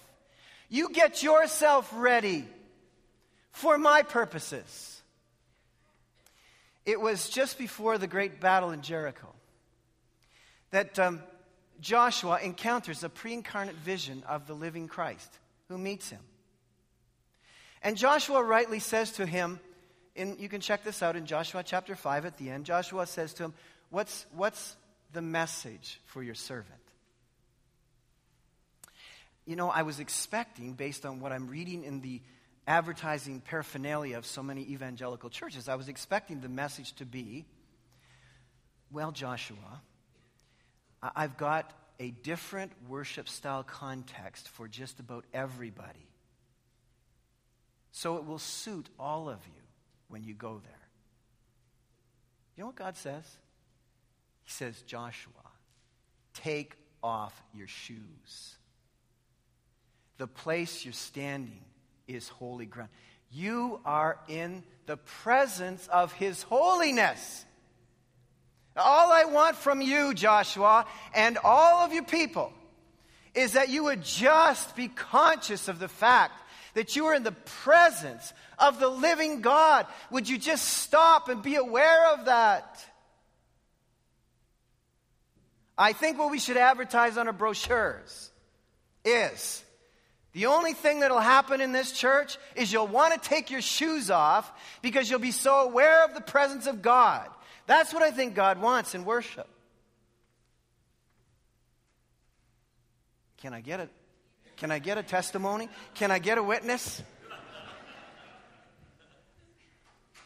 You 0.70 0.90
get 0.90 1.24
yourself 1.24 1.90
ready 1.96 2.46
for 3.52 3.78
my 3.78 4.02
purposes. 4.02 5.02
It 6.86 7.00
was 7.00 7.30
just 7.30 7.58
before 7.58 7.98
the 7.98 8.08
great 8.08 8.40
battle 8.40 8.72
in 8.72 8.82
Jericho 8.82 9.30
that 10.72 11.00
um, 11.00 11.22
Joshua 11.80 12.40
encounters 12.42 13.04
a 13.04 13.10
pre 13.10 13.34
incarnate 13.34 13.76
vision 13.76 14.24
of 14.28 14.46
the 14.48 14.54
living 14.54 14.88
Christ 14.88 15.30
who 15.70 15.78
meets 15.78 16.10
him. 16.10 16.20
And 17.82 17.98
Joshua 17.98 18.44
rightly 18.44 18.80
says 18.80 19.12
to 19.14 19.26
him, 19.26 19.60
in, 20.16 20.38
you 20.40 20.50
can 20.50 20.62
check 20.62 20.84
this 20.84 21.04
out 21.04 21.16
in 21.16 21.26
Joshua 21.26 21.64
chapter 21.64 21.96
5 21.96 22.26
at 22.26 22.38
the 22.38 22.50
end. 22.50 22.66
Joshua 22.66 23.06
says 23.06 23.34
to 23.36 23.46
him, 23.46 23.54
What's, 23.90 24.26
what's 24.34 24.76
the 25.14 25.22
message 25.22 26.00
for 26.06 26.24
your 26.24 26.36
servant? 26.36 26.80
You 29.46 29.56
know, 29.56 29.70
I 29.70 29.84
was 29.84 30.00
expecting, 30.00 30.74
based 30.74 31.06
on 31.06 31.20
what 31.20 31.32
I'm 31.32 31.48
reading 31.48 31.84
in 31.84 32.02
the 32.02 32.22
advertising 32.66 33.42
paraphernalia 33.42 34.18
of 34.18 34.26
so 34.26 34.42
many 34.42 34.62
evangelical 34.62 35.30
churches, 35.30 35.70
I 35.70 35.76
was 35.76 35.88
expecting 35.88 36.42
the 36.42 36.50
message 36.50 36.94
to 36.94 37.06
be 37.06 37.46
well, 38.92 39.12
Joshua, 39.12 39.82
I've 41.02 41.38
got 41.38 41.72
a 42.00 42.12
different 42.12 42.72
worship 42.88 43.28
style 43.28 43.64
context 43.64 44.48
for 44.50 44.68
just 44.68 45.00
about 45.00 45.26
everybody. 45.34 46.08
So 47.92 48.18
it 48.18 48.26
will 48.26 48.40
suit 48.40 48.88
all 49.00 49.28
of 49.28 49.40
you 49.46 49.65
when 50.08 50.24
you 50.24 50.34
go 50.34 50.62
there. 50.64 50.80
You 52.56 52.64
know 52.64 52.68
what 52.68 52.76
God 52.76 52.96
says? 52.96 53.24
He 54.44 54.52
says, 54.52 54.82
Joshua, 54.84 55.34
take 56.34 56.76
off 57.04 57.40
your 57.54 57.68
shoes. 57.68 58.56
The 60.18 60.28
place 60.28 60.86
you're 60.86 60.94
standing 60.94 61.64
is 62.08 62.30
holy 62.30 62.66
ground. 62.66 62.90
You 63.32 63.82
are 63.86 64.18
in 64.30 64.64
the 64.86 64.98
presence 64.98 65.88
of 65.88 66.14
His 66.14 66.44
holiness. 66.44 67.46
All 68.78 69.12
I 69.12 69.26
want 69.26 69.56
from 69.56 69.82
you, 69.82 70.14
Joshua, 70.14 70.86
and 71.14 71.38
all 71.44 71.86
of 71.86 71.94
you 71.94 72.04
people, 72.04 72.54
is 73.34 73.54
that 73.54 73.70
you 73.70 73.86
would 73.86 74.04
just 74.04 74.76
be 74.76 74.88
conscious 74.88 75.68
of 75.68 75.80
the 75.80 75.88
fact 75.88 76.34
that 76.76 76.96
you 76.96 77.08
are 77.08 77.16
in 77.16 77.24
the 77.24 77.32
presence 77.32 78.34
of 78.60 78.80
the 78.80 78.88
living 78.88 79.42
God. 79.42 79.88
Would 80.12 80.30
you 80.30 80.38
just 80.38 80.66
stop 80.66 81.28
and 81.30 81.42
be 81.42 81.56
aware 81.56 82.14
of 82.14 82.26
that? 82.26 82.86
I 85.78 85.94
think 85.94 86.20
what 86.20 86.30
we 86.30 86.40
should 86.40 86.58
advertise 86.58 87.18
on 87.18 87.28
our 87.28 87.34
brochures 87.34 88.32
is 89.04 89.64
the 90.34 90.48
only 90.48 90.74
thing 90.74 91.00
that'll 91.00 91.20
happen 91.20 91.62
in 91.62 91.72
this 91.72 91.92
church 91.94 92.38
is 92.56 92.72
you'll 92.72 92.88
want 92.88 93.14
to 93.14 93.30
take 93.30 93.52
your 93.52 93.62
shoes 93.62 94.12
off 94.12 94.52
because 94.82 95.10
you'll 95.10 95.20
be 95.20 95.32
so 95.32 95.62
aware 95.62 96.04
of 96.06 96.14
the 96.14 96.22
presence 96.22 96.68
of 96.68 96.82
God. 96.82 97.28
That's 97.68 97.94
what 97.94 98.04
I 98.04 98.12
think 98.12 98.36
God 98.36 98.62
wants 98.62 98.96
in 98.96 99.06
worship. 99.06 99.48
Can 103.38 103.54
I 103.54 103.62
get 103.62 103.80
a 103.80 103.90
can 104.58 104.72
I 104.72 104.80
get 104.80 104.98
a 104.98 105.04
testimony? 105.04 105.70
Can 105.94 106.12
I 106.12 106.20
get 106.20 106.38
a 106.38 106.44
witness? 106.44 107.02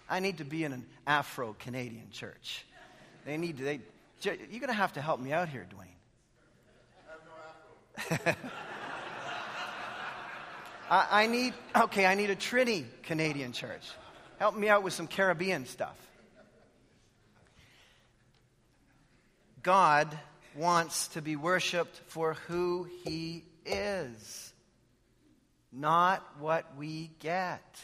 I 0.09 0.19
need 0.19 0.39
to 0.39 0.43
be 0.43 0.63
in 0.63 0.73
an 0.73 0.86
Afro 1.05 1.55
Canadian 1.59 2.09
church. 2.11 2.65
They 3.25 3.38
need 3.38 3.57
to, 3.57 3.63
they, 3.63 3.80
you're 4.23 4.36
going 4.36 4.67
to 4.67 4.73
have 4.73 4.93
to 4.93 5.01
help 5.01 5.19
me 5.19 5.32
out 5.32 5.49
here, 5.49 5.67
Dwayne. 5.69 5.86
I 7.07 8.15
no 8.15 8.25
Afro. 8.25 8.36
I, 10.89 11.23
I 11.23 11.27
need, 11.27 11.53
okay, 11.75 12.07
I 12.07 12.15
need 12.15 12.32
a 12.32 12.36
Trinity 12.36 12.88
Canadian 13.03 13.51
church. 13.51 13.88
Help 14.39 14.55
me 14.55 14.69
out 14.69 14.82
with 14.82 14.93
some 14.93 15.05
Caribbean 15.07 15.67
stuff. 15.67 15.95
God 19.61 20.17
wants 20.55 21.09
to 21.09 21.21
be 21.21 21.36
worshiped 21.36 22.01
for 22.07 22.34
who 22.47 22.88
he 23.03 23.43
is, 23.70 24.53
not 25.72 26.26
what 26.39 26.65
we 26.78 27.11
get. 27.20 27.80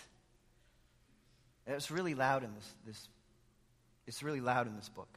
It's 1.67 1.91
really 1.91 2.15
loud 2.15 2.43
in 2.43 2.53
this, 2.53 2.73
this 2.85 3.07
it's 4.07 4.23
really 4.23 4.41
loud 4.41 4.67
in 4.67 4.75
this 4.75 4.89
book. 4.89 5.09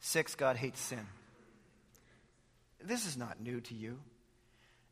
Six, 0.00 0.34
God 0.34 0.56
hates 0.56 0.80
sin. 0.80 1.06
This 2.82 3.06
is 3.06 3.16
not 3.16 3.40
new 3.40 3.60
to 3.62 3.74
you. 3.74 3.98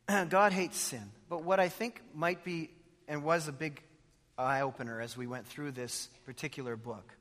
God 0.29 0.53
hates 0.53 0.77
sin. 0.77 1.11
But 1.29 1.43
what 1.43 1.59
I 1.59 1.69
think 1.69 2.01
might 2.13 2.43
be 2.43 2.69
and 3.07 3.23
was 3.23 3.47
a 3.47 3.51
big 3.51 3.81
eye 4.37 4.61
opener 4.61 5.01
as 5.01 5.17
we 5.17 5.27
went 5.27 5.47
through 5.47 5.71
this 5.71 6.09
particular 6.25 6.75
book 6.75 7.13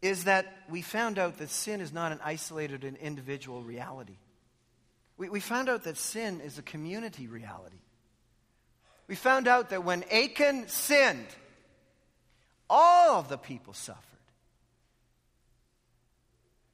is 0.00 0.24
that 0.24 0.46
we 0.68 0.82
found 0.82 1.18
out 1.18 1.38
that 1.38 1.50
sin 1.50 1.80
is 1.80 1.92
not 1.92 2.12
an 2.12 2.20
isolated 2.22 2.84
and 2.84 2.96
individual 2.98 3.62
reality. 3.62 4.16
We, 5.18 5.28
we 5.28 5.40
found 5.40 5.68
out 5.68 5.84
that 5.84 5.96
sin 5.96 6.40
is 6.40 6.58
a 6.58 6.62
community 6.62 7.26
reality. 7.26 7.76
We 9.08 9.16
found 9.16 9.48
out 9.48 9.70
that 9.70 9.84
when 9.84 10.04
Achan 10.04 10.68
sinned, 10.68 11.26
all 12.70 13.18
of 13.18 13.28
the 13.28 13.38
people 13.38 13.72
suffered. 13.72 14.02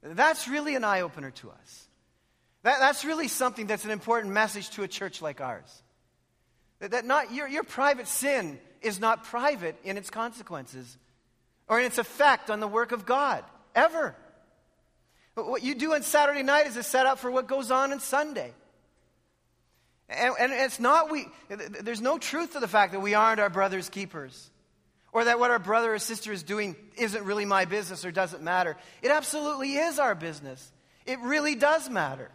That's 0.03 0.47
really 0.47 0.75
an 0.75 0.83
eye 0.83 1.01
opener 1.01 1.31
to 1.31 1.49
us. 1.49 1.87
That, 2.63 2.79
that's 2.79 3.03
really 3.03 3.27
something 3.27 3.67
that's 3.67 3.85
an 3.85 3.91
important 3.91 4.33
message 4.33 4.69
to 4.71 4.83
a 4.83 4.87
church 4.87 5.21
like 5.21 5.41
ours. 5.41 5.81
That, 6.79 6.91
that 6.91 7.05
not, 7.05 7.33
your, 7.33 7.47
your 7.47 7.63
private 7.63 8.07
sin 8.07 8.59
is 8.81 8.99
not 8.99 9.23
private 9.23 9.75
in 9.83 9.97
its 9.97 10.09
consequences 10.09 10.97
or 11.67 11.79
in 11.79 11.85
its 11.85 11.97
effect 11.97 12.51
on 12.51 12.59
the 12.59 12.67
work 12.67 12.91
of 12.91 13.05
God, 13.05 13.43
ever. 13.73 14.15
But 15.35 15.47
what 15.47 15.63
you 15.63 15.75
do 15.75 15.93
on 15.93 16.03
Saturday 16.03 16.43
night 16.43 16.67
is 16.67 16.77
a 16.77 16.83
setup 16.83 17.19
for 17.19 17.29
what 17.29 17.47
goes 17.47 17.69
on 17.71 17.91
on 17.91 17.99
Sunday. 17.99 18.53
And, 20.07 20.33
and 20.39 20.53
it's 20.53 20.79
not 20.79 21.11
we, 21.11 21.27
there's 21.49 22.01
no 22.01 22.17
truth 22.17 22.53
to 22.53 22.59
the 22.59 22.67
fact 22.67 22.93
that 22.93 23.01
we 23.01 23.13
aren't 23.13 23.39
our 23.39 23.49
brother's 23.49 23.89
keepers. 23.89 24.49
Or 25.11 25.23
that 25.23 25.39
what 25.39 25.49
our 25.49 25.59
brother 25.59 25.93
or 25.93 25.99
sister 25.99 26.33
is 26.33 26.43
doing 26.43 26.75
isn't 26.97 27.23
really 27.23 27.45
my 27.45 27.65
business 27.65 28.03
or 28.03 28.11
doesn't 28.11 28.43
matter. 28.43 28.75
It 29.01 29.11
absolutely 29.11 29.75
is 29.75 29.97
our 29.97 30.13
business. 30.13 30.71
It 31.05 31.19
really 31.19 31.55
does 31.55 31.89
matter. 31.89 32.29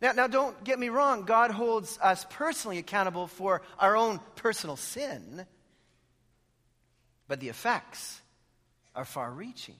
Now, 0.00 0.12
now, 0.12 0.28
don't 0.28 0.64
get 0.64 0.78
me 0.78 0.88
wrong. 0.88 1.24
God 1.24 1.50
holds 1.50 1.98
us 2.00 2.24
personally 2.30 2.78
accountable 2.78 3.26
for 3.26 3.60
our 3.78 3.96
own 3.98 4.18
personal 4.36 4.76
sin 4.76 5.44
but 7.30 7.38
the 7.38 7.48
effects 7.48 8.20
are 8.92 9.04
far 9.04 9.30
reaching. 9.30 9.76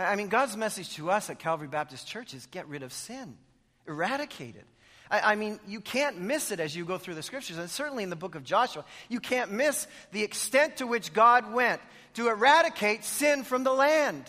I 0.00 0.16
mean, 0.16 0.28
God's 0.28 0.56
message 0.56 0.94
to 0.94 1.10
us 1.10 1.28
at 1.30 1.38
Calvary 1.38 1.68
Baptist 1.68 2.06
Church 2.06 2.32
is 2.32 2.46
get 2.46 2.66
rid 2.68 2.82
of 2.82 2.92
sin, 2.92 3.36
eradicate 3.86 4.56
it. 4.56 4.66
I, 5.10 5.32
I, 5.32 5.34
mean, 5.34 5.60
you 5.66 5.80
can't 5.80 6.20
miss 6.20 6.50
it 6.50 6.60
as 6.60 6.74
you 6.74 6.84
go 6.84 6.96
through 6.96 7.14
the 7.14 7.22
scriptures, 7.22 7.58
and 7.58 7.68
certainly 7.68 8.02
in 8.02 8.10
the 8.10 8.16
book 8.16 8.34
of 8.34 8.44
Joshua, 8.44 8.84
you 9.08 9.20
can't 9.20 9.52
miss 9.52 9.86
the 10.12 10.22
extent 10.22 10.78
to 10.78 10.86
which 10.86 11.12
God 11.12 11.52
went 11.52 11.80
to 12.14 12.28
eradicate 12.28 13.04
sin 13.04 13.44
from 13.44 13.64
the 13.64 13.72
land. 13.72 14.24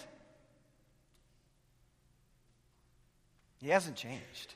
He 3.61 3.69
hasn't 3.69 3.95
changed. 3.95 4.55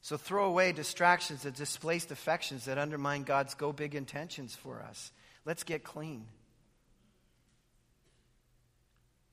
So 0.00 0.16
throw 0.16 0.46
away 0.46 0.72
distractions 0.72 1.44
and 1.44 1.54
displaced 1.54 2.10
affections 2.10 2.64
that 2.64 2.76
undermine 2.76 3.22
God's 3.22 3.54
go 3.54 3.72
big 3.72 3.94
intentions 3.94 4.54
for 4.54 4.82
us. 4.82 5.12
Let's 5.44 5.62
get 5.62 5.84
clean. 5.84 6.26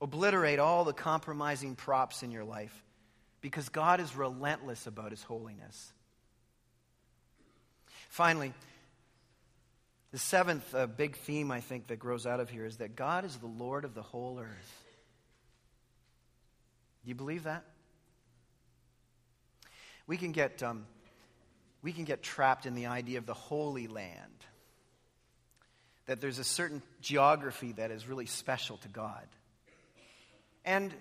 Obliterate 0.02 0.60
all 0.60 0.84
the 0.84 0.94
compromising 0.94 1.76
props 1.76 2.24
in 2.24 2.32
your 2.32 2.44
life 2.44 2.74
because 3.40 3.70
God 3.70 4.00
is 4.00 4.16
relentless 4.16 4.88
about 4.88 5.12
his 5.12 5.24
holiness. 5.24 5.94
Finally, 8.10 8.54
the 10.12 10.18
seventh 10.18 10.76
uh, 10.76 10.88
big 10.88 11.16
theme 11.16 11.52
I 11.52 11.62
think 11.62 11.88
that 11.88 12.00
grows 12.00 12.26
out 12.26 12.40
of 12.40 12.50
here 12.50 12.66
is 12.66 12.78
that 12.78 12.96
God 12.96 13.24
is 13.24 13.38
the 13.38 13.48
Lord 13.48 13.86
of 13.86 13.94
the 13.94 14.02
whole 14.02 14.40
earth. 14.40 14.84
Do 17.04 17.10
you 17.10 17.16
believe 17.16 17.44
that? 17.44 17.64
we 20.12 20.18
can 20.18 20.34
get, 20.34 20.62
um, 20.62 20.86
we 21.82 21.94
can 21.94 22.04
get 22.04 22.22
trapped 22.22 22.66
in 22.66 22.76
the 22.76 22.88
idea 22.88 23.18
of 23.18 23.26
the 23.26 23.34
Holy 23.34 23.88
Land. 23.88 24.46
That 26.08 26.20
there's 26.20 26.38
a 26.38 26.44
certain 26.44 26.82
geography 27.00 27.72
that 27.74 27.92
is 27.92 28.06
really 28.06 28.26
special 28.26 28.76
to 28.78 28.90
God. 28.90 29.26
And 30.66 30.94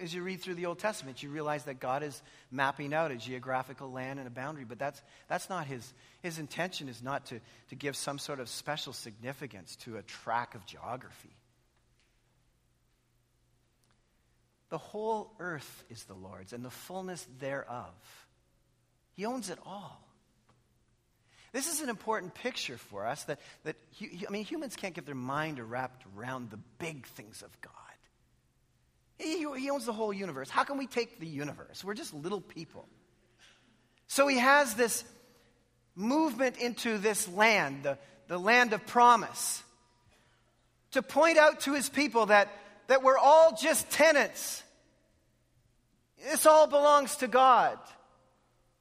as 0.00 0.12
you 0.12 0.22
read 0.22 0.40
through 0.40 0.54
the 0.54 0.66
Old 0.66 0.78
Testament, 0.78 1.22
you 1.22 1.30
realize 1.30 1.64
that 1.64 1.80
God 1.80 2.02
is 2.02 2.22
mapping 2.50 2.92
out 2.92 3.10
a 3.10 3.16
geographical 3.16 3.90
land 3.90 4.18
and 4.18 4.28
a 4.28 4.30
boundary, 4.30 4.64
but 4.64 4.78
that's, 4.78 5.00
that's 5.28 5.48
not 5.48 5.66
his, 5.66 5.92
his 6.22 6.38
intention 6.38 6.88
is 6.88 7.02
not 7.02 7.26
to, 7.26 7.40
to 7.70 7.74
give 7.74 7.96
some 7.96 8.18
sort 8.18 8.40
of 8.40 8.48
special 8.48 8.92
significance 8.92 9.76
to 9.76 9.96
a 9.96 10.02
track 10.02 10.54
of 10.54 10.66
geography. 10.66 11.34
The 14.68 14.78
whole 14.78 15.32
earth 15.38 15.84
is 15.90 16.04
the 16.04 16.14
Lord's 16.14 16.52
and 16.52 16.64
the 16.64 16.70
fullness 16.70 17.26
thereof. 17.38 17.94
He 19.14 19.24
owns 19.24 19.48
it 19.48 19.58
all. 19.64 20.02
This 21.52 21.72
is 21.72 21.80
an 21.80 21.88
important 21.88 22.34
picture 22.34 22.76
for 22.76 23.06
us 23.06 23.24
that, 23.24 23.40
that 23.64 23.76
I 24.02 24.30
mean, 24.30 24.44
humans 24.44 24.76
can't 24.76 24.92
get 24.92 25.06
their 25.06 25.14
mind 25.14 25.58
wrapped 25.58 26.04
around 26.16 26.50
the 26.50 26.58
big 26.78 27.06
things 27.06 27.42
of 27.42 27.60
God. 27.60 27.72
He, 29.18 29.46
he 29.58 29.70
owns 29.70 29.86
the 29.86 29.92
whole 29.92 30.12
universe. 30.12 30.50
How 30.50 30.64
can 30.64 30.78
we 30.78 30.86
take 30.86 31.18
the 31.18 31.26
universe? 31.26 31.82
We're 31.82 31.94
just 31.94 32.12
little 32.12 32.40
people. 32.40 32.86
So 34.08 34.28
he 34.28 34.38
has 34.38 34.74
this 34.74 35.04
movement 35.94 36.58
into 36.58 36.98
this 36.98 37.26
land, 37.28 37.82
the, 37.82 37.98
the 38.28 38.38
land 38.38 38.72
of 38.72 38.86
promise, 38.86 39.62
to 40.92 41.02
point 41.02 41.38
out 41.38 41.60
to 41.60 41.74
his 41.74 41.88
people 41.88 42.26
that, 42.26 42.48
that 42.88 43.02
we're 43.02 43.18
all 43.18 43.56
just 43.56 43.90
tenants. 43.90 44.62
This 46.22 46.46
all 46.46 46.66
belongs 46.66 47.16
to 47.16 47.28
God. 47.28 47.78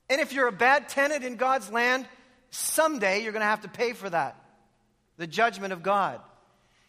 And 0.10 0.22
if 0.22 0.34
you're 0.34 0.48
a 0.48 0.54
bad 0.54 0.90
tenant 0.90 1.24
in 1.24 1.38
God's 1.38 1.72
land, 1.72 2.08
someday 2.52 3.24
you're 3.24 3.32
going 3.32 3.42
to 3.42 3.48
have 3.48 3.62
to 3.62 3.70
pay 3.70 3.94
for 3.94 4.10
that 4.10 4.42
the 5.18 5.28
judgment 5.28 5.72
of 5.72 5.82
God. 5.82 6.20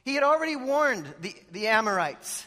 He 0.05 0.15
had 0.15 0.25
already 0.25 0.57
warned 0.57 1.07
the, 1.21 1.35
the 1.53 1.69
Amorites 1.69 2.45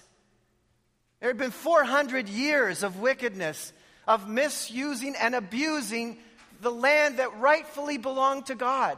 there 1.20 1.30
had 1.30 1.38
been 1.38 1.52
400 1.52 2.30
years 2.30 2.84
of 2.84 3.00
wickedness, 3.00 3.74
of 4.08 4.30
misusing 4.30 5.16
and 5.20 5.36
abusing 5.36 6.18
the 6.62 6.72
land 6.72 7.18
that 7.18 7.40
rightfully 7.40 7.98
belonged 7.98 8.48
to 8.48 8.56
God. 8.56 8.98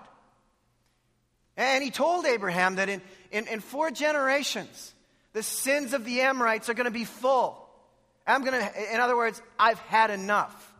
And 1.58 1.84
he 1.84 1.92
told 1.92 2.26
Abraham 2.26 2.76
that 2.76 2.90
in, 2.90 3.02
in, 3.32 3.48
in 3.48 3.60
four 3.60 3.92
generations, 3.92 4.94
the 5.34 5.44
sins 5.44 5.94
of 5.94 6.06
the 6.06 6.22
Amorites 6.22 6.70
are 6.70 6.74
going 6.74 6.86
to 6.86 6.92
be 6.92 7.06
full. 7.06 7.58
I'm 8.26 8.44
going 8.44 8.60
to, 8.60 8.94
in 8.94 9.02
other 9.02 9.18
words, 9.18 9.42
I've 9.60 9.80
had 9.80 10.12
enough. 10.12 10.74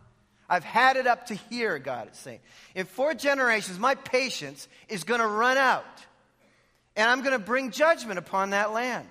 I've 0.48 0.64
had 0.64 0.96
it 0.96 1.06
up 1.06 1.26
to 1.26 1.34
here, 1.34 1.78
God 1.78 2.10
is 2.12 2.18
saying. 2.18 2.40
In 2.74 2.86
four 2.86 3.14
generations, 3.14 3.78
my 3.78 3.94
patience 3.94 4.68
is 4.88 5.04
going 5.04 5.20
to 5.20 5.26
run 5.26 5.56
out. 5.56 5.84
And 6.94 7.08
I'm 7.08 7.20
going 7.20 7.32
to 7.32 7.38
bring 7.38 7.70
judgment 7.70 8.18
upon 8.18 8.50
that 8.50 8.72
land. 8.72 9.08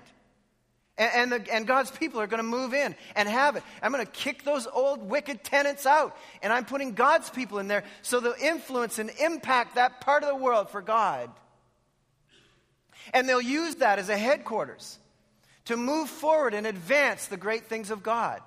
And, 0.98 1.32
and, 1.32 1.32
the, 1.32 1.54
and, 1.54 1.66
God's 1.66 1.90
people 1.90 2.20
are 2.20 2.26
going 2.26 2.42
to 2.42 2.48
move 2.48 2.74
in 2.74 2.94
and 3.16 3.28
have 3.28 3.56
it. 3.56 3.62
I'm 3.82 3.92
going 3.92 4.04
to 4.04 4.12
kick 4.12 4.44
those 4.44 4.66
old 4.66 5.02
wicked 5.08 5.42
tenants 5.42 5.86
out. 5.86 6.16
And 6.42 6.52
I'm 6.52 6.66
putting 6.66 6.92
God's 6.92 7.30
people 7.30 7.58
in 7.58 7.68
there 7.68 7.84
so 8.02 8.20
they'll 8.20 8.34
influence 8.40 8.98
and 8.98 9.10
impact 9.18 9.76
that 9.76 10.02
part 10.02 10.22
of 10.22 10.28
the 10.28 10.36
world 10.36 10.68
for 10.68 10.82
God. 10.82 11.30
And 13.14 13.26
they'll 13.28 13.40
use 13.40 13.76
that 13.76 13.98
as 13.98 14.10
a 14.10 14.18
headquarters 14.18 14.98
to 15.64 15.76
move 15.76 16.10
forward 16.10 16.52
and 16.52 16.66
advance 16.66 17.26
the 17.26 17.36
great 17.36 17.66
things 17.66 17.90
of 17.90 18.02
God. 18.02 18.40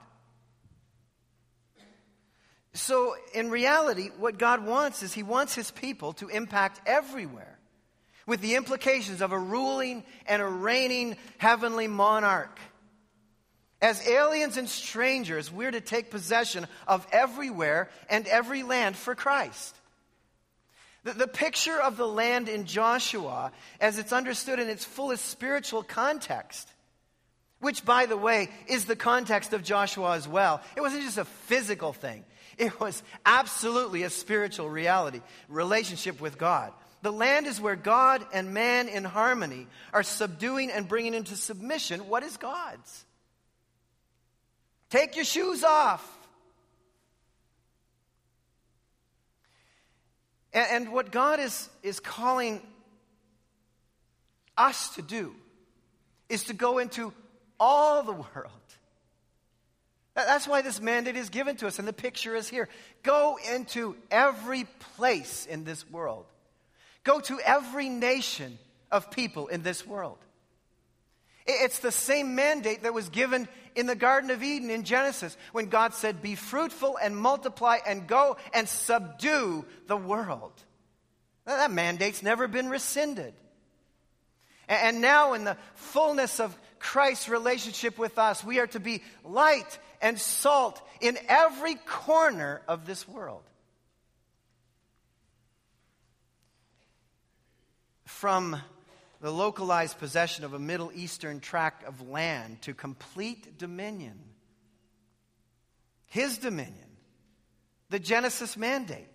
So, 2.73 3.15
in 3.33 3.49
reality, 3.49 4.09
what 4.17 4.37
God 4.37 4.65
wants 4.65 5.01
is 5.01 5.13
He 5.13 5.23
wants 5.23 5.55
His 5.55 5.71
people 5.71 6.11
to 6.13 6.27
impact 6.27 6.81
everywhere 6.85 7.54
with 8.25 8.41
the 8.41 8.55
implications 8.55 9.21
of 9.21 9.31
a 9.31 9.39
ruling 9.39 10.03
and 10.25 10.41
a 10.41 10.47
reigning 10.47 11.17
heavenly 11.37 11.87
monarch. 11.87 12.59
As 13.81 14.07
aliens 14.07 14.57
and 14.57 14.67
strangers, 14.67 15.51
we're 15.51 15.71
to 15.71 15.81
take 15.81 16.09
possession 16.09 16.65
of 16.87 17.05
everywhere 17.11 17.89
and 18.09 18.25
every 18.27 18.63
land 18.63 18.95
for 18.95 19.15
Christ. 19.15 19.75
The, 21.03 21.13
the, 21.13 21.27
picture 21.27 21.79
of 21.79 21.97
the 21.97 22.07
land 22.07 22.49
in 22.49 22.65
Joshua, 22.65 23.51
as 23.79 23.99
it's 23.99 24.11
understood 24.11 24.59
in 24.59 24.69
its 24.69 24.83
fullest 24.83 25.25
spiritual 25.25 25.83
context, 25.83 26.67
which, 27.59 27.85
by 27.85 28.07
the 28.07 28.17
way, 28.17 28.49
is 28.67 28.85
the 28.85 28.95
context 28.95 29.53
of 29.53 29.63
Joshua 29.63 30.15
as 30.15 30.27
well, 30.27 30.61
it 30.75 30.81
wasn't 30.81 31.03
just 31.03 31.19
a 31.19 31.25
physical 31.25 31.93
thing, 31.93 32.25
it 32.57 32.79
was 32.79 33.03
absolutely 33.23 34.01
a 34.01 34.09
spiritual 34.09 34.67
reality, 34.67 35.21
relationship 35.47 36.19
with 36.19 36.39
God. 36.39 36.73
The 37.05 37.11
land 37.11 37.45
is 37.45 37.61
where 37.61 37.75
God 37.75 38.25
and 38.33 38.51
man 38.51 38.87
in 38.87 39.03
harmony 39.03 39.67
are 39.93 40.01
subduing 40.01 40.71
and 40.71 40.87
bringing 40.87 41.13
into 41.13 41.35
submission 41.35 42.07
what 42.07 42.23
is 42.23 42.35
God's. 42.37 43.05
Take 44.89 45.15
your 45.15 45.23
shoes 45.23 45.63
off. 45.63 46.03
And, 50.51 50.65
and 50.71 50.93
what 50.93 51.11
God 51.11 51.39
is, 51.39 51.69
is 51.83 51.99
calling 51.99 52.59
us 54.57 54.95
to 54.95 55.03
do 55.03 55.35
is 56.27 56.45
to 56.45 56.53
go 56.53 56.79
into 56.79 57.13
all 57.59 58.01
the 58.01 58.13
world. 58.13 58.51
That's 60.15 60.47
why 60.47 60.63
this 60.63 60.81
mandate 60.81 61.17
is 61.17 61.29
given 61.29 61.55
to 61.57 61.67
us, 61.67 61.77
and 61.77 61.87
the 61.87 61.93
picture 61.93 62.35
is 62.35 62.49
here. 62.49 62.67
Go 63.03 63.37
into 63.53 63.95
every 64.09 64.63
place 64.95 65.45
in 65.45 65.65
this 65.65 65.87
world 65.91 66.25
Go 67.05 67.21
to 67.21 67.39
every 67.39 67.87
nation 67.87 68.57
of 68.91 69.09
people 69.11 69.47
in 69.47 69.63
this 69.63 69.87
world. 69.87 70.17
It's 71.47 71.79
the 71.79 71.91
same 71.91 72.35
mandate 72.35 72.83
that 72.83 72.93
was 72.93 73.09
given 73.09 73.47
in 73.75 73.85
the 73.85 73.95
Garden 73.95 74.31
of 74.31 74.41
Eden 74.41 74.71
in 74.71 74.83
Genesis 74.83 75.37
when 75.51 75.67
God 75.67 75.93
said, 75.93 76.23
Be 76.23 76.33
fruitful 76.33 76.97
and 77.01 77.15
multiply 77.15 77.77
and 77.85 78.07
go 78.07 78.37
and 78.53 78.67
subdue 78.67 79.63
the 79.85 79.95
world. 79.95 80.51
That 81.45 81.71
mandate's 81.71 82.23
never 82.23 82.47
been 82.47 82.69
rescinded. 82.69 83.35
And 84.67 84.99
now, 84.99 85.33
in 85.33 85.43
the 85.43 85.57
fullness 85.75 86.39
of 86.39 86.57
Christ's 86.79 87.29
relationship 87.29 87.99
with 87.99 88.17
us, 88.17 88.43
we 88.43 88.59
are 88.59 88.67
to 88.67 88.79
be 88.79 89.03
light 89.23 89.77
and 90.01 90.19
salt 90.19 90.81
in 91.01 91.19
every 91.27 91.75
corner 91.75 92.63
of 92.67 92.87
this 92.87 93.07
world. 93.07 93.43
From 98.15 98.55
the 99.19 99.29
localized 99.29 99.99
possession 99.99 100.45
of 100.45 100.53
a 100.53 100.59
Middle 100.59 100.89
Eastern 100.95 101.41
tract 101.41 101.83
of 101.83 102.07
land 102.07 102.61
to 102.61 102.73
complete 102.73 103.57
dominion. 103.57 104.17
His 106.05 106.37
dominion, 106.37 106.87
the 107.89 107.99
Genesis 107.99 108.55
mandate. 108.55 109.05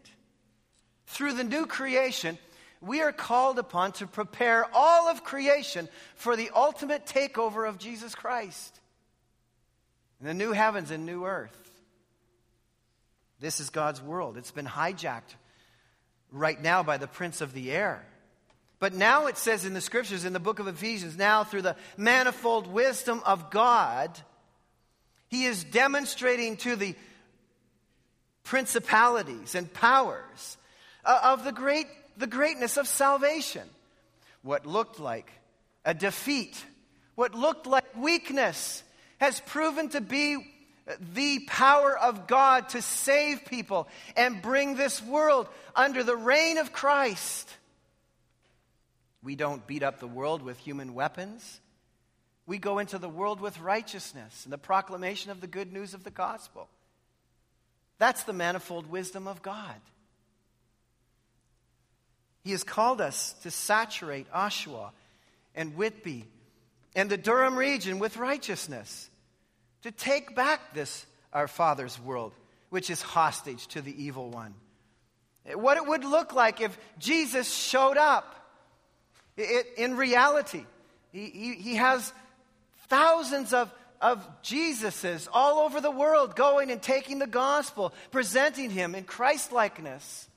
Through 1.07 1.33
the 1.33 1.45
new 1.45 1.65
creation, 1.65 2.37
we 2.83 3.01
are 3.01 3.11
called 3.11 3.59
upon 3.59 3.93
to 3.93 4.07
prepare 4.07 4.67
all 4.75 5.09
of 5.09 5.25
creation 5.25 5.89
for 6.15 6.37
the 6.37 6.51
ultimate 6.55 7.07
takeover 7.07 7.67
of 7.67 7.79
Jesus 7.79 8.15
Christ. 8.15 8.79
And 10.21 10.29
the 10.29 10.35
new 10.35 10.53
heavens 10.53 10.91
and 10.91 11.07
new 11.07 11.25
earth. 11.25 11.71
This 13.41 13.61
is 13.61 13.71
God's 13.71 14.03
world. 14.03 14.37
It's 14.37 14.51
been 14.51 14.67
hijacked 14.67 15.37
right 16.31 16.61
now 16.61 16.83
by 16.83 16.99
the 16.99 17.09
prince 17.09 17.41
of 17.41 17.55
the 17.55 17.73
air. 17.73 18.05
But 18.81 18.95
now 18.95 19.27
it 19.27 19.37
says 19.37 19.67
in 19.67 19.75
the 19.75 19.81
scriptures, 19.83 20.25
in 20.25 20.33
the 20.33 20.41
book 20.41 20.59
of 20.59 20.67
Ephesians, 20.67 21.17
now 21.17 21.45
through 21.45 21.63
the 21.63 21.77
manifold 21.99 22.67
wisdom 22.67 23.23
of 23.27 23.51
God, 23.51 24.19
he 25.29 25.45
is 25.45 25.63
demonstrating 25.63 26.57
to 26.59 26.77
the 26.77 26.97
principalities 28.43 29.55
and 29.55 29.73
powers 29.73 30.57
uh, 31.05 31.21
of 31.23 31.45
the, 31.45 31.53
great, 31.53 31.87
the 32.17 32.27
greatness 32.27 32.79
of 32.79 32.89
salvation. 32.89 33.69
What 34.43 34.65
looked 34.65 34.99
like 34.99 35.31
a 35.85 35.93
defeat, 35.93 36.65
what 37.15 37.35
looked 37.35 37.67
like 37.67 37.85
weakness, 37.95 38.83
has 39.19 39.41
proven 39.41 39.91
to 39.91 40.01
be 40.01 40.39
the 41.15 41.41
power 41.47 41.97
of 41.97 42.27
God 42.27 42.71
to 42.71 42.81
save 42.81 43.45
people 43.45 43.89
and 44.17 44.41
bring 44.41 44.75
this 44.75 45.03
world 45.03 45.47
under 45.77 46.03
the 46.03 46.17
reign 46.17 46.57
of 46.57 46.73
Christ. 46.73 47.55
We 49.23 49.37
don't 49.37 49.67
beat 49.67 49.83
up 49.83 50.01
the 50.01 50.07
world 50.07 50.43
with 50.43 50.59
human 50.59 50.95
weapons. 50.95 51.61
We 52.47 52.59
go 52.59 52.79
into 52.79 52.99
the 52.99 53.09
world 53.09 53.41
with 53.41 53.61
righteousness 53.61 54.45
and 54.45 54.53
the 54.53 54.59
proclamation 54.59 55.31
of 55.31 55.41
the 55.41 55.47
good 55.47 55.73
news 55.73 55.95
of 55.95 56.05
the 56.05 56.11
gospel. 56.11 56.69
That's 57.99 58.25
the 58.25 58.33
manifold 58.33 58.87
wisdom 58.91 59.29
of 59.29 59.43
God. 59.43 59.77
He 62.43 62.53
has 62.53 62.65
called 62.65 63.01
us 63.01 63.35
to 63.43 63.51
saturate 63.51 64.31
Oshawa 64.33 64.93
and 65.55 65.77
Whitby 65.77 66.27
and 66.97 67.11
the 67.11 67.19
Durham 67.19 67.57
region 67.57 67.99
with 67.99 68.17
righteousness, 68.17 69.09
to 69.83 69.93
take 69.93 70.35
back 70.35 70.75
this, 70.75 71.07
our 71.33 71.47
Father's 71.47 72.01
world, 72.01 72.33
which 72.71 72.91
is 72.91 73.01
hostage 73.01 73.67
to 73.69 73.81
the 73.81 74.03
evil 74.03 74.31
one. 74.31 74.55
What 75.55 75.77
it 75.77 75.87
would 75.87 76.05
look 76.05 76.35
like 76.35 76.61
if 76.61 76.77
Jesus 76.99 77.53
showed 77.53 77.97
up 77.97 78.35
it, 79.37 79.67
in 79.77 79.97
reality, 79.97 80.65
he, 81.13 81.27
he, 81.31 81.55
he 81.55 81.75
has 81.77 82.13
thousands 82.89 83.53
of 83.53 83.73
of 84.01 84.27
Jesuses 84.43 85.29
all 85.31 85.59
over 85.59 85.81
the 85.81 85.91
world 85.91 86.35
going 86.35 86.71
and 86.71 86.81
taking 86.81 87.19
the 87.19 87.27
gospel, 87.27 87.93
presenting 88.11 88.71
him 88.71 88.95
in 88.95 89.05
Christ 89.05 89.53
likeness. 89.53 90.30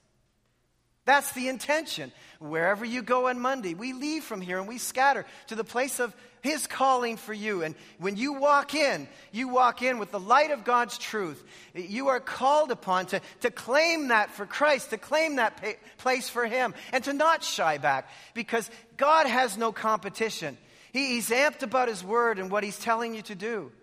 That's 1.06 1.34
the 1.34 1.49
intention. 1.49 2.14
Wherever 2.39 2.86
you 2.86 3.01
go 3.01 3.28
on 3.28 3.39
Monday, 3.39 3.74
we 3.74 3.91
leave 3.91 4.24
from 4.24 4.39
here 4.39 4.58
and 4.58 4.68
we 4.68 4.78
scatter 4.78 5.26
to 5.47 5.56
the 5.56 5.64
place 5.66 5.99
of 5.99 6.16
His 6.41 6.66
calling 6.66 7.18
for 7.18 7.34
you. 7.34 7.62
And 7.62 7.76
when 7.99 8.16
you 8.16 8.34
walk 8.34 8.74
in, 8.74 9.10
you 9.34 9.49
walk 9.49 9.82
in 9.82 9.99
with 9.99 10.12
the 10.12 10.20
light 10.20 10.51
of 10.51 10.64
God's 10.64 10.97
truth. 10.97 11.43
You 11.74 12.08
are 12.08 12.22
called 12.22 12.72
upon 12.72 13.08
to, 13.08 13.22
to 13.41 13.51
claim 13.51 14.10
that 14.10 14.32
for 14.32 14.45
Christ, 14.45 14.91
to 14.91 14.97
claim 14.97 15.36
that 15.36 15.62
pa- 15.62 15.74
place 15.97 16.30
for 16.30 16.45
Him, 16.45 16.74
and 16.93 17.04
to 17.04 17.12
not 17.12 17.43
shy 17.43 17.78
back 17.78 18.08
because 18.34 18.70
God 18.95 19.28
has 19.28 19.58
no 19.58 19.74
competition. 19.74 20.58
He, 20.93 21.16
he's 21.16 21.32
amped 21.32 21.64
about 21.64 21.89
His 21.89 22.01
word 22.01 22.39
and 22.39 22.49
what 22.49 22.64
He's 22.64 22.80
telling 22.80 23.14
you 23.14 23.24
to 23.24 23.36
do. 23.36 23.74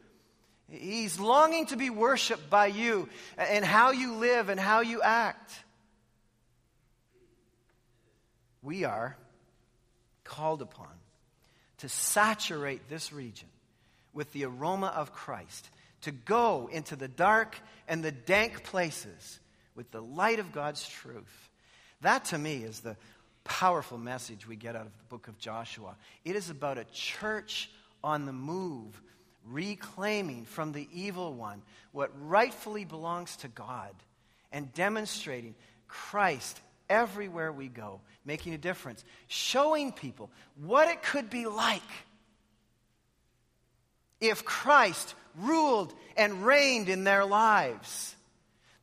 He's 0.71 1.21
longing 1.21 1.67
to 1.67 1.77
be 1.77 1.91
worshiped 1.91 2.49
by 2.49 2.69
you 2.69 3.11
and 3.37 3.63
how 3.63 3.91
you 3.91 4.15
live 4.15 4.49
and 4.49 4.59
how 4.59 4.81
you 4.81 5.03
act 5.03 5.65
we 8.63 8.85
are 8.85 9.17
called 10.25 10.63
upon 10.63 10.89
to 11.79 11.89
saturate 11.89 12.89
this 12.89 13.13
region 13.13 13.49
with 14.13 14.33
the 14.33 14.45
aroma 14.45 14.89
of 14.89 15.13
Christ, 15.13 15.71
to 16.03 16.11
go 16.11 16.69
into 16.73 16.97
the 16.97 17.09
dark 17.09 17.59
and 17.89 18.03
the 18.03 18.13
dank 18.13 18.65
places 18.65 19.39
with 19.75 19.91
the 19.91 20.03
light 20.03 20.39
of 20.39 20.53
God's 20.53 20.87
truth. 20.87 21.51
That 22.01 22.27
to 22.27 22.39
me 22.39 22.65
is 22.65 22.81
the 22.81 22.97
powerful 23.45 23.99
message 23.99 24.47
we 24.47 24.57
get 24.57 24.77
out 24.77 24.87
of 24.87 24.97
the 24.97 25.05
book 25.05 25.29
of 25.29 25.39
Joshua. 25.39 25.97
It 26.25 26.37
is 26.37 26.51
about 26.51 26.79
a 26.79 26.85
church 26.93 27.71
on 28.03 28.27
the 28.27 28.33
move, 28.33 29.01
reclaiming 29.47 30.45
from 30.45 30.73
the 30.73 30.89
evil 30.93 31.33
one 31.33 31.63
what 31.93 32.11
rightfully 32.29 32.85
belongs 32.85 33.37
to 33.37 33.49
God 33.49 33.95
and 34.53 34.73
demonstrating 34.75 35.55
Christ 35.89 36.61
everywhere 36.91 37.51
we 37.51 37.69
go, 37.69 38.03
making 38.27 38.53
a 38.53 38.59
difference, 38.59 39.03
showing 39.29 39.93
people 39.93 40.31
what 40.57 40.89
it 40.89 41.03
could 41.03 41.31
be 41.31 41.47
like 41.47 41.81
if 44.21 44.45
Christ 44.45 45.15
ruled 45.37 45.95
and 46.17 46.45
reigned 46.45 46.91
in 46.91 47.05
their 47.05 47.25
lives. 47.25 48.15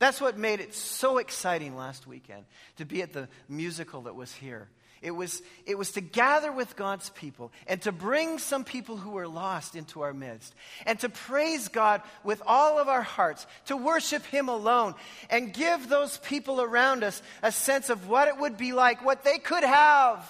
That's 0.00 0.20
what 0.20 0.38
made 0.38 0.60
it 0.60 0.74
so 0.74 1.18
exciting 1.18 1.76
last 1.76 2.06
weekend 2.06 2.44
to 2.76 2.84
be 2.84 3.02
at 3.02 3.12
the 3.12 3.28
musical 3.48 4.02
that 4.02 4.14
was 4.14 4.32
here. 4.32 4.68
It 5.00 5.12
was, 5.12 5.42
it 5.64 5.78
was 5.78 5.92
to 5.92 6.00
gather 6.00 6.50
with 6.50 6.74
God's 6.74 7.10
people 7.10 7.52
and 7.66 7.80
to 7.82 7.92
bring 7.92 8.38
some 8.38 8.64
people 8.64 8.96
who 8.96 9.10
were 9.10 9.28
lost 9.28 9.76
into 9.76 10.02
our 10.02 10.12
midst 10.12 10.54
and 10.86 10.98
to 11.00 11.08
praise 11.08 11.68
God 11.68 12.02
with 12.24 12.42
all 12.46 12.78
of 12.78 12.88
our 12.88 13.02
hearts, 13.02 13.46
to 13.66 13.76
worship 13.76 14.24
Him 14.26 14.48
alone 14.48 14.94
and 15.30 15.54
give 15.54 15.88
those 15.88 16.18
people 16.18 16.60
around 16.60 17.04
us 17.04 17.22
a 17.42 17.52
sense 17.52 17.90
of 17.90 18.08
what 18.08 18.28
it 18.28 18.38
would 18.38 18.56
be 18.56 18.72
like, 18.72 19.04
what 19.04 19.22
they 19.22 19.38
could 19.38 19.62
have 19.62 20.28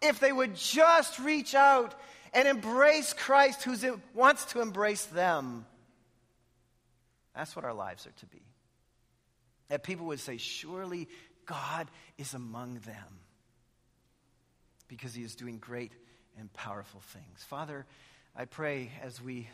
if 0.00 0.20
they 0.20 0.32
would 0.32 0.54
just 0.54 1.18
reach 1.18 1.54
out 1.56 1.94
and 2.32 2.46
embrace 2.46 3.12
Christ 3.12 3.64
who 3.64 4.00
wants 4.14 4.44
to 4.46 4.60
embrace 4.60 5.06
them. 5.06 5.66
That's 7.34 7.56
what 7.56 7.64
our 7.64 7.74
lives 7.74 8.06
are 8.06 8.12
to 8.12 8.26
be. 8.26 8.42
That 9.68 9.82
people 9.82 10.06
would 10.06 10.20
say, 10.20 10.36
Surely 10.36 11.08
God 11.46 11.88
is 12.16 12.34
among 12.34 12.74
them 12.80 13.20
because 14.88 15.14
he 15.14 15.22
is 15.22 15.34
doing 15.34 15.58
great 15.58 15.92
and 16.38 16.52
powerful 16.52 17.00
things. 17.00 17.44
Father, 17.44 17.86
I 18.34 18.44
pray 18.44 18.90
as 19.02 19.22
we 19.22 19.48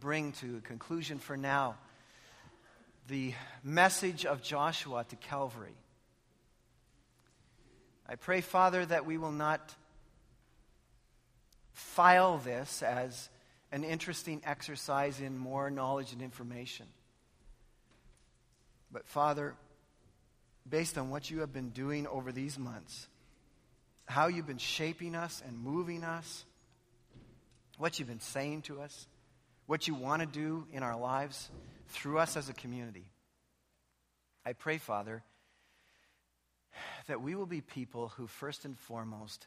bring 0.00 0.32
to 0.32 0.58
a 0.58 0.60
conclusion 0.60 1.18
for 1.18 1.36
now 1.36 1.76
the 3.08 3.34
message 3.62 4.24
of 4.24 4.42
Joshua 4.42 5.04
to 5.08 5.16
Calvary. 5.16 5.74
I 8.08 8.16
pray, 8.16 8.40
Father, 8.40 8.84
that 8.86 9.06
we 9.06 9.18
will 9.18 9.32
not 9.32 9.74
file 11.72 12.38
this 12.38 12.82
as 12.82 13.28
an 13.72 13.84
interesting 13.84 14.42
exercise 14.44 15.20
in 15.20 15.38
more 15.38 15.70
knowledge 15.70 16.12
and 16.12 16.22
information. 16.22 16.86
But, 18.92 19.06
Father, 19.06 19.54
based 20.68 20.98
on 20.98 21.10
what 21.10 21.30
you 21.30 21.40
have 21.40 21.52
been 21.52 21.70
doing 21.70 22.06
over 22.06 22.32
these 22.32 22.58
months, 22.58 23.06
how 24.10 24.26
you've 24.26 24.46
been 24.46 24.58
shaping 24.58 25.14
us 25.14 25.42
and 25.46 25.56
moving 25.58 26.04
us, 26.04 26.44
what 27.78 27.98
you've 27.98 28.08
been 28.08 28.20
saying 28.20 28.62
to 28.62 28.80
us, 28.80 29.06
what 29.66 29.86
you 29.86 29.94
want 29.94 30.20
to 30.20 30.26
do 30.26 30.66
in 30.72 30.82
our 30.82 30.98
lives 30.98 31.48
through 31.88 32.18
us 32.18 32.36
as 32.36 32.48
a 32.48 32.52
community. 32.52 33.04
I 34.44 34.52
pray, 34.52 34.78
Father, 34.78 35.22
that 37.06 37.22
we 37.22 37.34
will 37.34 37.46
be 37.46 37.60
people 37.60 38.08
who, 38.16 38.26
first 38.26 38.64
and 38.64 38.78
foremost, 38.78 39.46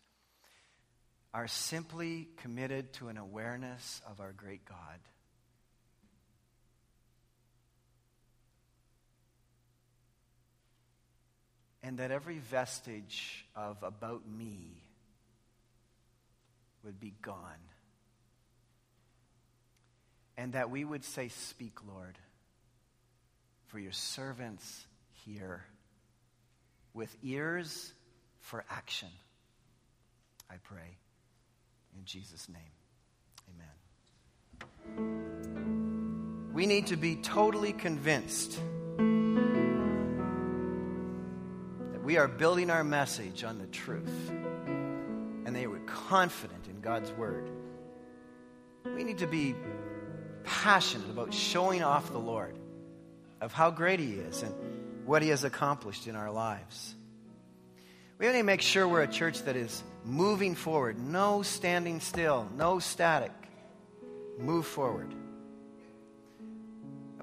are 1.33 1.47
simply 1.47 2.29
committed 2.37 2.93
to 2.93 3.09
an 3.09 3.17
awareness 3.17 4.01
of 4.09 4.19
our 4.19 4.31
great 4.31 4.65
God. 4.65 4.99
And 11.83 11.97
that 11.97 12.09
every 12.11 12.39
vestige 12.39 13.45
of 13.55 13.77
about 13.83 14.21
me 14.25 14.81
would 16.83 16.99
be 16.99 17.13
gone. 17.21 17.37
And 20.37 20.53
that 20.53 20.71
we 20.71 20.83
would 20.83 21.03
say, 21.03 21.27
Speak, 21.27 21.73
Lord, 21.87 22.17
for 23.67 23.77
your 23.77 23.91
servants 23.91 24.85
hear, 25.25 25.63
with 26.93 27.15
ears 27.21 27.93
for 28.39 28.63
action. 28.69 29.09
I 30.49 30.55
pray. 30.63 30.97
In 31.97 32.05
Jesus' 32.05 32.47
name, 32.49 32.61
amen. 34.95 36.53
We 36.53 36.65
need 36.65 36.87
to 36.87 36.97
be 36.97 37.15
totally 37.17 37.73
convinced 37.73 38.59
we 42.03 42.17
are 42.17 42.27
building 42.27 42.69
our 42.69 42.83
message 42.83 43.43
on 43.43 43.57
the 43.59 43.67
truth. 43.67 44.29
And 45.45 45.55
they 45.55 45.67
were 45.67 45.79
confident 45.79 46.67
in 46.67 46.81
God's 46.81 47.11
word. 47.13 47.49
We 48.85 49.03
need 49.03 49.19
to 49.19 49.27
be 49.27 49.55
passionate 50.43 51.09
about 51.09 51.33
showing 51.33 51.81
off 51.81 52.11
the 52.11 52.19
Lord, 52.19 52.57
of 53.39 53.53
how 53.53 53.71
great 53.71 53.99
He 53.99 54.13
is 54.13 54.43
and 54.43 54.53
what 55.05 55.21
He 55.21 55.29
has 55.29 55.43
accomplished 55.43 56.07
in 56.07 56.15
our 56.15 56.31
lives. 56.31 56.95
We 58.19 58.27
need 58.27 58.33
to 58.33 58.43
make 58.43 58.61
sure 58.61 58.87
we're 58.87 59.03
a 59.03 59.07
church 59.07 59.43
that 59.43 59.55
is 59.55 59.83
moving 60.03 60.55
forward, 60.55 60.99
no 60.99 61.41
standing 61.41 61.99
still, 62.01 62.47
no 62.55 62.79
static. 62.79 63.31
Move 64.37 64.65
forward. 64.65 65.13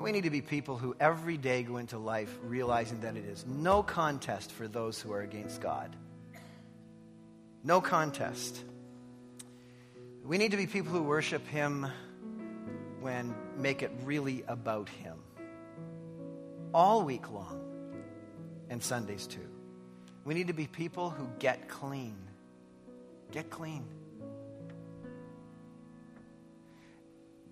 And 0.01 0.05
we 0.07 0.13
need 0.13 0.25
to 0.25 0.31
be 0.31 0.41
people 0.41 0.79
who 0.79 0.97
every 0.99 1.37
day 1.37 1.63
go 1.63 1.77
into 1.77 1.99
life 1.99 2.35
realizing 2.45 3.01
that 3.01 3.19
it 3.19 3.27
is 3.27 3.45
no 3.47 3.83
contest 3.83 4.51
for 4.51 4.67
those 4.67 4.99
who 4.99 5.13
are 5.13 5.21
against 5.21 5.61
God. 5.61 5.95
No 7.63 7.83
contest. 7.83 8.65
We 10.25 10.39
need 10.39 10.53
to 10.53 10.57
be 10.57 10.67
people 10.67 10.91
who 10.91 11.03
worship 11.03 11.47
Him 11.49 11.87
when 13.03 13.35
make 13.59 13.83
it 13.83 13.91
really 14.05 14.43
about 14.49 14.89
Him. 14.89 15.19
All 16.73 17.03
week 17.03 17.31
long, 17.31 17.61
and 18.71 18.83
Sundays 18.83 19.27
too. 19.27 19.51
We 20.25 20.33
need 20.33 20.47
to 20.47 20.55
be 20.55 20.67
people 20.67 21.11
who 21.11 21.29
get 21.39 21.69
clean. 21.69 22.17
Get 23.33 23.51
clean. 23.51 23.85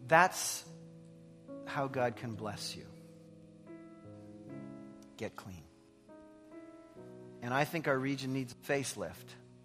That's 0.07 0.65
how 1.69 1.87
God 1.87 2.17
can 2.17 2.35
bless 2.35 2.75
you. 2.75 2.85
Get 5.17 5.37
clean. 5.37 5.63
And 7.43 7.55
I 7.55 7.65
think 7.65 7.89
our 7.89 7.99
region 7.99 8.33
needs 8.33 8.53
a 8.53 8.73
facelift. 8.73 9.13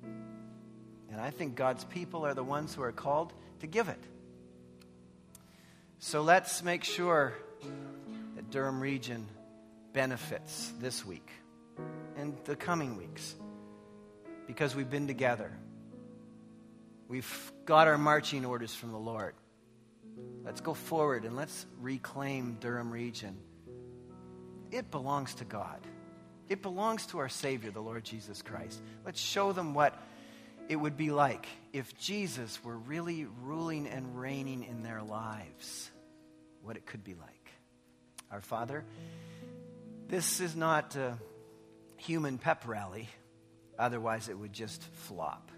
And 0.03 1.19
I 1.19 1.29
think 1.29 1.55
God's 1.55 1.83
people 1.85 2.25
are 2.25 2.33
the 2.33 2.43
ones 2.43 2.73
who 2.73 2.81
are 2.81 2.91
called 2.91 3.33
to 3.59 3.67
give 3.67 3.89
it. 3.89 4.03
So 5.99 6.21
let's 6.21 6.63
make 6.63 6.83
sure 6.83 7.33
that 8.35 8.49
Durham 8.51 8.81
region 8.81 9.25
benefits 9.93 10.73
this 10.79 11.05
week 11.05 11.29
and 12.17 12.35
the 12.45 12.55
coming 12.55 12.97
weeks 12.97 13.35
because 14.47 14.75
we've 14.75 14.89
been 14.89 15.07
together. 15.07 15.51
We've 17.07 17.51
got 17.65 17.87
our 17.87 17.97
marching 17.97 18.45
orders 18.45 18.73
from 18.73 18.91
the 18.91 18.97
Lord. 18.97 19.35
Let's 20.45 20.61
go 20.61 20.73
forward 20.73 21.25
and 21.25 21.35
let's 21.35 21.65
reclaim 21.81 22.57
Durham 22.59 22.91
region. 22.91 23.37
It 24.71 24.91
belongs 24.91 25.35
to 25.35 25.45
God. 25.45 25.79
It 26.49 26.61
belongs 26.61 27.05
to 27.07 27.19
our 27.19 27.29
Savior, 27.29 27.71
the 27.71 27.81
Lord 27.81 28.03
Jesus 28.03 28.41
Christ. 28.41 28.81
Let's 29.05 29.19
show 29.21 29.53
them 29.53 29.73
what 29.73 29.97
it 30.67 30.75
would 30.75 30.97
be 30.97 31.11
like 31.11 31.45
if 31.71 31.97
Jesus 31.97 32.63
were 32.63 32.77
really 32.77 33.25
ruling 33.43 33.87
and 33.87 34.19
reigning 34.19 34.63
in 34.63 34.83
their 34.83 35.01
lives, 35.01 35.91
what 36.61 36.75
it 36.75 36.85
could 36.85 37.03
be 37.03 37.13
like. 37.13 37.51
Our 38.31 38.41
Father, 38.41 38.83
this 40.07 40.39
is 40.39 40.55
not 40.55 40.95
a 40.95 41.17
human 41.97 42.37
pep 42.37 42.67
rally, 42.67 43.07
otherwise, 43.77 44.27
it 44.27 44.37
would 44.37 44.53
just 44.53 44.83
flop. 44.83 45.51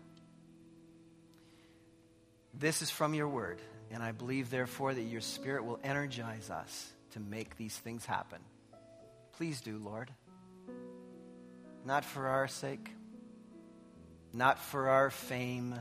This 2.54 2.82
is 2.82 2.90
from 2.90 3.14
your 3.14 3.28
word, 3.28 3.60
and 3.92 4.02
I 4.02 4.12
believe, 4.12 4.50
therefore, 4.50 4.94
that 4.94 5.02
your 5.02 5.22
Spirit 5.22 5.66
will 5.66 5.80
energize 5.84 6.50
us 6.50 6.92
to 7.12 7.20
make 7.20 7.58
these 7.58 7.78
things 7.78 8.06
happen. 8.06 8.40
Please 9.38 9.62
do, 9.62 9.78
Lord. 9.78 10.12
Not 11.86 12.04
for 12.04 12.28
our 12.28 12.48
sake, 12.48 12.90
not 14.34 14.60
for 14.60 14.90
our 14.90 15.10
fame, 15.10 15.76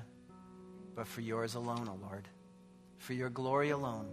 but 0.94 1.08
for 1.08 1.22
yours 1.22 1.54
alone, 1.54 1.88
O 1.88 1.98
Lord. 2.06 2.28
For 2.98 3.14
your 3.14 3.30
glory 3.30 3.70
alone, 3.70 4.08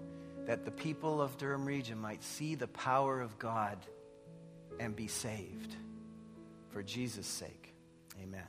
that 0.46 0.66
the 0.66 0.72
people 0.72 1.22
of 1.22 1.38
Durham 1.38 1.66
region 1.66 2.00
might 2.00 2.24
see 2.24 2.56
the 2.56 2.68
power 2.68 3.22
of 3.22 3.38
God 3.38 3.78
and 4.80 4.96
be 4.96 5.08
saved. 5.08 5.76
For 6.70 6.82
Jesus' 6.82 7.28
sake, 7.28 7.74
amen. 8.22 8.48